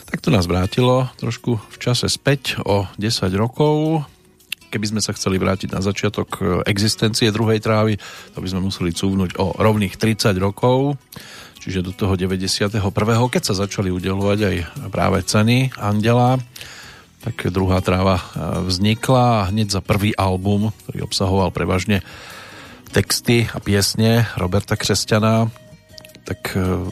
[0.06, 4.06] Tak to nás vrátilo trošku v čase späť o 10 rokov
[4.70, 7.98] keby sme sa chceli vrátiť na začiatok e, existencie druhej trávy,
[8.32, 11.02] to by sme museli cúvnuť o rovných 30 rokov,
[11.60, 12.78] čiže do toho 91.
[13.10, 14.56] keď sa začali udelovať aj
[14.94, 16.38] práve ceny Andela,
[17.26, 18.26] tak druhá tráva e,
[18.70, 22.06] vznikla hneď za prvý album, ktorý obsahoval prevažne
[22.94, 25.52] texty a piesne Roberta Křesťana,
[26.24, 26.86] tak e,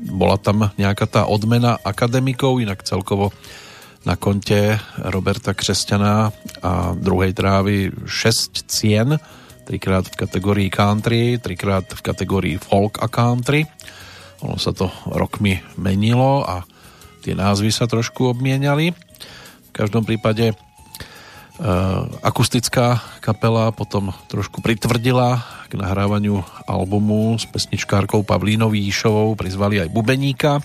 [0.00, 3.32] bola tam nejaká tá odmena akademikov, inak celkovo
[4.08, 6.32] na konte Roberta Křesťana
[6.64, 9.20] a druhej trávy 6 cien,
[9.68, 13.68] trikrát v kategórii country, trikrát v kategórii folk a country.
[14.40, 16.64] Ono sa to rokmi menilo a
[17.20, 18.96] tie názvy sa trošku obmieniali.
[19.68, 20.56] V každom prípade
[22.24, 30.64] akustická kapela potom trošku pritvrdila k nahrávaniu albumu s pesničkárkou Pavlínou Jíšovou, prizvali aj bubeníka,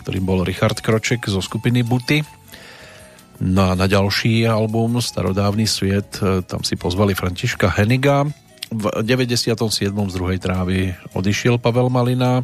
[0.00, 2.24] ktorým bol Richard Kroček zo skupiny Buty.
[3.44, 8.24] No a na ďalší album Starodávny sviet e, tam si pozvali Františka Heniga.
[8.70, 9.60] V 97.
[9.90, 12.40] z druhej trávy odišiel Pavel Malina,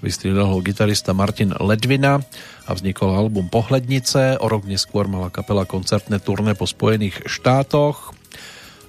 [0.00, 2.20] vystriedal ho gitarista Martin Ledvina
[2.64, 4.40] a vznikol album Pohlednice.
[4.40, 8.16] O rok neskôr mala kapela koncertné turné po Spojených štátoch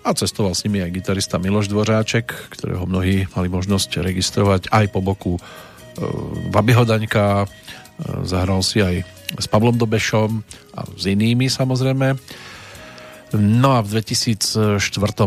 [0.02, 5.00] a cestoval s nimi aj gitarista Miloš Dvořáček, ktorého mnohí mali možnosť registrovať aj po
[5.06, 5.42] boku e,
[6.50, 7.48] Babiho Daňka, e,
[8.26, 9.06] zahral si aj
[9.38, 10.42] s Pavlom Dobešom
[10.74, 12.18] a s inými samozrejme.
[13.38, 14.82] No a v 2004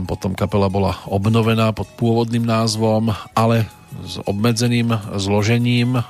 [0.04, 3.64] potom kapela bola obnovená pod pôvodným názvom, ale
[4.02, 6.02] s obmedzeným zložením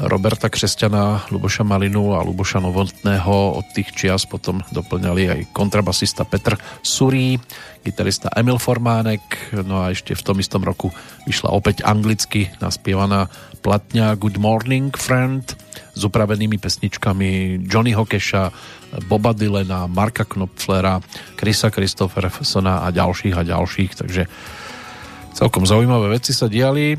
[0.00, 6.56] Roberta Křesťana, Luboša Malinu a Luboša Novotného od tých čias potom doplňali aj kontrabasista Petr
[6.80, 7.36] Surí,
[7.84, 10.88] gitarista Emil Formánek, no a ešte v tom istom roku
[11.28, 13.28] vyšla opäť anglicky naspievaná
[13.60, 15.44] platňa Good Morning Friend
[15.92, 18.42] s upravenými pesničkami Johnny Hokeša,
[19.04, 21.04] Boba Dylena, Marka Knopflera,
[21.36, 24.24] Krisa Christophersona a ďalších a ďalších, takže
[25.34, 26.98] celkom zaujímavé veci sa diali.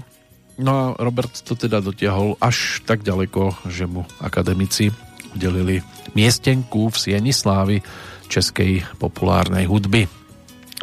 [0.62, 4.94] No a Robert to teda dotiahol až tak ďaleko, že mu akademici
[5.34, 5.80] udelili
[6.14, 7.80] miestenku v Sieni Slávy
[8.28, 10.08] českej populárnej hudby.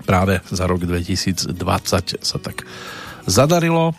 [0.05, 1.53] Práve za rok 2020
[2.21, 2.65] sa tak
[3.29, 3.93] zadarilo.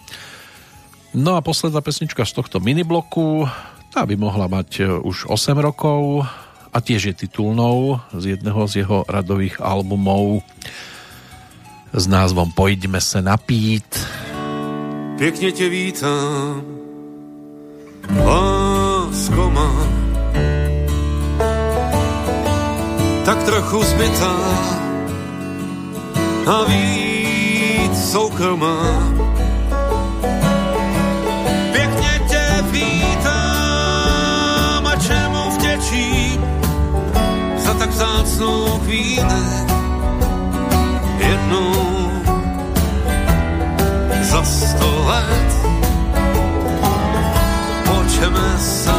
[1.14, 3.50] No a posledná pesnička z tohto minibloku,
[3.90, 6.22] tá by mohla mať e, už 8 rokov
[6.70, 10.46] a tiež je titulnou z jedného z jeho radových albumov
[11.94, 14.00] s názvom Pojďme se napít
[15.20, 16.64] pěkně tě vítám,
[18.26, 19.88] lásko má.
[23.26, 24.36] Tak trochu zbytá
[26.48, 29.14] a víc soukromá.
[31.72, 33.80] Pěkně tě vítám
[35.08, 36.46] čemu vděčím
[37.58, 39.69] za tak vzácnou chvíli
[44.40, 45.52] za sto let.
[47.86, 48.99] Pojďme se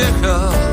[0.00, 0.69] když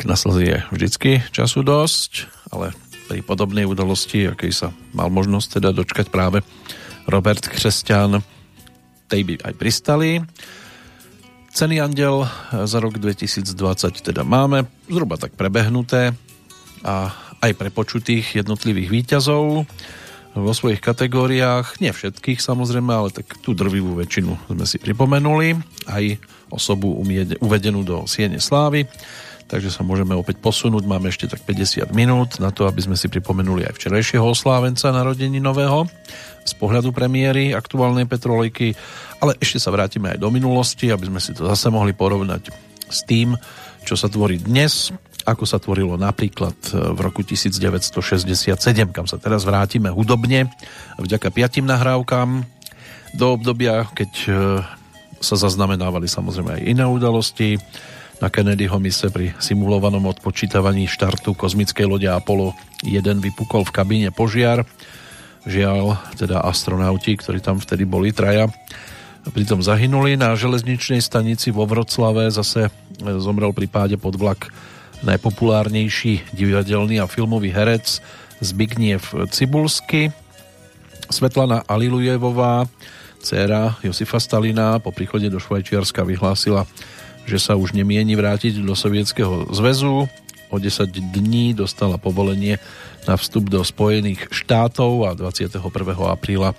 [0.00, 2.72] Tak na slzy je vždycky času dosť, ale
[3.04, 6.40] pri podobnej udalosti, akej sa mal možnosť teda dočkať práve
[7.04, 8.24] Robert Křesťan,
[9.12, 10.24] tej by aj pristali.
[11.52, 13.52] Ceny Andel za rok 2020
[14.00, 16.16] teda máme zhruba tak prebehnuté
[16.80, 17.12] a
[17.44, 19.68] aj prepočutých jednotlivých výťazov
[20.32, 25.60] vo svojich kategóriách, nie všetkých samozrejme, ale tak tú drvivú väčšinu sme si pripomenuli,
[25.92, 26.16] aj
[26.48, 26.96] osobu
[27.44, 28.88] uvedenú do Siene Slávy,
[29.50, 33.10] takže sa môžeme opäť posunúť, máme ešte tak 50 minút na to, aby sme si
[33.10, 35.90] pripomenuli aj včerajšieho oslávenca narodení nového
[36.46, 38.78] z pohľadu premiéry aktuálnej Petrolejky,
[39.18, 42.54] ale ešte sa vrátime aj do minulosti, aby sme si to zase mohli porovnať
[42.86, 43.34] s tým,
[43.82, 44.94] čo sa tvorí dnes,
[45.26, 48.56] ako sa tvorilo napríklad v roku 1967,
[48.94, 50.48] kam sa teraz vrátime hudobne,
[50.96, 52.46] vďaka piatim nahrávkam
[53.14, 54.30] do obdobia, keď e,
[55.20, 57.58] sa zaznamenávali samozrejme aj iné udalosti.
[58.20, 62.52] Na Kennedyho mise pri simulovanom odpočítavaní štartu kozmickej lode Apollo
[62.84, 64.68] 1 vypukol v kabíne požiar.
[65.48, 68.52] Žiaľ, teda astronauti, ktorí tam vtedy boli, traja,
[69.32, 70.20] pritom zahynuli.
[70.20, 72.68] Na železničnej stanici vo Vroclave zase
[73.00, 74.52] zomrel pri páde pod vlak
[75.00, 78.04] najpopulárnejší divadelný a filmový herec
[78.44, 80.12] Zbigniew Cibulsky.
[81.08, 82.68] Svetlana Alilujevová,
[83.24, 86.68] dcéra Josifa Stalina, po príchode do Švajčiarska vyhlásila,
[87.24, 90.06] že sa už nemieni vrátiť do Sovietskeho zväzu.
[90.50, 92.58] O 10 dní dostala povolenie
[93.06, 95.62] na vstup do Spojených štátov a 21.
[96.10, 96.58] apríla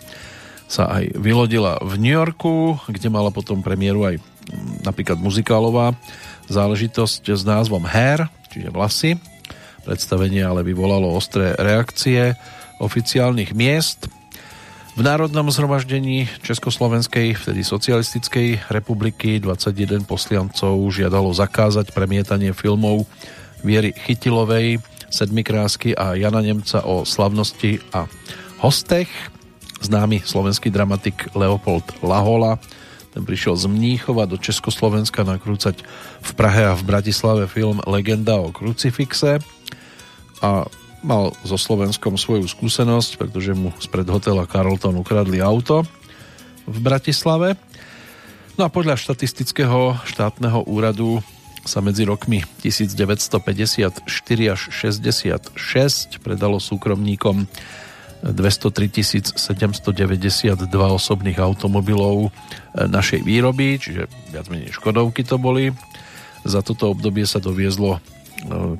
[0.72, 5.92] sa aj vylodila v New Yorku, kde mala potom premiéru aj mm, napríklad muzikálová
[6.48, 9.20] záležitosť s názvom Hair, čiže vlasy.
[9.84, 12.40] Predstavenie ale vyvolalo ostré reakcie
[12.80, 14.08] oficiálnych miest.
[14.92, 23.08] V Národnom zhromaždení Československej, vtedy socialistickej republiky 21 poslancov žiadalo zakázať premietanie filmov
[23.64, 28.12] Viery Chytilovej, Sedmikrásky a Jana Nemca o slavnosti a
[28.60, 29.08] hostech.
[29.80, 32.60] Známy slovenský dramatik Leopold Lahola
[33.12, 35.84] ten prišiel z Mníchova do Československa nakrúcať
[36.24, 39.44] v Prahe a v Bratislave film Legenda o krucifixe
[40.40, 40.64] a
[41.02, 45.86] mal so Slovenskom svoju skúsenosť, pretože mu spred hotela Carlton ukradli auto
[46.70, 47.58] v Bratislave.
[48.56, 51.26] No a podľa štatistického štátneho úradu
[51.66, 54.02] sa medzi rokmi 1954
[54.50, 57.46] až 66 predalo súkromníkom
[58.22, 65.74] 203 792 osobných automobilov e, našej výroby, čiže viac menej Škodovky to boli.
[66.46, 67.98] Za toto obdobie sa doviezlo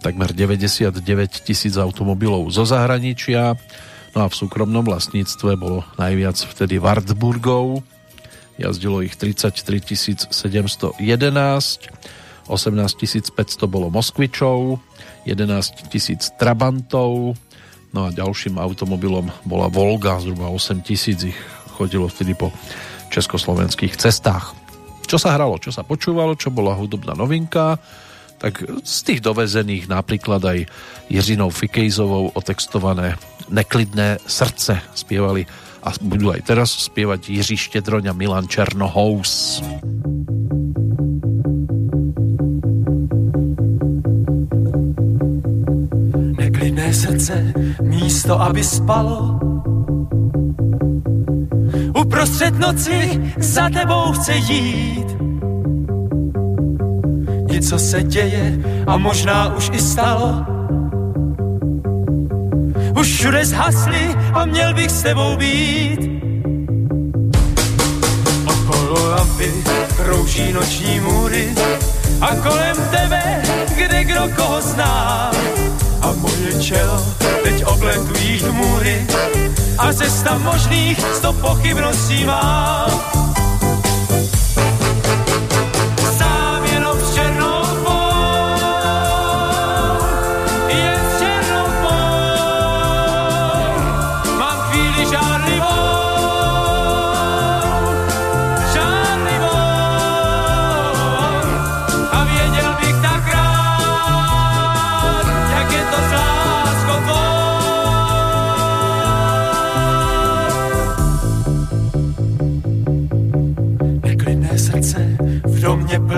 [0.02, 0.98] takmer 99
[1.46, 3.54] tisíc automobilov zo zahraničia,
[4.18, 7.86] no a v súkromnom vlastníctve bolo najviac vtedy Wartburgov,
[8.58, 10.98] jazdilo ich 33 711, 18
[12.50, 14.82] 500 bolo Moskvičov,
[15.30, 17.38] 11 tisíc Trabantov,
[17.92, 21.40] No a ďalším automobilom bola Volga, zhruba 8 tisíc ich
[21.76, 22.56] chodilo vtedy po
[23.12, 24.56] československých cestách.
[25.04, 27.76] Čo sa hralo, čo sa počúvalo, čo bola hudobná novinka,
[28.42, 30.60] tak z tých dovezených napríklad aj
[31.14, 35.44] Jiřinou Fikejzovou otextované Neklidné srdce spievali
[35.84, 39.60] a budú aj teraz spievať Jiří Štedroň a Milan Černohous.
[46.40, 47.54] Neklidné srdce,
[47.84, 49.36] místo, aby spalo.
[51.92, 55.21] Uprostřed noci za tebou chce jít.
[57.62, 58.58] Něco se děje
[58.88, 60.46] a možná už i stalo.
[63.00, 66.00] Už všude zhasli a měl bych s tebou být.
[68.66, 69.54] hlavy
[69.96, 71.54] krouží noční můry
[72.22, 73.42] a kolem tebe,
[73.76, 75.32] kde kdo koho zná.
[76.02, 77.06] A moje čelo
[77.44, 79.08] teď obletují hmůry
[79.78, 82.88] a cesta možných sto pochybností má.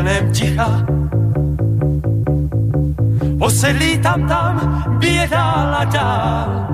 [0.04, 0.86] Plném ticha
[3.40, 4.84] Posedlí tam tam,
[5.80, 6.68] a dál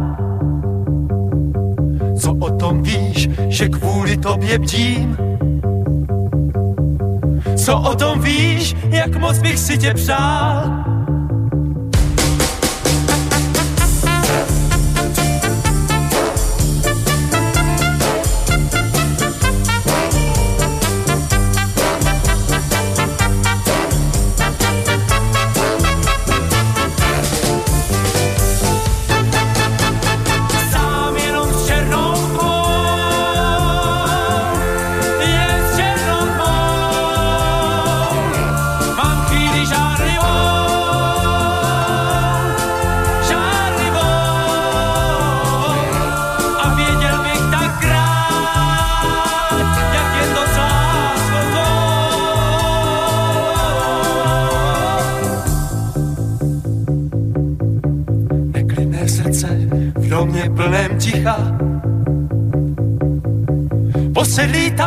[2.22, 5.18] Co o tom víš, že kvůli tobě bdím?
[7.56, 10.79] Co o tom víš, jak moc bych si tě přál?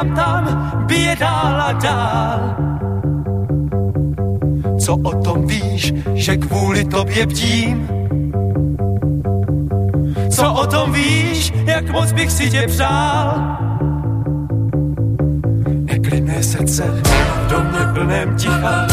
[0.03, 2.57] Tam tam, bije dál a dál
[4.81, 7.89] Co o tom víš, že kvůli tobě bdím?
[10.31, 13.59] Co o tom víš, jak moc bych si tě přál?
[15.69, 18.87] Neklidné srdce v domě plném ticha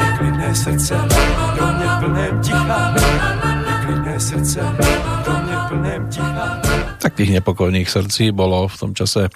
[0.00, 2.94] Neklidné srdce v domě plném ticha
[3.66, 6.60] Neklidné srdce v domě plném ticha
[7.02, 9.28] Tak tých nepokojných srdcí bolo v tom čase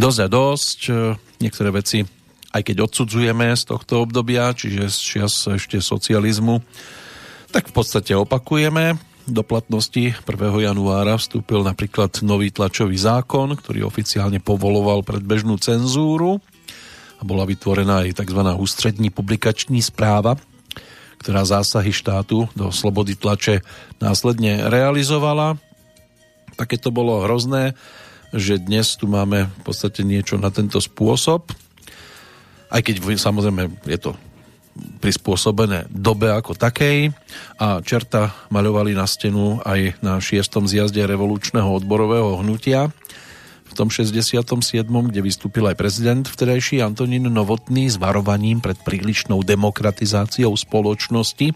[0.00, 0.78] dosť a dosť.
[1.44, 2.00] Niektoré veci,
[2.56, 6.64] aj keď odsudzujeme z tohto obdobia, čiže z čias ešte socializmu,
[7.52, 8.96] tak v podstate opakujeme.
[9.28, 10.24] Do platnosti 1.
[10.64, 16.40] januára vstúpil napríklad nový tlačový zákon, ktorý oficiálne povoloval predbežnú cenzúru
[17.20, 18.40] a bola vytvorená aj tzv.
[18.56, 20.40] ústrední publikační správa,
[21.20, 23.60] ktorá zásahy štátu do slobody tlače
[24.00, 25.60] následne realizovala.
[26.56, 27.76] Také to bolo hrozné,
[28.30, 31.50] že dnes tu máme v podstate niečo na tento spôsob.
[32.70, 34.10] Aj keď samozrejme je to
[35.02, 37.10] prispôsobené dobe ako takej
[37.58, 40.46] a čerta maľovali na stenu aj na 6.
[40.70, 42.94] zjazde revolučného odborového hnutia
[43.70, 44.42] v tom 67.,
[44.86, 51.54] kde vystúpil aj prezident vtedajší Antonín Novotný s varovaním pred prílišnou demokratizáciou spoločnosti,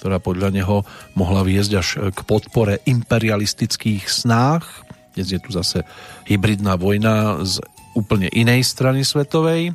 [0.00, 4.88] ktorá podľa neho mohla viesť až k podpore imperialistických snách.
[5.14, 5.82] Dnes je tu zase
[6.30, 7.58] hybridná vojna z
[7.98, 9.74] úplne inej strany svetovej,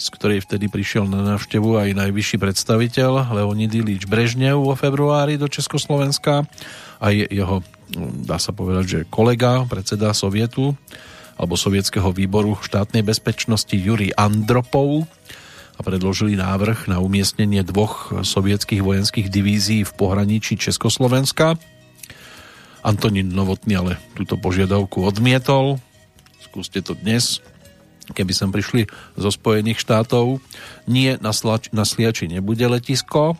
[0.00, 5.44] z ktorej vtedy prišiel na návštevu aj najvyšší predstaviteľ Leonid Ilič Brežnev vo februári do
[5.44, 6.48] Československa,
[7.04, 7.60] aj jeho,
[8.24, 10.72] dá sa povedať, že kolega, predseda Sovietu,
[11.36, 15.08] alebo Sovietskeho výboru štátnej bezpečnosti Juri Andropov
[15.76, 21.56] a predložili návrh na umiestnenie dvoch sovietských vojenských divízií v pohraničí Československa.
[22.80, 25.80] Antonín Novotný ale túto požiadavku odmietol.
[26.40, 27.44] Skúste to dnes,
[28.12, 30.42] keby sem prišli zo Spojených štátov.
[30.90, 33.38] Nie, na, Slač- na Sliači nebude letisko.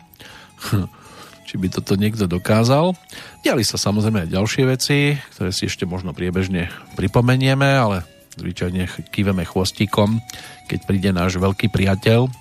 [1.51, 2.95] Či by toto niekto dokázal.
[3.43, 8.07] Diali sa samozrejme aj ďalšie veci, ktoré si ešte možno priebežne pripomenieme, ale
[8.39, 10.23] zvyčajne kýveme chvostíkom,
[10.71, 12.31] keď príde náš veľký priateľ,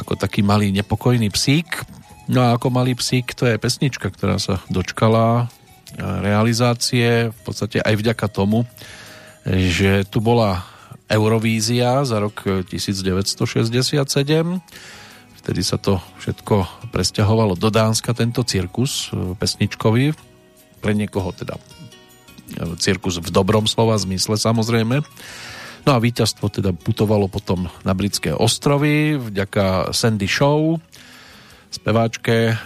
[0.00, 1.84] ako taký malý nepokojný psík.
[2.24, 5.52] No a ako malý psík, to je pesnička, ktorá sa dočkala
[5.98, 8.66] realizácie v podstate aj vďaka tomu,
[9.46, 10.64] že tu bola
[11.06, 14.00] Eurovízia za rok 1967.
[15.44, 20.16] Vtedy sa to všetko presťahovalo do Dánska, tento cirkus pesničkový.
[20.80, 21.60] Pre niekoho teda
[22.80, 25.04] cirkus v dobrom slova zmysle samozrejme.
[25.84, 30.80] No a víťazstvo teda putovalo potom na britské ostrovy vďaka Sandy Show,
[31.68, 32.56] speváčke,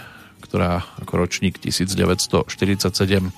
[0.49, 3.29] ktorá ako ročník 1947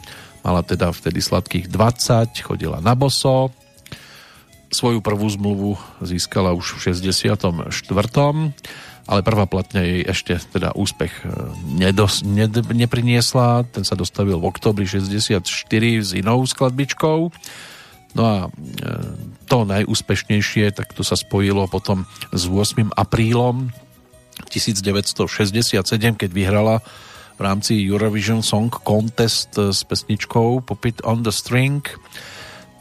[0.41, 3.53] mala teda vtedy sladkých 20, chodila na boso,
[4.72, 7.35] Svoju prvú zmluvu získala už v 64.
[9.03, 13.67] Ale prvá platňa jej ešte teda úspech e, nedos, ned, nepriniesla.
[13.67, 15.43] Ten sa dostavil v oktobri 64
[15.99, 17.19] s inou skladbičkou.
[18.15, 18.49] No a e,
[19.51, 22.95] to najúspešnejšie, tak to sa spojilo potom s 8.
[22.95, 23.75] aprílom
[24.51, 25.80] 1967,
[26.19, 26.83] keď vyhrala
[27.39, 31.81] v rámci Eurovision Song Contest s pesničkou Pop It on the String.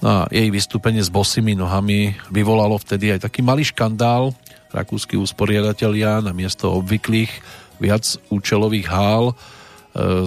[0.01, 4.37] No a jej vystúpenie s bosými nohami vyvolalo vtedy aj taký malý škandál.
[4.73, 7.33] Rakúsky usporiadatelia na miesto obvyklých
[7.81, 9.35] viac účelových hál e,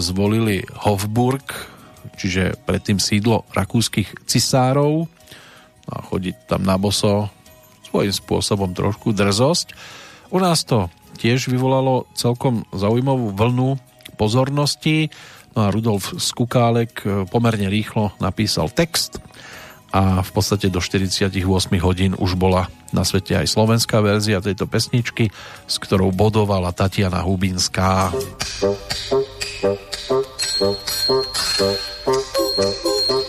[0.02, 1.46] zvolili Hofburg,
[2.18, 5.06] čiže predtým sídlo rakúskych cisárov
[5.90, 7.30] a chodiť tam na boso
[7.86, 9.78] svojím spôsobom trošku drzosť.
[10.34, 10.90] U nás to
[11.24, 13.80] tiež vyvolalo celkom zaujímavú vlnu
[14.20, 15.08] pozornosti.
[15.56, 19.24] No a Rudolf Skukálek e, pomerne rýchlo napísal text
[19.94, 21.30] a v podstate do 48
[21.86, 25.30] hodín už bola na svete aj slovenská verzia tejto pesničky,
[25.70, 28.10] s ktorou bodovala Tatiana Hubinská.
[32.58, 33.23] Mám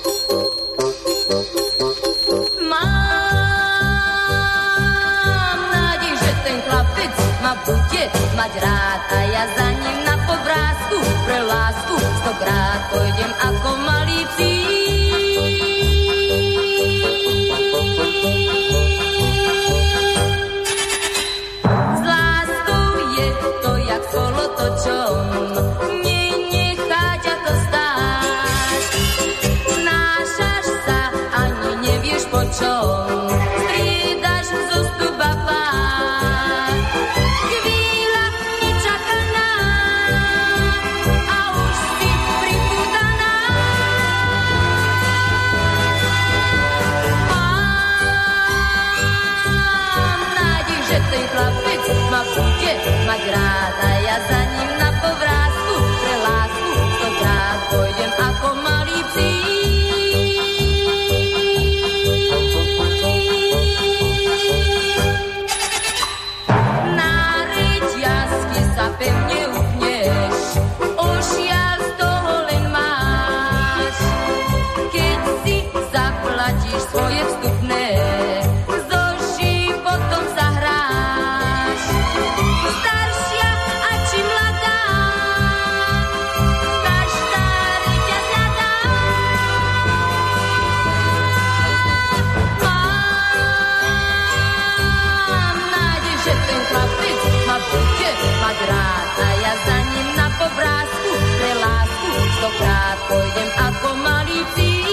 [102.44, 104.92] stokrát pôjdem ako malý psík.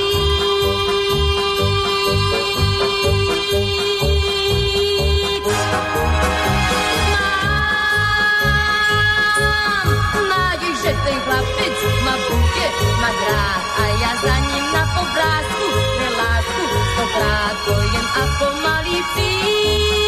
[10.91, 12.67] Ten chlapec ma bude
[12.99, 15.65] mať rád a ja za ním na povrázku
[15.97, 20.00] pre lásku stokrát pôjdem ako malý psík.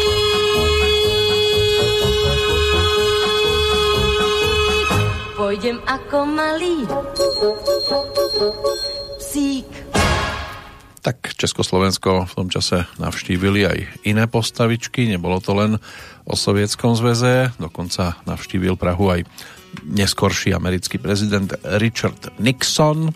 [5.44, 6.88] Pôjdem ako malý
[9.20, 9.68] psík.
[11.04, 15.76] Tak Československo v tom čase navštívili aj iné postavičky, nebolo to len
[16.24, 19.28] o Sovietskom zväze, dokonca navštívil Prahu aj
[19.84, 23.12] neskorší americký prezident Richard Nixon.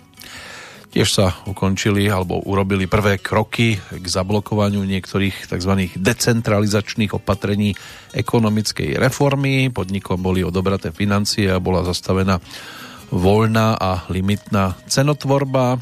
[0.99, 5.95] Tiež sa ukončili alebo urobili prvé kroky k zablokovaniu niektorých tzv.
[5.95, 7.79] decentralizačných opatrení
[8.11, 9.71] ekonomickej reformy.
[9.71, 12.43] Podnikom boli odobraté financie a bola zastavená
[13.15, 15.79] voľná a limitná cenotvorba.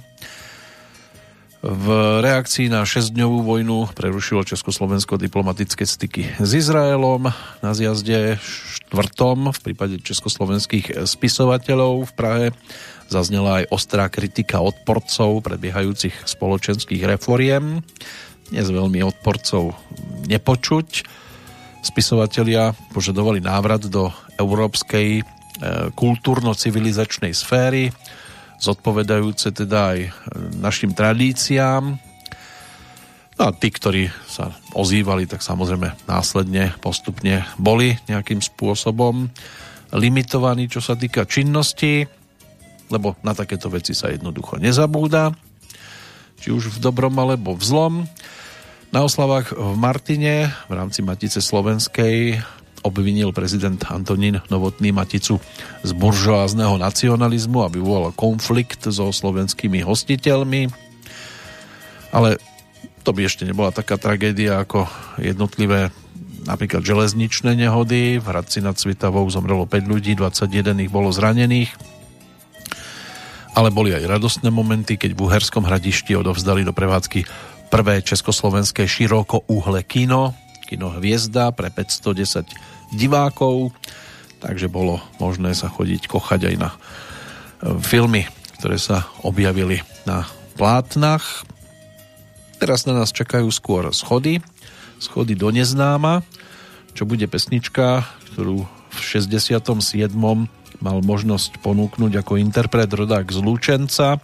[1.65, 1.87] V
[2.21, 7.33] reakcii na 6-dňovú vojnu prerušilo Československo diplomatické styky s Izraelom
[7.65, 12.47] na zjazde štvrtom v prípade československých spisovateľov v Prahe
[13.07, 17.83] zaznela aj ostrá kritika odporcov prebiehajúcich spoločenských reforiem.
[18.51, 19.75] Dnes veľmi odporcov
[20.27, 21.07] nepočuť.
[21.83, 25.23] Spisovatelia požadovali návrat do európskej e,
[25.95, 27.95] kultúrno-civilizačnej sféry,
[28.59, 29.99] zodpovedajúce teda aj
[30.59, 31.99] našim tradíciám.
[33.37, 39.29] No a tí, ktorí sa ozývali, tak samozrejme následne postupne boli nejakým spôsobom
[39.93, 42.09] limitovaní, čo sa týka činnosti,
[42.91, 45.35] lebo na takéto veci sa jednoducho nezabúda,
[46.39, 47.95] či už v dobrom alebo v zlom.
[48.95, 52.39] Na oslavách v Martine v rámci Matice Slovenskej
[52.87, 55.43] obvinil prezident Antonín Novotný Maticu
[55.83, 60.71] z buržoázneho nacionalizmu a vyvolal konflikt so slovenskými hostiteľmi.
[62.15, 62.39] Ale
[63.03, 64.87] to by ešte nebola taká tragédia ako
[65.19, 65.91] jednotlivé
[66.47, 68.23] napríklad železničné nehody.
[68.23, 71.96] V Hradci nad Svitavou zomrelo 5 ľudí, 21 ich bolo zranených.
[73.57, 77.25] Ale boli aj radostné momenty, keď v Uherskom hradišti odovzdali do prevádzky
[77.73, 80.37] prvé československé široko uhle kino,
[80.69, 82.45] kino Hviezda pre 510
[82.93, 83.73] divákov,
[84.45, 86.77] takže bolo možné sa chodiť kochať aj na e,
[87.81, 88.29] filmy,
[88.61, 90.29] ktoré sa objavili na
[90.61, 91.49] plátnach.
[92.61, 94.45] Teraz na nás čakajú skôr schody,
[95.01, 96.21] schody do neznáma,
[96.93, 98.05] čo bude pesnička,
[98.37, 100.13] ktorú v 67
[100.81, 104.21] mal možnosť ponúknuť ako interpret rodák z Lúčenca.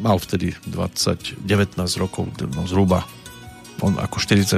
[0.00, 3.04] Mal vtedy 20, 19 rokov, no zhruba
[3.84, 4.56] on ako 48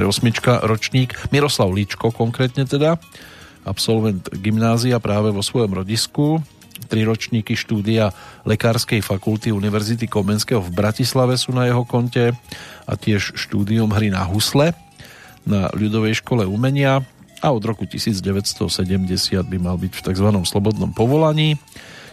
[0.63, 1.15] ročník.
[1.31, 2.95] Miroslav Líčko konkrétne teda,
[3.67, 6.39] absolvent gymnázia práve vo svojom rodisku.
[6.87, 8.15] Tri ročníky štúdia
[8.47, 12.31] Lekárskej fakulty Univerzity Komenského v Bratislave sú na jeho konte
[12.87, 14.71] a tiež štúdium hry na husle
[15.43, 17.03] na ľudovej škole umenia
[17.39, 18.69] a od roku 1970
[19.47, 20.27] by mal byť v tzv.
[20.43, 21.55] slobodnom povolaní,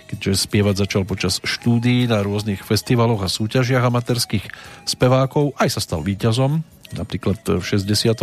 [0.06, 4.46] keďže spievať začal počas štúdií na rôznych festivaloch a súťažiach amatérských
[4.86, 6.62] spevákov, aj sa stal víťazom,
[6.94, 8.22] napríklad v 66.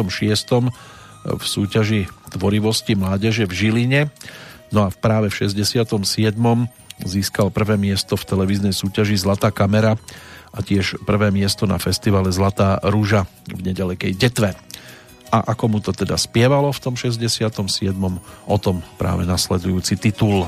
[1.23, 4.01] v súťaži tvorivosti mládeže v Žiline,
[4.71, 6.39] no a práve v 67.
[7.03, 9.99] získal prvé miesto v televíznej súťaži Zlatá kamera
[10.53, 14.55] a tiež prvé miesto na festivale Zlatá rúža v nedalekej Detve
[15.31, 17.93] a ako mu to teda spievalo v tom 67.
[18.47, 20.45] o tom práve nasledujúci titul.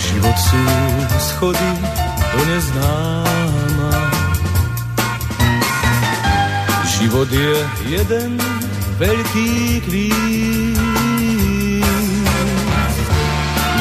[0.00, 0.62] Život sú
[1.20, 1.70] schody
[2.30, 3.19] do neznáma
[7.10, 7.58] Život je
[7.90, 8.38] jeden
[8.94, 10.78] veľký kvíz.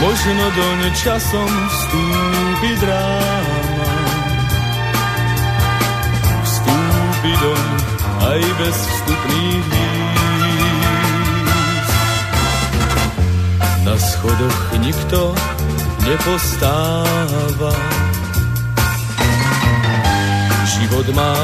[0.01, 3.93] Možno doň časom vstúpi dráma.
[6.41, 7.69] Vstúpi doň
[8.33, 11.91] aj bez vstupných víz.
[13.85, 15.37] Na schodoch nikto
[16.01, 17.77] nepostáva
[20.79, 21.35] Život má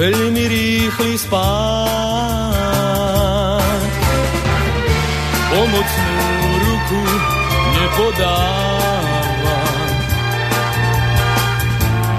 [0.00, 1.44] veľmi rýchly spád.
[5.52, 6.16] Pomocnú
[6.64, 7.02] ruku
[7.76, 9.60] nepodáva.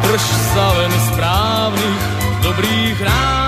[0.05, 2.03] Drž sa len správnych,
[2.45, 3.42] dobrých rád.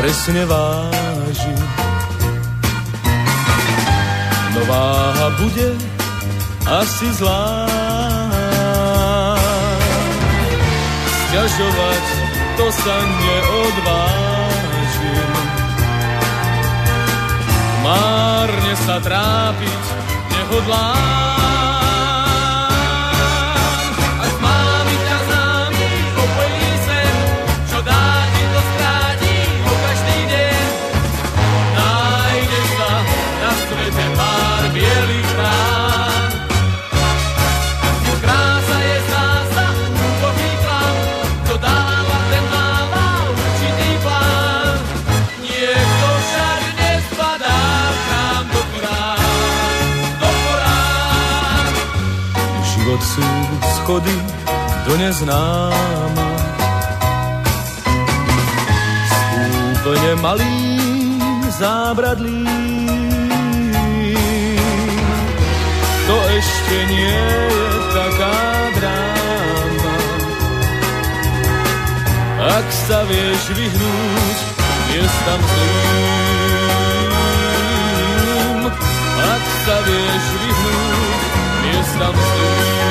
[0.00, 1.52] Presne váži.
[4.56, 5.76] No váha bude
[6.64, 7.68] asi zlá.
[11.04, 12.04] Sťažovať
[12.56, 14.12] to sa neodvážim.
[17.84, 19.82] Márne sa trápiť
[20.32, 21.39] nehodlám.
[53.80, 54.16] Schody
[54.86, 56.28] do neznáma.
[59.08, 59.12] S
[59.72, 62.44] úplne malým zábradlím.
[66.08, 67.22] To ešte nie
[67.54, 68.36] je taká
[68.76, 69.96] dráma.
[72.60, 74.38] Ak sa vieš vyhnúť
[74.90, 75.80] miestam zlým,
[79.20, 81.20] ak sa vieš vyhnúť
[81.62, 82.89] miestam zlým,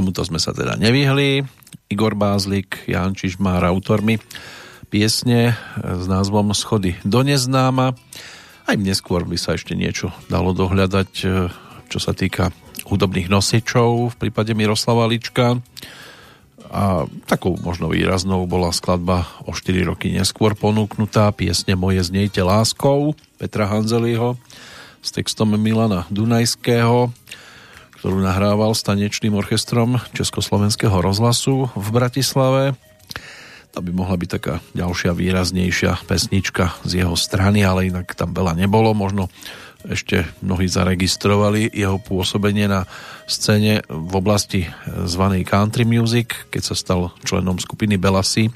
[0.00, 1.44] tomuto sme sa teda nevyhli.
[1.92, 4.16] Igor Bázlik, Jan Čižmár autormi
[4.88, 7.92] piesne s názvom Schody do neznáma.
[8.64, 11.10] Aj neskôr by sa ešte niečo dalo dohľadať,
[11.92, 12.48] čo sa týka
[12.88, 15.60] hudobných nosičov v prípade Miroslava Lička.
[16.72, 23.12] A takou možno výraznou bola skladba o 4 roky neskôr ponúknutá piesne Moje znejte láskou
[23.36, 24.40] Petra Hanzeliho
[25.04, 27.12] s textom Milana Dunajského,
[28.00, 32.72] ktorú nahrával s tanečným orchestrom Československého rozhlasu v Bratislave.
[33.76, 38.56] To by mohla byť taká ďalšia výraznejšia pesnička z jeho strany, ale inak tam veľa
[38.56, 38.96] nebolo.
[38.96, 39.28] Možno
[39.84, 42.88] ešte mnohí zaregistrovali jeho pôsobenie na
[43.28, 48.48] scéne v oblasti zvanej country music, keď sa stal členom skupiny Belasi,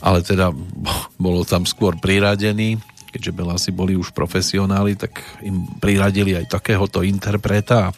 [0.00, 0.48] ale teda
[1.24, 2.80] bolo tam skôr priradený,
[3.10, 7.90] keďže Belasi boli už profesionáli, tak im priradili aj takéhoto interpreta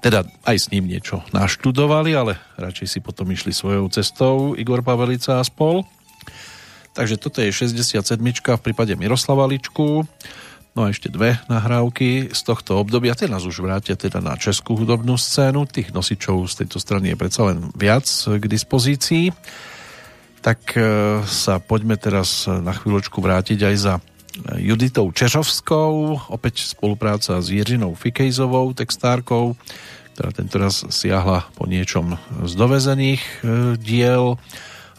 [0.00, 5.38] teda aj s ním niečo naštudovali, ale radšej si potom išli svojou cestou Igor Pavelica
[5.38, 5.84] a spol.
[6.96, 10.08] Takže toto je 67 v prípade Miroslava Ličku.
[10.74, 14.78] No a ešte dve nahrávky z tohto obdobia, tie nás už vrátia teda na českú
[14.78, 19.34] hudobnú scénu, tých nosičov z tejto strany je predsa len viac k dispozícii.
[20.40, 20.80] Tak e,
[21.26, 23.94] sa poďme teraz na chvíľočku vrátiť aj za
[24.56, 29.58] Juditou Čeřovskou, opäť spolupráca s Jiřinou Fikejzovou, textárkou,
[30.14, 33.32] ktorá tentoraz siahla po niečom z dovezených e,
[33.80, 34.38] diel.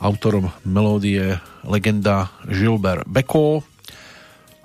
[0.02, 3.62] Autorom melódie legenda Gilbert Beko,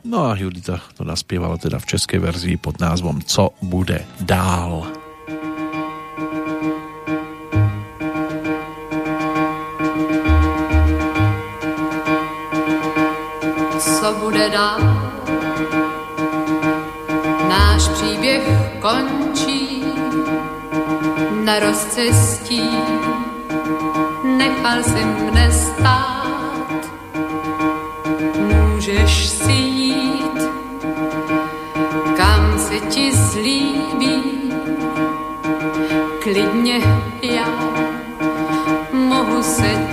[0.06, 4.86] No a Judita to naspievala teda v českej verzii pod názvom Co bude dál.
[14.26, 14.80] Bude dál?
[17.48, 18.42] Náš příběh
[18.80, 19.84] končí
[21.44, 22.70] na rozcestí.
[24.24, 26.82] Nechal si mne stát,
[28.38, 29.66] můžeš si
[32.58, 34.52] se ti zlíbí,
[36.22, 36.80] klidně
[37.22, 37.46] já
[38.92, 39.85] mohu se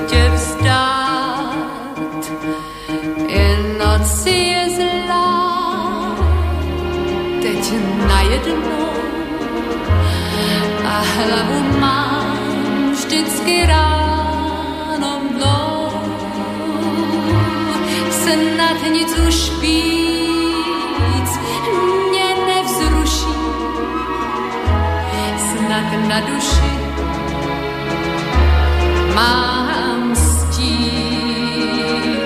[11.03, 15.89] hlavu mám vždycky ráno mnou.
[18.11, 19.93] Snad nic už víc
[26.13, 26.73] na duši
[29.15, 32.17] mám s tím,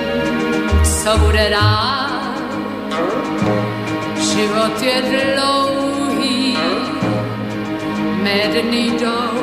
[0.83, 2.09] co bude dál.
[4.19, 5.66] Život je dlouhý,
[8.27, 9.33] mé dny jdou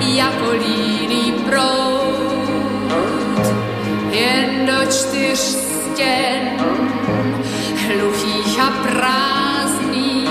[0.00, 2.56] jako líný prout,
[4.10, 6.48] jen do čtyř stěn,
[7.86, 10.28] hluchých a prázdných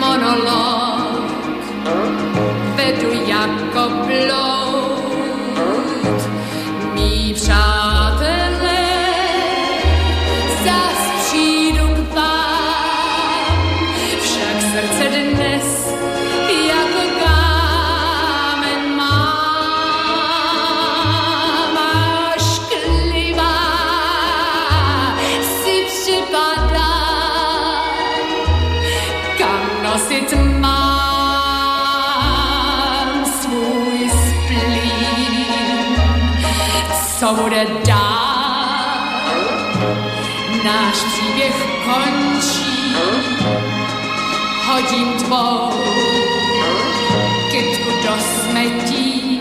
[0.00, 1.30] monolog
[2.76, 4.59] vedu jako bloud.
[37.34, 39.00] Bude dál?
[40.64, 42.94] Náš příběh končí.
[44.66, 45.70] Hodím tvou
[47.50, 49.40] kytku do smetí.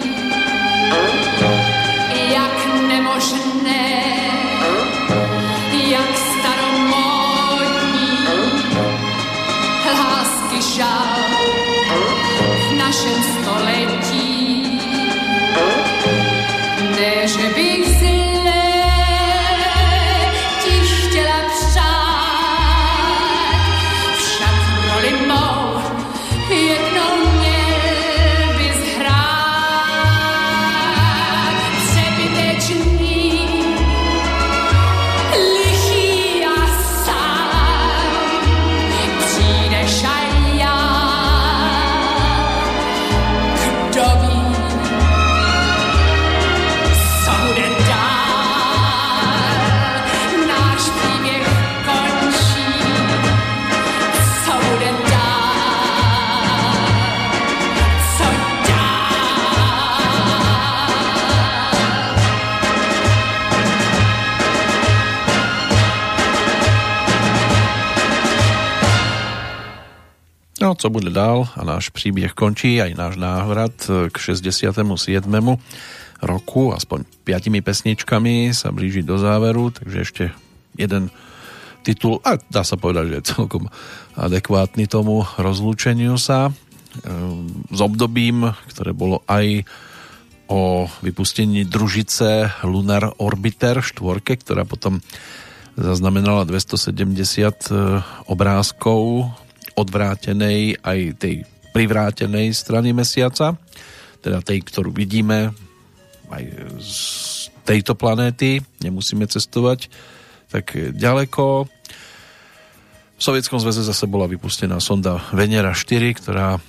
[70.80, 74.72] Co bude dál a náš príbeh končí, aj náš návrat k 67.
[76.24, 80.24] roku, aspoň piatimi pesničkami sa blíži do záveru, takže ešte
[80.80, 81.12] jeden
[81.84, 83.68] titul, a dá sa povedať, že je celkom
[84.16, 89.68] adekvátny tomu rozlúčeniu sa ehm, s obdobím, ktoré bolo aj
[90.50, 95.04] o vypustení družice Lunar Orbiter 4, ktorá potom
[95.78, 97.76] zaznamenala 270 e,
[98.26, 99.30] obrázkov
[99.80, 101.36] odvrátenej aj tej
[101.72, 103.56] privrátenej strany mesiaca,
[104.20, 105.56] teda tej, ktorú vidíme
[106.30, 106.44] aj
[106.82, 107.00] z
[107.64, 109.88] tejto planéty, nemusíme cestovať
[110.50, 111.70] tak ďaleko.
[113.20, 116.62] V Sovietskom zväze zase bola vypustená sonda Venera 4, ktorá e,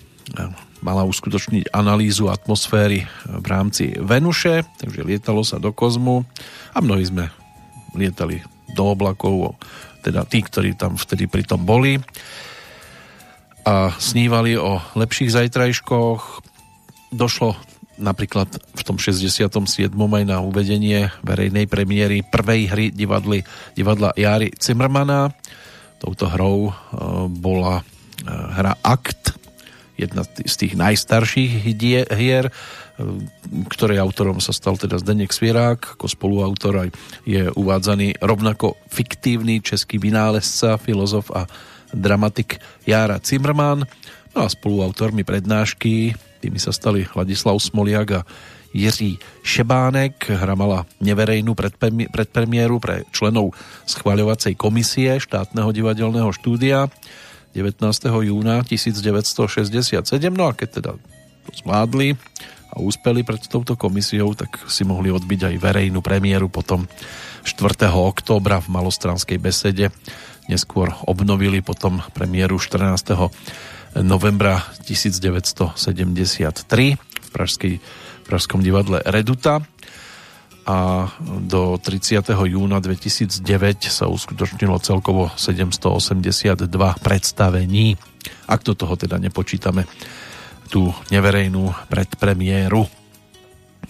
[0.84, 6.26] mala uskutočniť analýzu atmosféry v rámci Venuše, takže lietalo sa do kozmu
[6.76, 7.32] a mnohí sme
[7.96, 8.44] lietali
[8.76, 9.56] do oblakov,
[10.04, 12.00] teda tí, ktorí tam vtedy pritom boli
[13.64, 16.42] a snívali o lepších zajtrajškoch.
[17.10, 17.56] Došlo
[18.00, 19.92] napríklad v tom 67.
[19.92, 23.44] aj na uvedenie verejnej premiéry prvej hry divadly,
[23.76, 25.30] divadla Jary Zimmermana.
[26.00, 26.72] Touto hrou e,
[27.28, 29.36] bola e, hra Akt,
[30.00, 31.76] jedna z tých najstarších
[32.16, 32.52] hier, e,
[33.68, 36.90] ktorej autorom sa stal teda Zdeněk Svierák, ako spoluautor aj
[37.28, 41.44] je uvádzaný rovnako fiktívny český vynálezca, filozof a
[41.92, 43.84] dramatik Jara Zimmerman.
[44.30, 48.26] No a spoluautormi prednášky, tými sa stali Ladislav Smoliak a
[48.70, 50.30] Jiří Šebánek.
[50.30, 51.58] Hra mala neverejnú
[52.14, 53.58] predpremiéru pre členov
[53.90, 56.86] schváľovacej komisie štátneho divadelného štúdia
[57.50, 57.82] 19.
[58.06, 60.06] júna 1967.
[60.30, 60.92] No a keď teda
[61.42, 62.14] to zvládli
[62.70, 66.86] a úspeli pred touto komisiou, tak si mohli odbiť aj verejnú premiéru potom
[67.42, 67.90] 4.
[67.90, 69.90] októbra v malostranskej besede
[70.50, 74.02] neskôr obnovili potom premiéru 14.
[74.02, 75.78] novembra 1973
[76.98, 77.78] v Pražskej,
[78.26, 79.62] Pražskom divadle Reduta
[80.66, 82.26] a do 30.
[82.34, 86.66] júna 2009 sa uskutočnilo celkovo 782
[87.00, 87.94] predstavení.
[88.50, 89.86] Ak do toho teda nepočítame
[90.70, 92.86] tú neverejnú predpremiéru.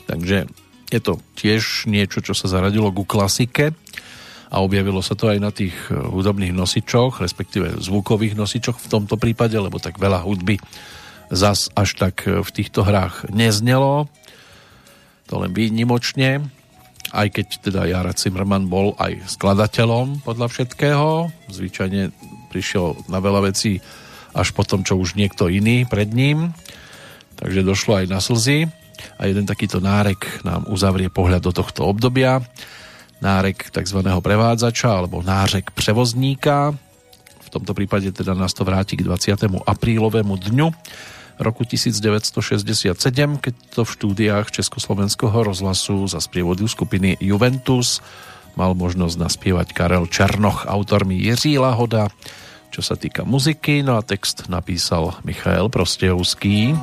[0.08, 0.48] Takže
[0.89, 3.76] je to tiež niečo, čo sa zaradilo ku klasike
[4.50, 9.14] a objavilo sa to aj na tých e, hudobných nosičoch, respektíve zvukových nosičoch v tomto
[9.14, 10.58] prípade, lebo tak veľa hudby
[11.30, 14.10] zas až tak e, v týchto hrách neznelo.
[15.30, 16.42] To len výnimočne,
[17.14, 21.30] aj keď teda Jara Zimmerman bol aj skladateľom podľa všetkého.
[21.46, 22.10] Zvyčajne
[22.50, 23.78] prišiel na veľa vecí
[24.34, 26.50] až potom, čo už niekto iný pred ním.
[27.38, 28.66] Takže došlo aj na slzy.
[29.16, 32.42] A jeden takýto nárek nám uzavrie pohľad do tohto obdobia
[33.20, 34.00] nárek tzv.
[34.00, 36.74] prevádzača alebo nářek převozníka.
[37.40, 39.36] V tomto prípade teda nás to vráti k 20.
[39.66, 40.68] aprílovému dňu
[41.40, 42.92] roku 1967,
[43.40, 48.05] keď to v štúdiách Československého rozhlasu za sprievodu skupiny Juventus
[48.55, 52.12] mal možnosť naspievať Karel Černoch, autormi Jiří Lahoda,
[52.70, 56.76] čo sa týka muziky, no a text napísal Michael Prostejovský.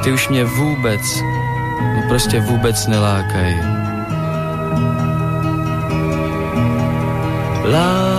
[0.00, 1.20] Tak ty už mě vůbec,
[1.94, 3.60] no prostě vůbec nelákají.
[7.64, 8.09] Láká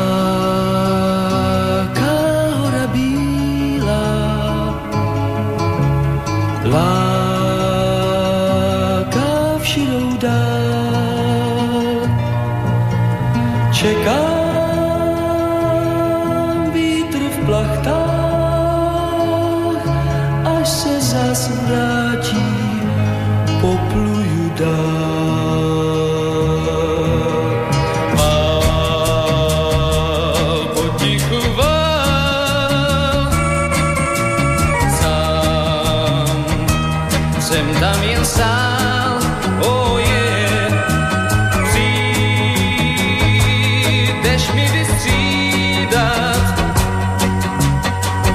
[44.32, 46.46] Přijdeš mi vystřídat,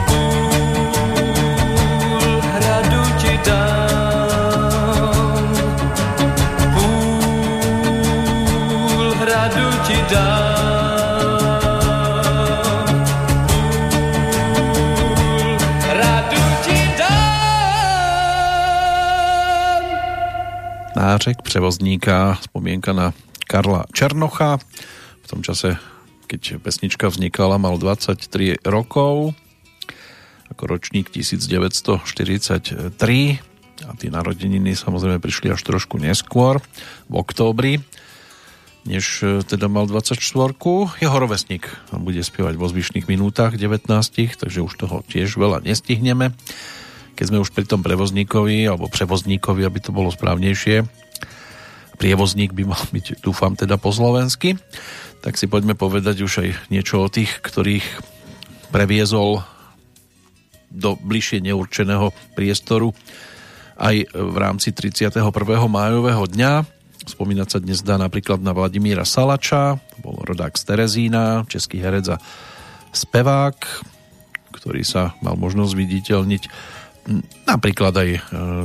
[0.07, 5.57] půl hradu ti dám,
[6.75, 10.27] půl hradu ti dám.
[20.97, 23.13] Nářek převozníka, spomienka na
[23.47, 24.59] Karla Černocha.
[25.27, 25.75] V tom čase,
[26.31, 29.35] keď pesnička vznikala, mal 23 rokov,
[30.55, 32.95] ako ročník 1943
[33.85, 36.63] a tí narodeniny samozrejme prišli až trošku neskôr,
[37.11, 37.83] v októbri,
[38.87, 40.15] než e, teda mal 24
[41.03, 43.83] Jeho rovesník bude spievať vo zvyšných minútach 19,
[44.39, 46.39] takže už toho tiež veľa nestihneme.
[47.19, 50.87] Keď sme už pri tom prevozníkovi, alebo prevozníkovi, aby to bolo správnejšie,
[51.97, 54.55] prievozník by mal byť, dúfam, teda po slovensky,
[55.21, 57.87] tak si poďme povedať už aj niečo o tých, ktorých
[58.71, 59.43] previezol
[60.71, 62.93] do bližšie neurčeného priestoru
[63.77, 65.21] aj v rámci 31.
[65.69, 66.53] májového dňa.
[67.07, 72.17] Spomínať sa dnes dá napríklad na Vladimíra Salača, to bol rodák z Terezína, český herec
[72.17, 72.23] a
[72.91, 73.57] spevák,
[74.51, 76.43] ktorý sa mal možnosť viditeľniť
[77.47, 78.21] napríklad aj e,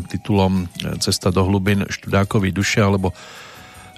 [0.10, 0.66] titulom
[0.98, 3.14] Cesta do hlubin študákovi duše alebo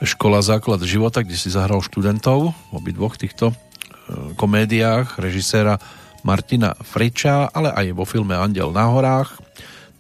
[0.03, 5.79] Škola základ života, kde si zahral študentov v obidvoch týchto e, komédiách režiséra
[6.27, 9.39] Martina Friča, ale aj vo filme Andel na horách.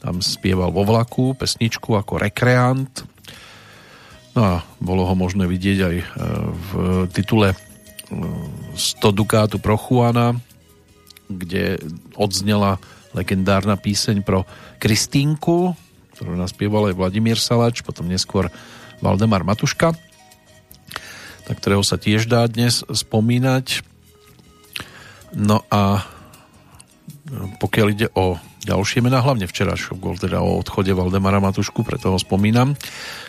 [0.03, 3.07] Tam spieval vo vlaku pesničku ako rekreant.
[4.35, 6.05] No a bolo ho možné vidieť aj e,
[6.51, 6.69] v
[7.15, 7.55] titule
[8.11, 10.35] 100 dukátu pro Juana,
[11.31, 11.79] kde
[12.19, 12.75] odznela
[13.15, 14.43] legendárna píseň pro
[14.83, 15.79] Kristínku,
[16.19, 18.51] ktorú naspieval aj Vladimír Salač, potom neskôr
[19.03, 19.91] Valdemar Matuška,
[21.43, 23.83] na ktorého sa tiež dá dnes spomínať.
[25.35, 26.07] No a
[27.59, 32.19] pokiaľ ide o ďalšie mená, hlavne včera bol teda o odchode Valdemara Matušku, preto ho
[32.19, 32.79] spomínam.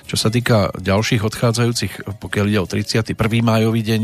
[0.06, 3.18] Čo sa týka ďalších odchádzajúcich, pokiaľ ide o 31.
[3.42, 4.00] májový deň,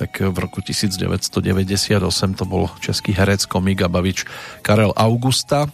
[0.00, 2.00] tak v roku 1998
[2.32, 4.24] to bol český herec, komik a bavič
[4.64, 5.68] Karel Augusta.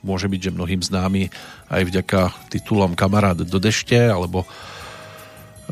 [0.00, 1.28] Môže byť, že mnohým známy
[1.68, 4.48] aj vďaka titulom Kamarát do dešte, alebo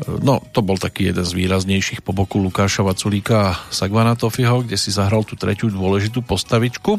[0.07, 4.79] No, to bol taký jeden z výraznejších po boku Lukáša Vaculíka a Sagvana Tofiho, kde
[4.79, 6.95] si zahral tú tretiu dôležitú postavičku.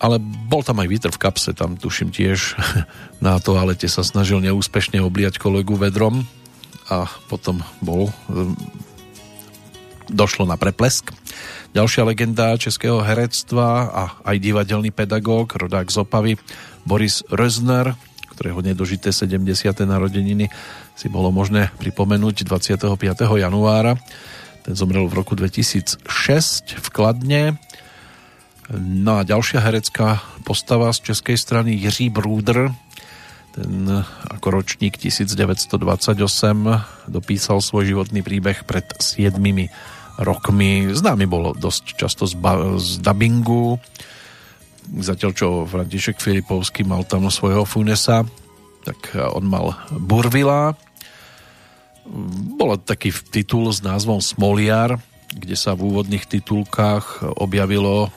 [0.00, 2.56] Ale bol tam aj vítr v kapse, tam tuším tiež
[3.24, 6.24] na toalete sa snažil neúspešne obliať kolegu vedrom
[6.88, 8.08] a potom bol
[10.08, 11.12] došlo na preplesk.
[11.70, 16.34] Ďalšia legenda českého herectva a aj divadelný pedagóg, rodák z Opavy,
[16.82, 17.94] Boris Rözner,
[18.34, 19.86] ktorého nedožité 70.
[19.86, 20.50] narodeniny
[20.98, 22.98] si bolo možné pripomenúť 25.
[23.22, 23.94] januára.
[24.66, 26.02] Ten zomrel v roku 2006
[26.74, 27.54] v Kladne.
[28.74, 32.74] No a ďalšia herecká postava z českej strany Jiří Brúdr,
[33.54, 33.86] ten
[34.26, 35.78] ako ročník 1928
[37.06, 39.38] dopísal svoj životný príbeh pred 7
[40.20, 40.92] rokmi.
[40.92, 43.80] Známy bolo dosť často z, ba- z dubbingu,
[45.00, 48.28] zatiaľ čo František Filipovský mal tam svojho Funesa,
[48.84, 50.76] tak on mal Burvila,
[52.58, 54.98] bol taký titul s názvom Smoliar,
[55.30, 58.10] kde sa v úvodných titulkách objavilo e,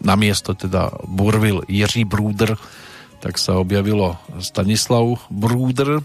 [0.00, 2.56] na miesto teda Burvil Jiří Brúder,
[3.20, 6.00] tak sa objavilo Stanislav Brúder.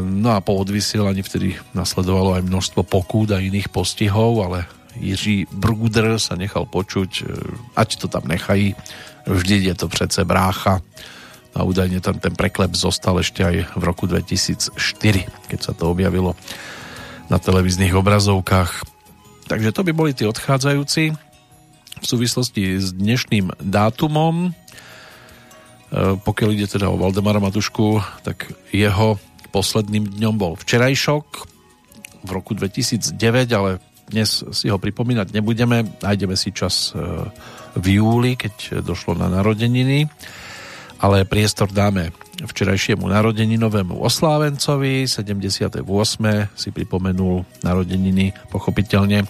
[0.00, 4.64] No a po odvysielaní vtedy nasledovalo aj množstvo pokút a iných postihov, ale
[4.96, 7.24] Jiří Brugder sa nechal počuť, e,
[7.76, 8.72] ať to tam nechají,
[9.28, 10.80] vždy je to přece brácha.
[11.56, 14.76] A údajne tam ten preklep zostal ešte aj v roku 2004,
[15.48, 16.36] keď sa to objavilo
[17.32, 18.84] na televíznych obrazovkách.
[19.48, 21.16] Takže to by boli tí odchádzajúci
[21.96, 24.48] v súvislosti s dnešným dátumom.
[24.48, 24.50] E,
[26.16, 29.20] pokiaľ ide teda o Valdemara Matušku, tak jeho
[29.56, 31.24] posledným dňom bol včerajšok
[32.28, 33.16] v roku 2009,
[33.56, 33.80] ale
[34.12, 35.88] dnes si ho pripomínať nebudeme.
[36.04, 37.00] Nájdeme si čas e,
[37.80, 40.12] v júli, keď došlo na narodeniny.
[40.96, 45.08] Ale priestor dáme včerajšiemu narodeninovému oslávencovi.
[45.08, 45.80] 78.
[46.52, 49.24] si pripomenul narodeniny pochopiteľne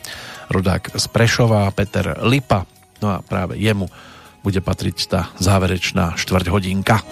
[0.51, 2.67] rodák z Prešova, Peter Lipa.
[3.03, 3.87] No a práve jemu
[4.47, 7.03] bude patriť tá záverečná štvrť hodinka.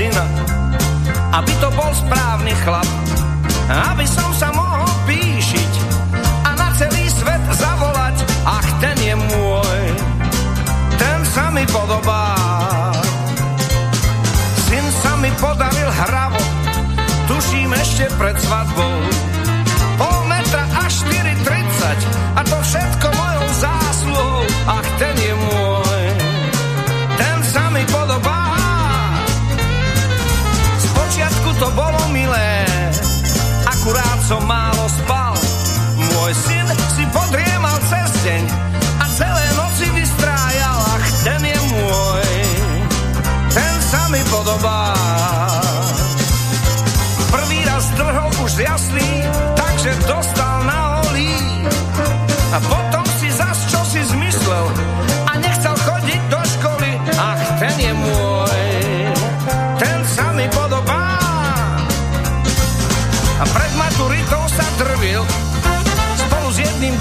[0.00, 0.24] Syna,
[1.36, 2.88] aby to bol správny chlap,
[3.92, 5.72] aby som sa mohol píšiť
[6.40, 8.16] a na celý svet zavolať,
[8.48, 9.82] ach ten je môj,
[10.96, 12.32] ten sa mi podobá.
[14.72, 16.40] Syn sa mi podaril hravo,
[17.28, 18.96] tuším ešte pred svadbou,
[20.00, 22.89] pol metra až 4,30 a to všetko
[34.30, 34.69] akurát som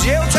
[0.09, 0.38] s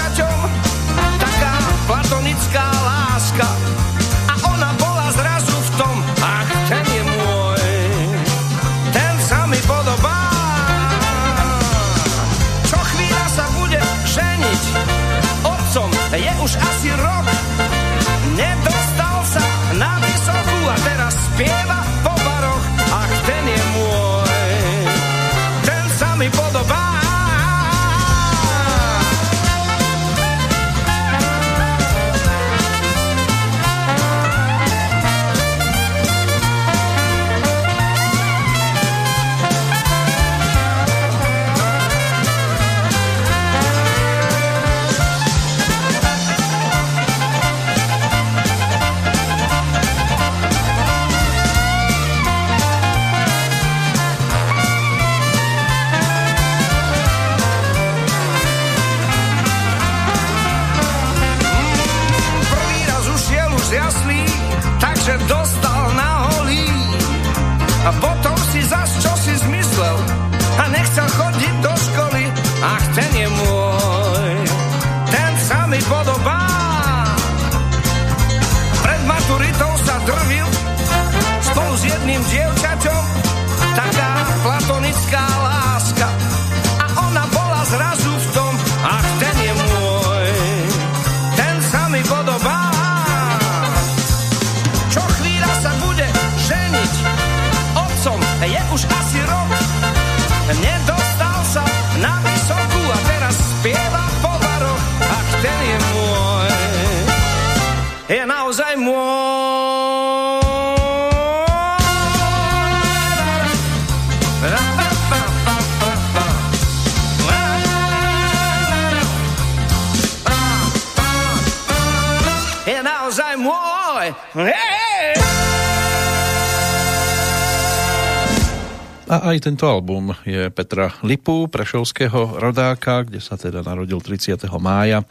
[129.30, 134.34] aj tento album je Petra Lipu, prešovského rodáka, kde sa teda narodil 30.
[134.58, 135.06] mája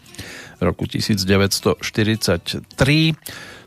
[0.59, 2.67] roku 1943.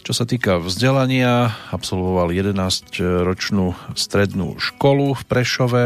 [0.05, 5.85] Čo sa týka vzdelania, absolvoval 11-ročnú strednú školu v Prešove.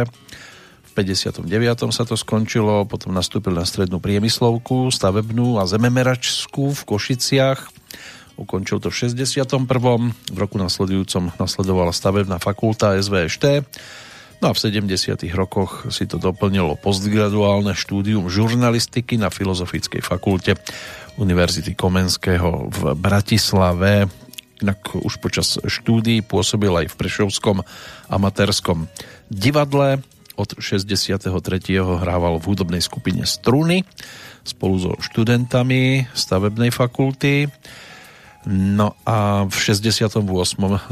[0.83, 1.47] V 59.
[1.95, 7.71] sa to skončilo, potom nastúpil na strednú priemyslovku, stavebnú a zememeračskú v Košiciach.
[8.35, 9.47] Ukončil to v 61.
[10.11, 13.63] V roku nasledujúcom nasledovala stavebná fakulta SVŠT
[14.45, 15.17] No a v 70.
[15.33, 20.61] rokoch si to doplnilo postgraduálne štúdium žurnalistiky na Filozofickej fakulte
[21.17, 24.13] Univerzity Komenského v Bratislave.
[24.61, 27.65] Inak už počas štúdií pôsobil aj v Prešovskom
[28.13, 28.93] amatérskom
[29.33, 30.05] divadle.
[30.37, 31.33] Od 63.
[31.81, 33.89] hrával v hudobnej skupine Struny
[34.45, 37.49] spolu so študentami stavebnej fakulty.
[38.47, 40.23] No a v 68.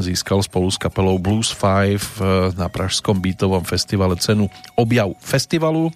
[0.03, 5.87] získal spolu s kapelou Blues 5 na Pražskom bytovom festivale cenu Objav festivalu.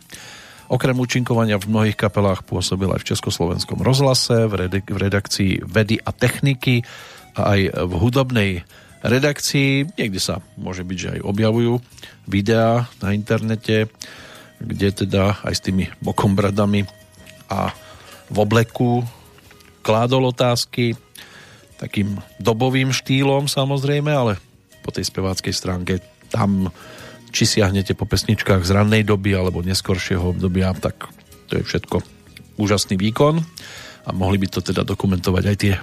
[0.71, 6.87] Okrem účinkovania v mnohých kapelách pôsobil aj v Československom rozhlase, v, redakcii Vedy a techniky
[7.35, 8.51] a aj v hudobnej
[9.03, 9.99] redakcii.
[9.99, 11.73] Niekde sa môže byť, že aj objavujú
[12.23, 13.91] videá na internete,
[14.63, 16.87] kde teda aj s tými bokom bradami
[17.51, 17.75] a
[18.31, 19.03] v obleku
[19.83, 20.93] kládol otázky,
[21.79, 24.35] takým dobovým štýlom samozrejme, ale
[24.83, 26.67] po tej speváckej stránke tam
[27.29, 31.07] či siahnete po pesničkách z rannej doby alebo neskoršieho obdobia, tak
[31.47, 32.01] to je všetko
[32.59, 33.39] úžasný výkon.
[34.05, 35.73] A mohli by to teda dokumentovať aj tie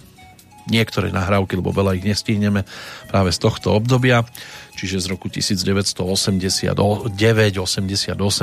[0.66, 2.66] niektoré nahrávky, lebo veľa ich nestihneme
[3.06, 4.26] práve z tohto obdobia,
[4.74, 7.14] čiže z roku 1989-88,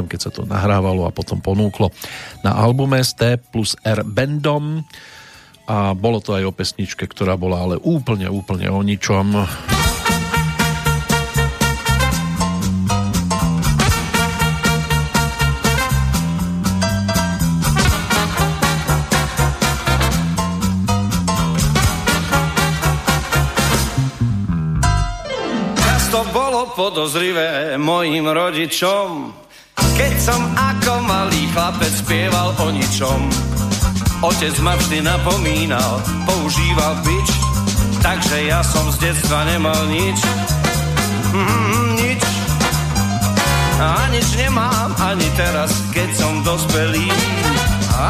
[0.07, 1.91] keď sa to nahrávalo a potom ponúklo
[2.41, 4.87] na albume T plus R Bandom
[5.67, 9.47] a bolo to aj o pesničke, ktorá bola ale úplne, úplne o ničom.
[25.79, 29.31] Často bolo podozrivé mojim rodičom,
[29.95, 33.53] keď som ako malý chlapec spieval o ničom
[34.23, 37.27] Otec ma vždy napomínal, používal bič,
[37.99, 40.15] takže ja som z detstva nemal nič.
[41.35, 42.23] Mm, nič.
[43.83, 47.11] A nič nemám ani teraz, keď som dospelý.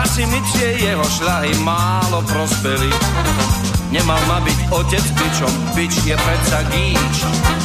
[0.05, 2.93] Asi mi tie jeho šľahy málo prospeli.
[3.89, 7.15] Nemal ma byť otec bičom, bič je predsa gíč.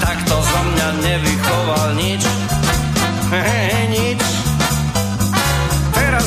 [0.00, 2.24] Takto zo mňa nevychoval nič.
[3.28, 4.37] Hehe, nič.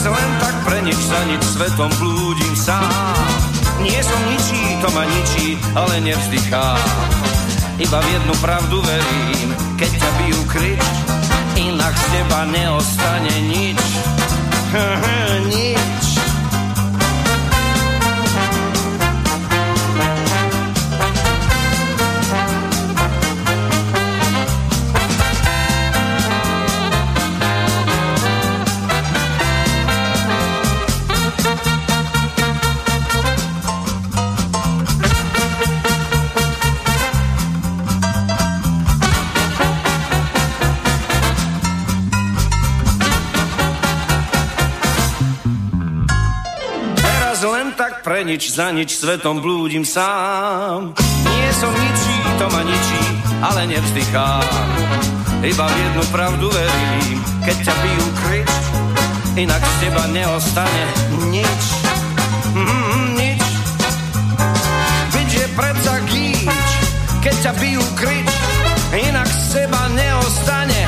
[0.02, 3.38] Teraz len tak pre nič za nič svetom blúdim sám.
[3.86, 6.74] Nie som ničí, to ma ničí, ale nevzdychá.
[7.78, 10.86] Iba v jednu pravdu verím, keď ťa bijú krič,
[11.54, 13.82] inak z teba neostane nič.
[15.54, 16.01] nič.
[48.42, 50.98] Nič, za nič svetom blúdim sám.
[51.30, 53.04] Nie som ničí, to ma ničí,
[53.38, 54.66] ale nevzdychám.
[55.46, 58.54] Iba v jednu pravdu verím, keď ťa bijú krič,
[59.46, 60.86] inak z teba neostane
[61.30, 61.64] nič.
[62.58, 63.46] Mm, nič.
[65.14, 66.70] Byť je predsa gíč,
[67.22, 68.32] keď ťa bijú krič,
[69.06, 70.82] inak z teba neostane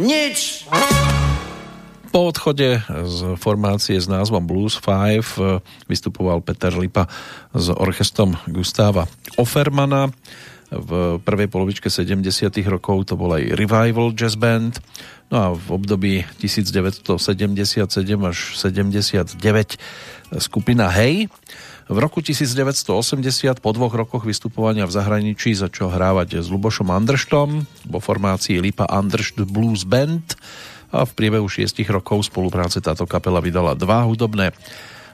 [0.00, 0.53] nič.
[2.14, 5.58] Po odchode z formácie s názvom Blues 5 e,
[5.90, 7.10] vystupoval Peter Lipa
[7.50, 10.14] s orchestrom Gustáva Offermana.
[10.70, 12.22] V prvej polovičke 70
[12.70, 14.78] rokov to bol aj Revival Jazz Band.
[15.26, 17.18] No a v období 1977
[18.22, 19.34] až 79
[20.38, 21.26] skupina Hey.
[21.90, 27.98] V roku 1980 po dvoch rokoch vystupovania v zahraničí začal hrávať s Lubošom Andrštom vo
[27.98, 30.38] formácii Lipa Andršt Blues Band
[30.94, 34.54] a v priebehu šiestich rokov spolupráce táto kapela vydala dva hudobné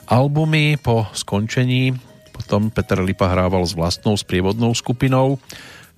[0.04, 1.96] albumy po skončení.
[2.36, 5.40] Potom Peter Lipa hrával s vlastnou sprievodnou skupinou,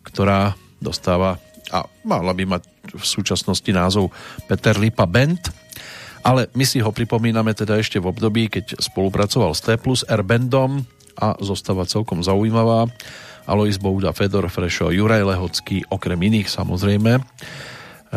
[0.07, 1.43] ktorá dostáva
[1.75, 2.63] a mala by mať
[2.95, 4.15] v súčasnosti názov
[4.47, 5.51] Peter Lipa Band,
[6.23, 10.23] ale my si ho pripomíname teda ešte v období, keď spolupracoval s T plus R
[10.23, 10.87] Bandom
[11.19, 12.87] a zostáva celkom zaujímavá.
[13.43, 17.19] Alois Bouda, Fedor Frešo, Juraj Lehocký, okrem iných samozrejme.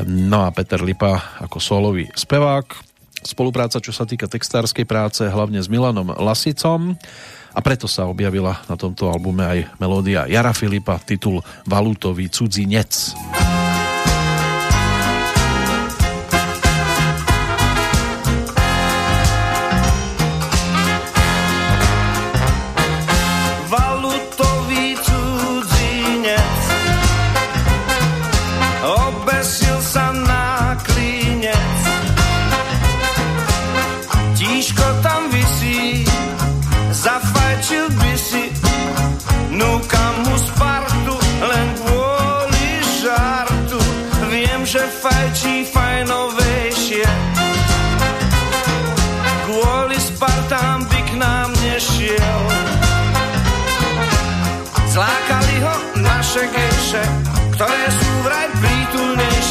[0.03, 2.67] No a Peter Lipa ako solový spevák.
[3.23, 6.99] Spolupráca, čo sa týka textárskej práce, hlavne s Milanom Lasicom.
[7.55, 13.15] A preto sa objavila na tomto albume aj melódia Jara Filipa, titul Valutový cudzinec.
[13.15, 13.54] geše,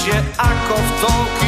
[0.05, 1.43] prítulnejšie ako v Tokiu,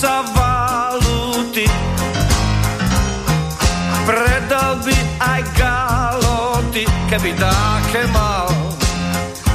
[0.00, 1.68] sa valuty,
[4.08, 8.48] predal by aj galoty, keby také mal.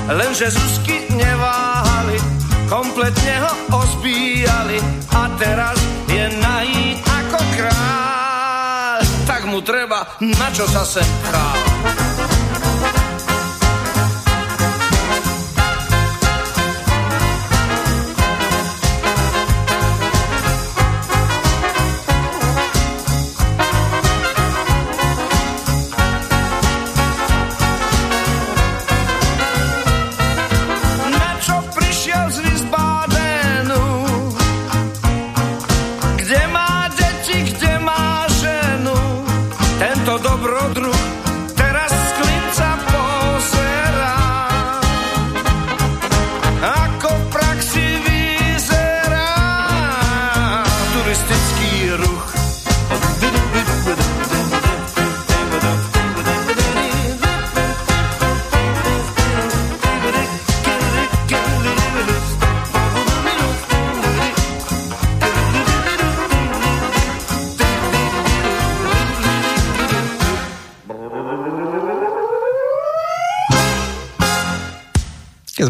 [0.06, 2.22] Lenže zúsky neváhali,
[2.70, 4.78] kompletne ho ozbíjali
[5.18, 5.82] a teraz
[6.14, 9.02] je nahý ako kráľ.
[9.26, 12.15] Tak mu treba, na čo sa sem pchal.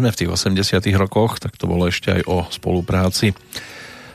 [0.08, 3.34] V tých 80 rokoch, tak to bolo ešte aj o spolupráci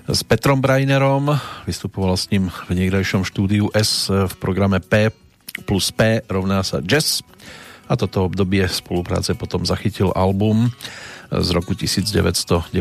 [0.08, 1.36] s Petrom Brainerom.
[1.68, 5.12] Vystupoval s ním v niekdejšom štúdiu S v programe P
[5.64, 7.24] plus P rovná sa Jazz.
[7.92, 10.72] A toto obdobie spolupráce potom zachytil album
[11.32, 12.72] z roku 1997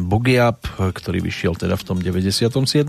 [0.00, 2.88] Boogie Up, ktorý vyšiel teda v tom 97.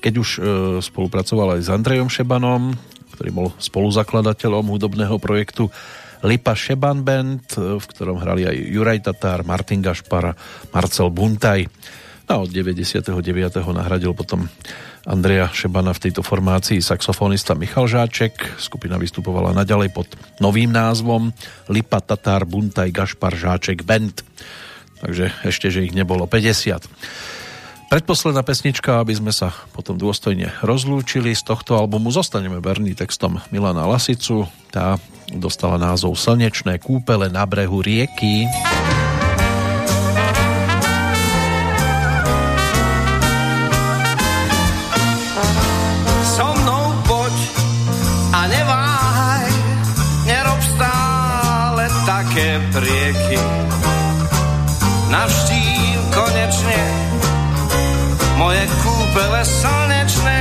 [0.00, 0.40] Keď už e,
[0.80, 2.76] spolupracoval aj s Andrejom Šebanom,
[3.16, 5.72] ktorý bol spoluzakladateľom hudobného projektu
[6.26, 10.34] Lipa Šeban Band, v ktorom hrali aj Juraj Tatár, Martin Gašpar,
[10.74, 11.70] Marcel Buntaj.
[12.26, 13.14] A od 99.
[13.70, 14.50] nahradil potom
[15.06, 18.58] Andreja Šebana v tejto formácii saxofonista Michal Žáček.
[18.58, 20.10] Skupina vystupovala naďalej pod
[20.42, 21.30] novým názvom
[21.70, 24.26] Lipa Tatár Buntaj Gašpar Žáček Band.
[24.98, 27.45] Takže ešte, že ich nebolo 50.
[27.86, 32.10] Predposledná pesnička, aby sme sa potom dôstojne rozlúčili z tohto albumu.
[32.10, 34.50] Zostaneme verný textom Milana Lasicu.
[34.74, 34.98] Tá
[35.30, 38.50] dostala názov Slnečné kúpele na brehu rieky.
[46.34, 46.52] So
[52.06, 53.40] také prieky.
[55.08, 55.75] Navštív
[58.36, 60.40] moje kúpele slnečné.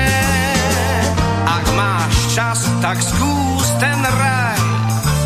[1.48, 4.60] Ak máš čas, tak skús ten raj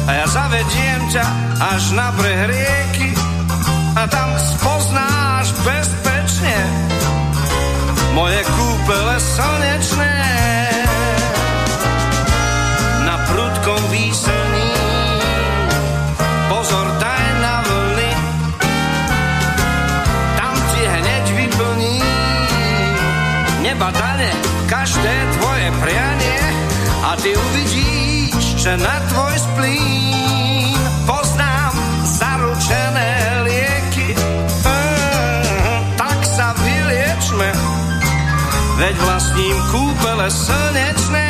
[0.09, 1.25] a ja zavediem ťa
[1.61, 3.13] až na breh rieky
[3.93, 6.57] a tam spoznáš bezpečne
[8.17, 10.18] moje kúpele slnečné.
[24.79, 26.39] Každé tvoje prianie
[27.03, 31.75] a ty uvidíš, že na tvoj splín poznám
[32.07, 34.15] zaručené lieky.
[34.15, 37.49] Mm, tak sa vyliečme,
[38.79, 41.27] veď vlastním kúpele slnečné.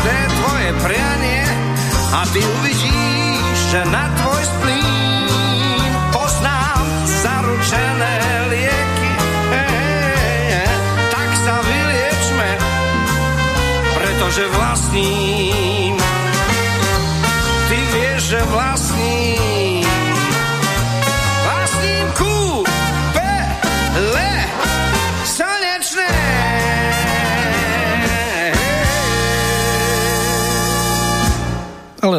[0.00, 1.44] Každé tvoje prianie
[2.16, 4.99] a ty uvidíš, že na tvoj splín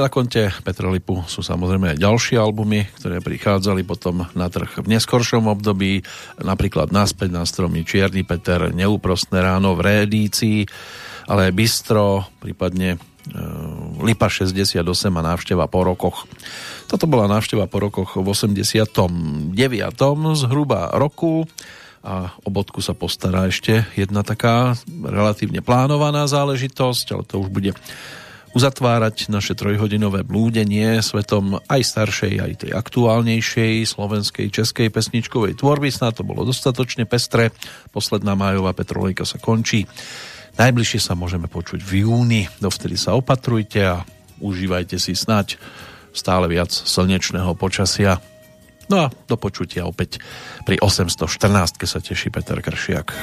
[0.01, 5.45] Na konte Petrolipu sú samozrejme aj ďalšie albumy, ktoré prichádzali potom na trh v neskoršom
[5.45, 6.01] období,
[6.41, 10.65] napríklad Naspäť na stromy Čierny Peter, Neúprostné ráno v reedícii,
[11.29, 12.99] ale Bistro, prípadne e,
[14.01, 16.25] Lipa 68 a návšteva po rokoch.
[16.89, 19.53] Toto bola návšteva po rokoch v 89.
[20.33, 21.45] zhruba roku
[22.01, 27.77] a o bodku sa postará ešte jedna taká relatívne plánovaná záležitosť, ale to už bude
[28.51, 35.87] uzatvárať naše trojhodinové blúdenie svetom aj staršej, aj tej aktuálnejšej slovenskej, českej pesničkovej tvorby.
[35.87, 37.55] Sná to bolo dostatočne pestré.
[37.95, 39.87] Posledná májová Petrolejka sa končí.
[40.59, 42.51] Najbližšie sa môžeme počuť v júni.
[42.59, 44.03] Dovtedy sa opatrujte a
[44.43, 45.55] užívajte si snať
[46.11, 48.19] stále viac slnečného počasia.
[48.91, 50.19] No a do počutia opäť
[50.67, 53.15] pri 814, keď sa teší Peter Kršiak.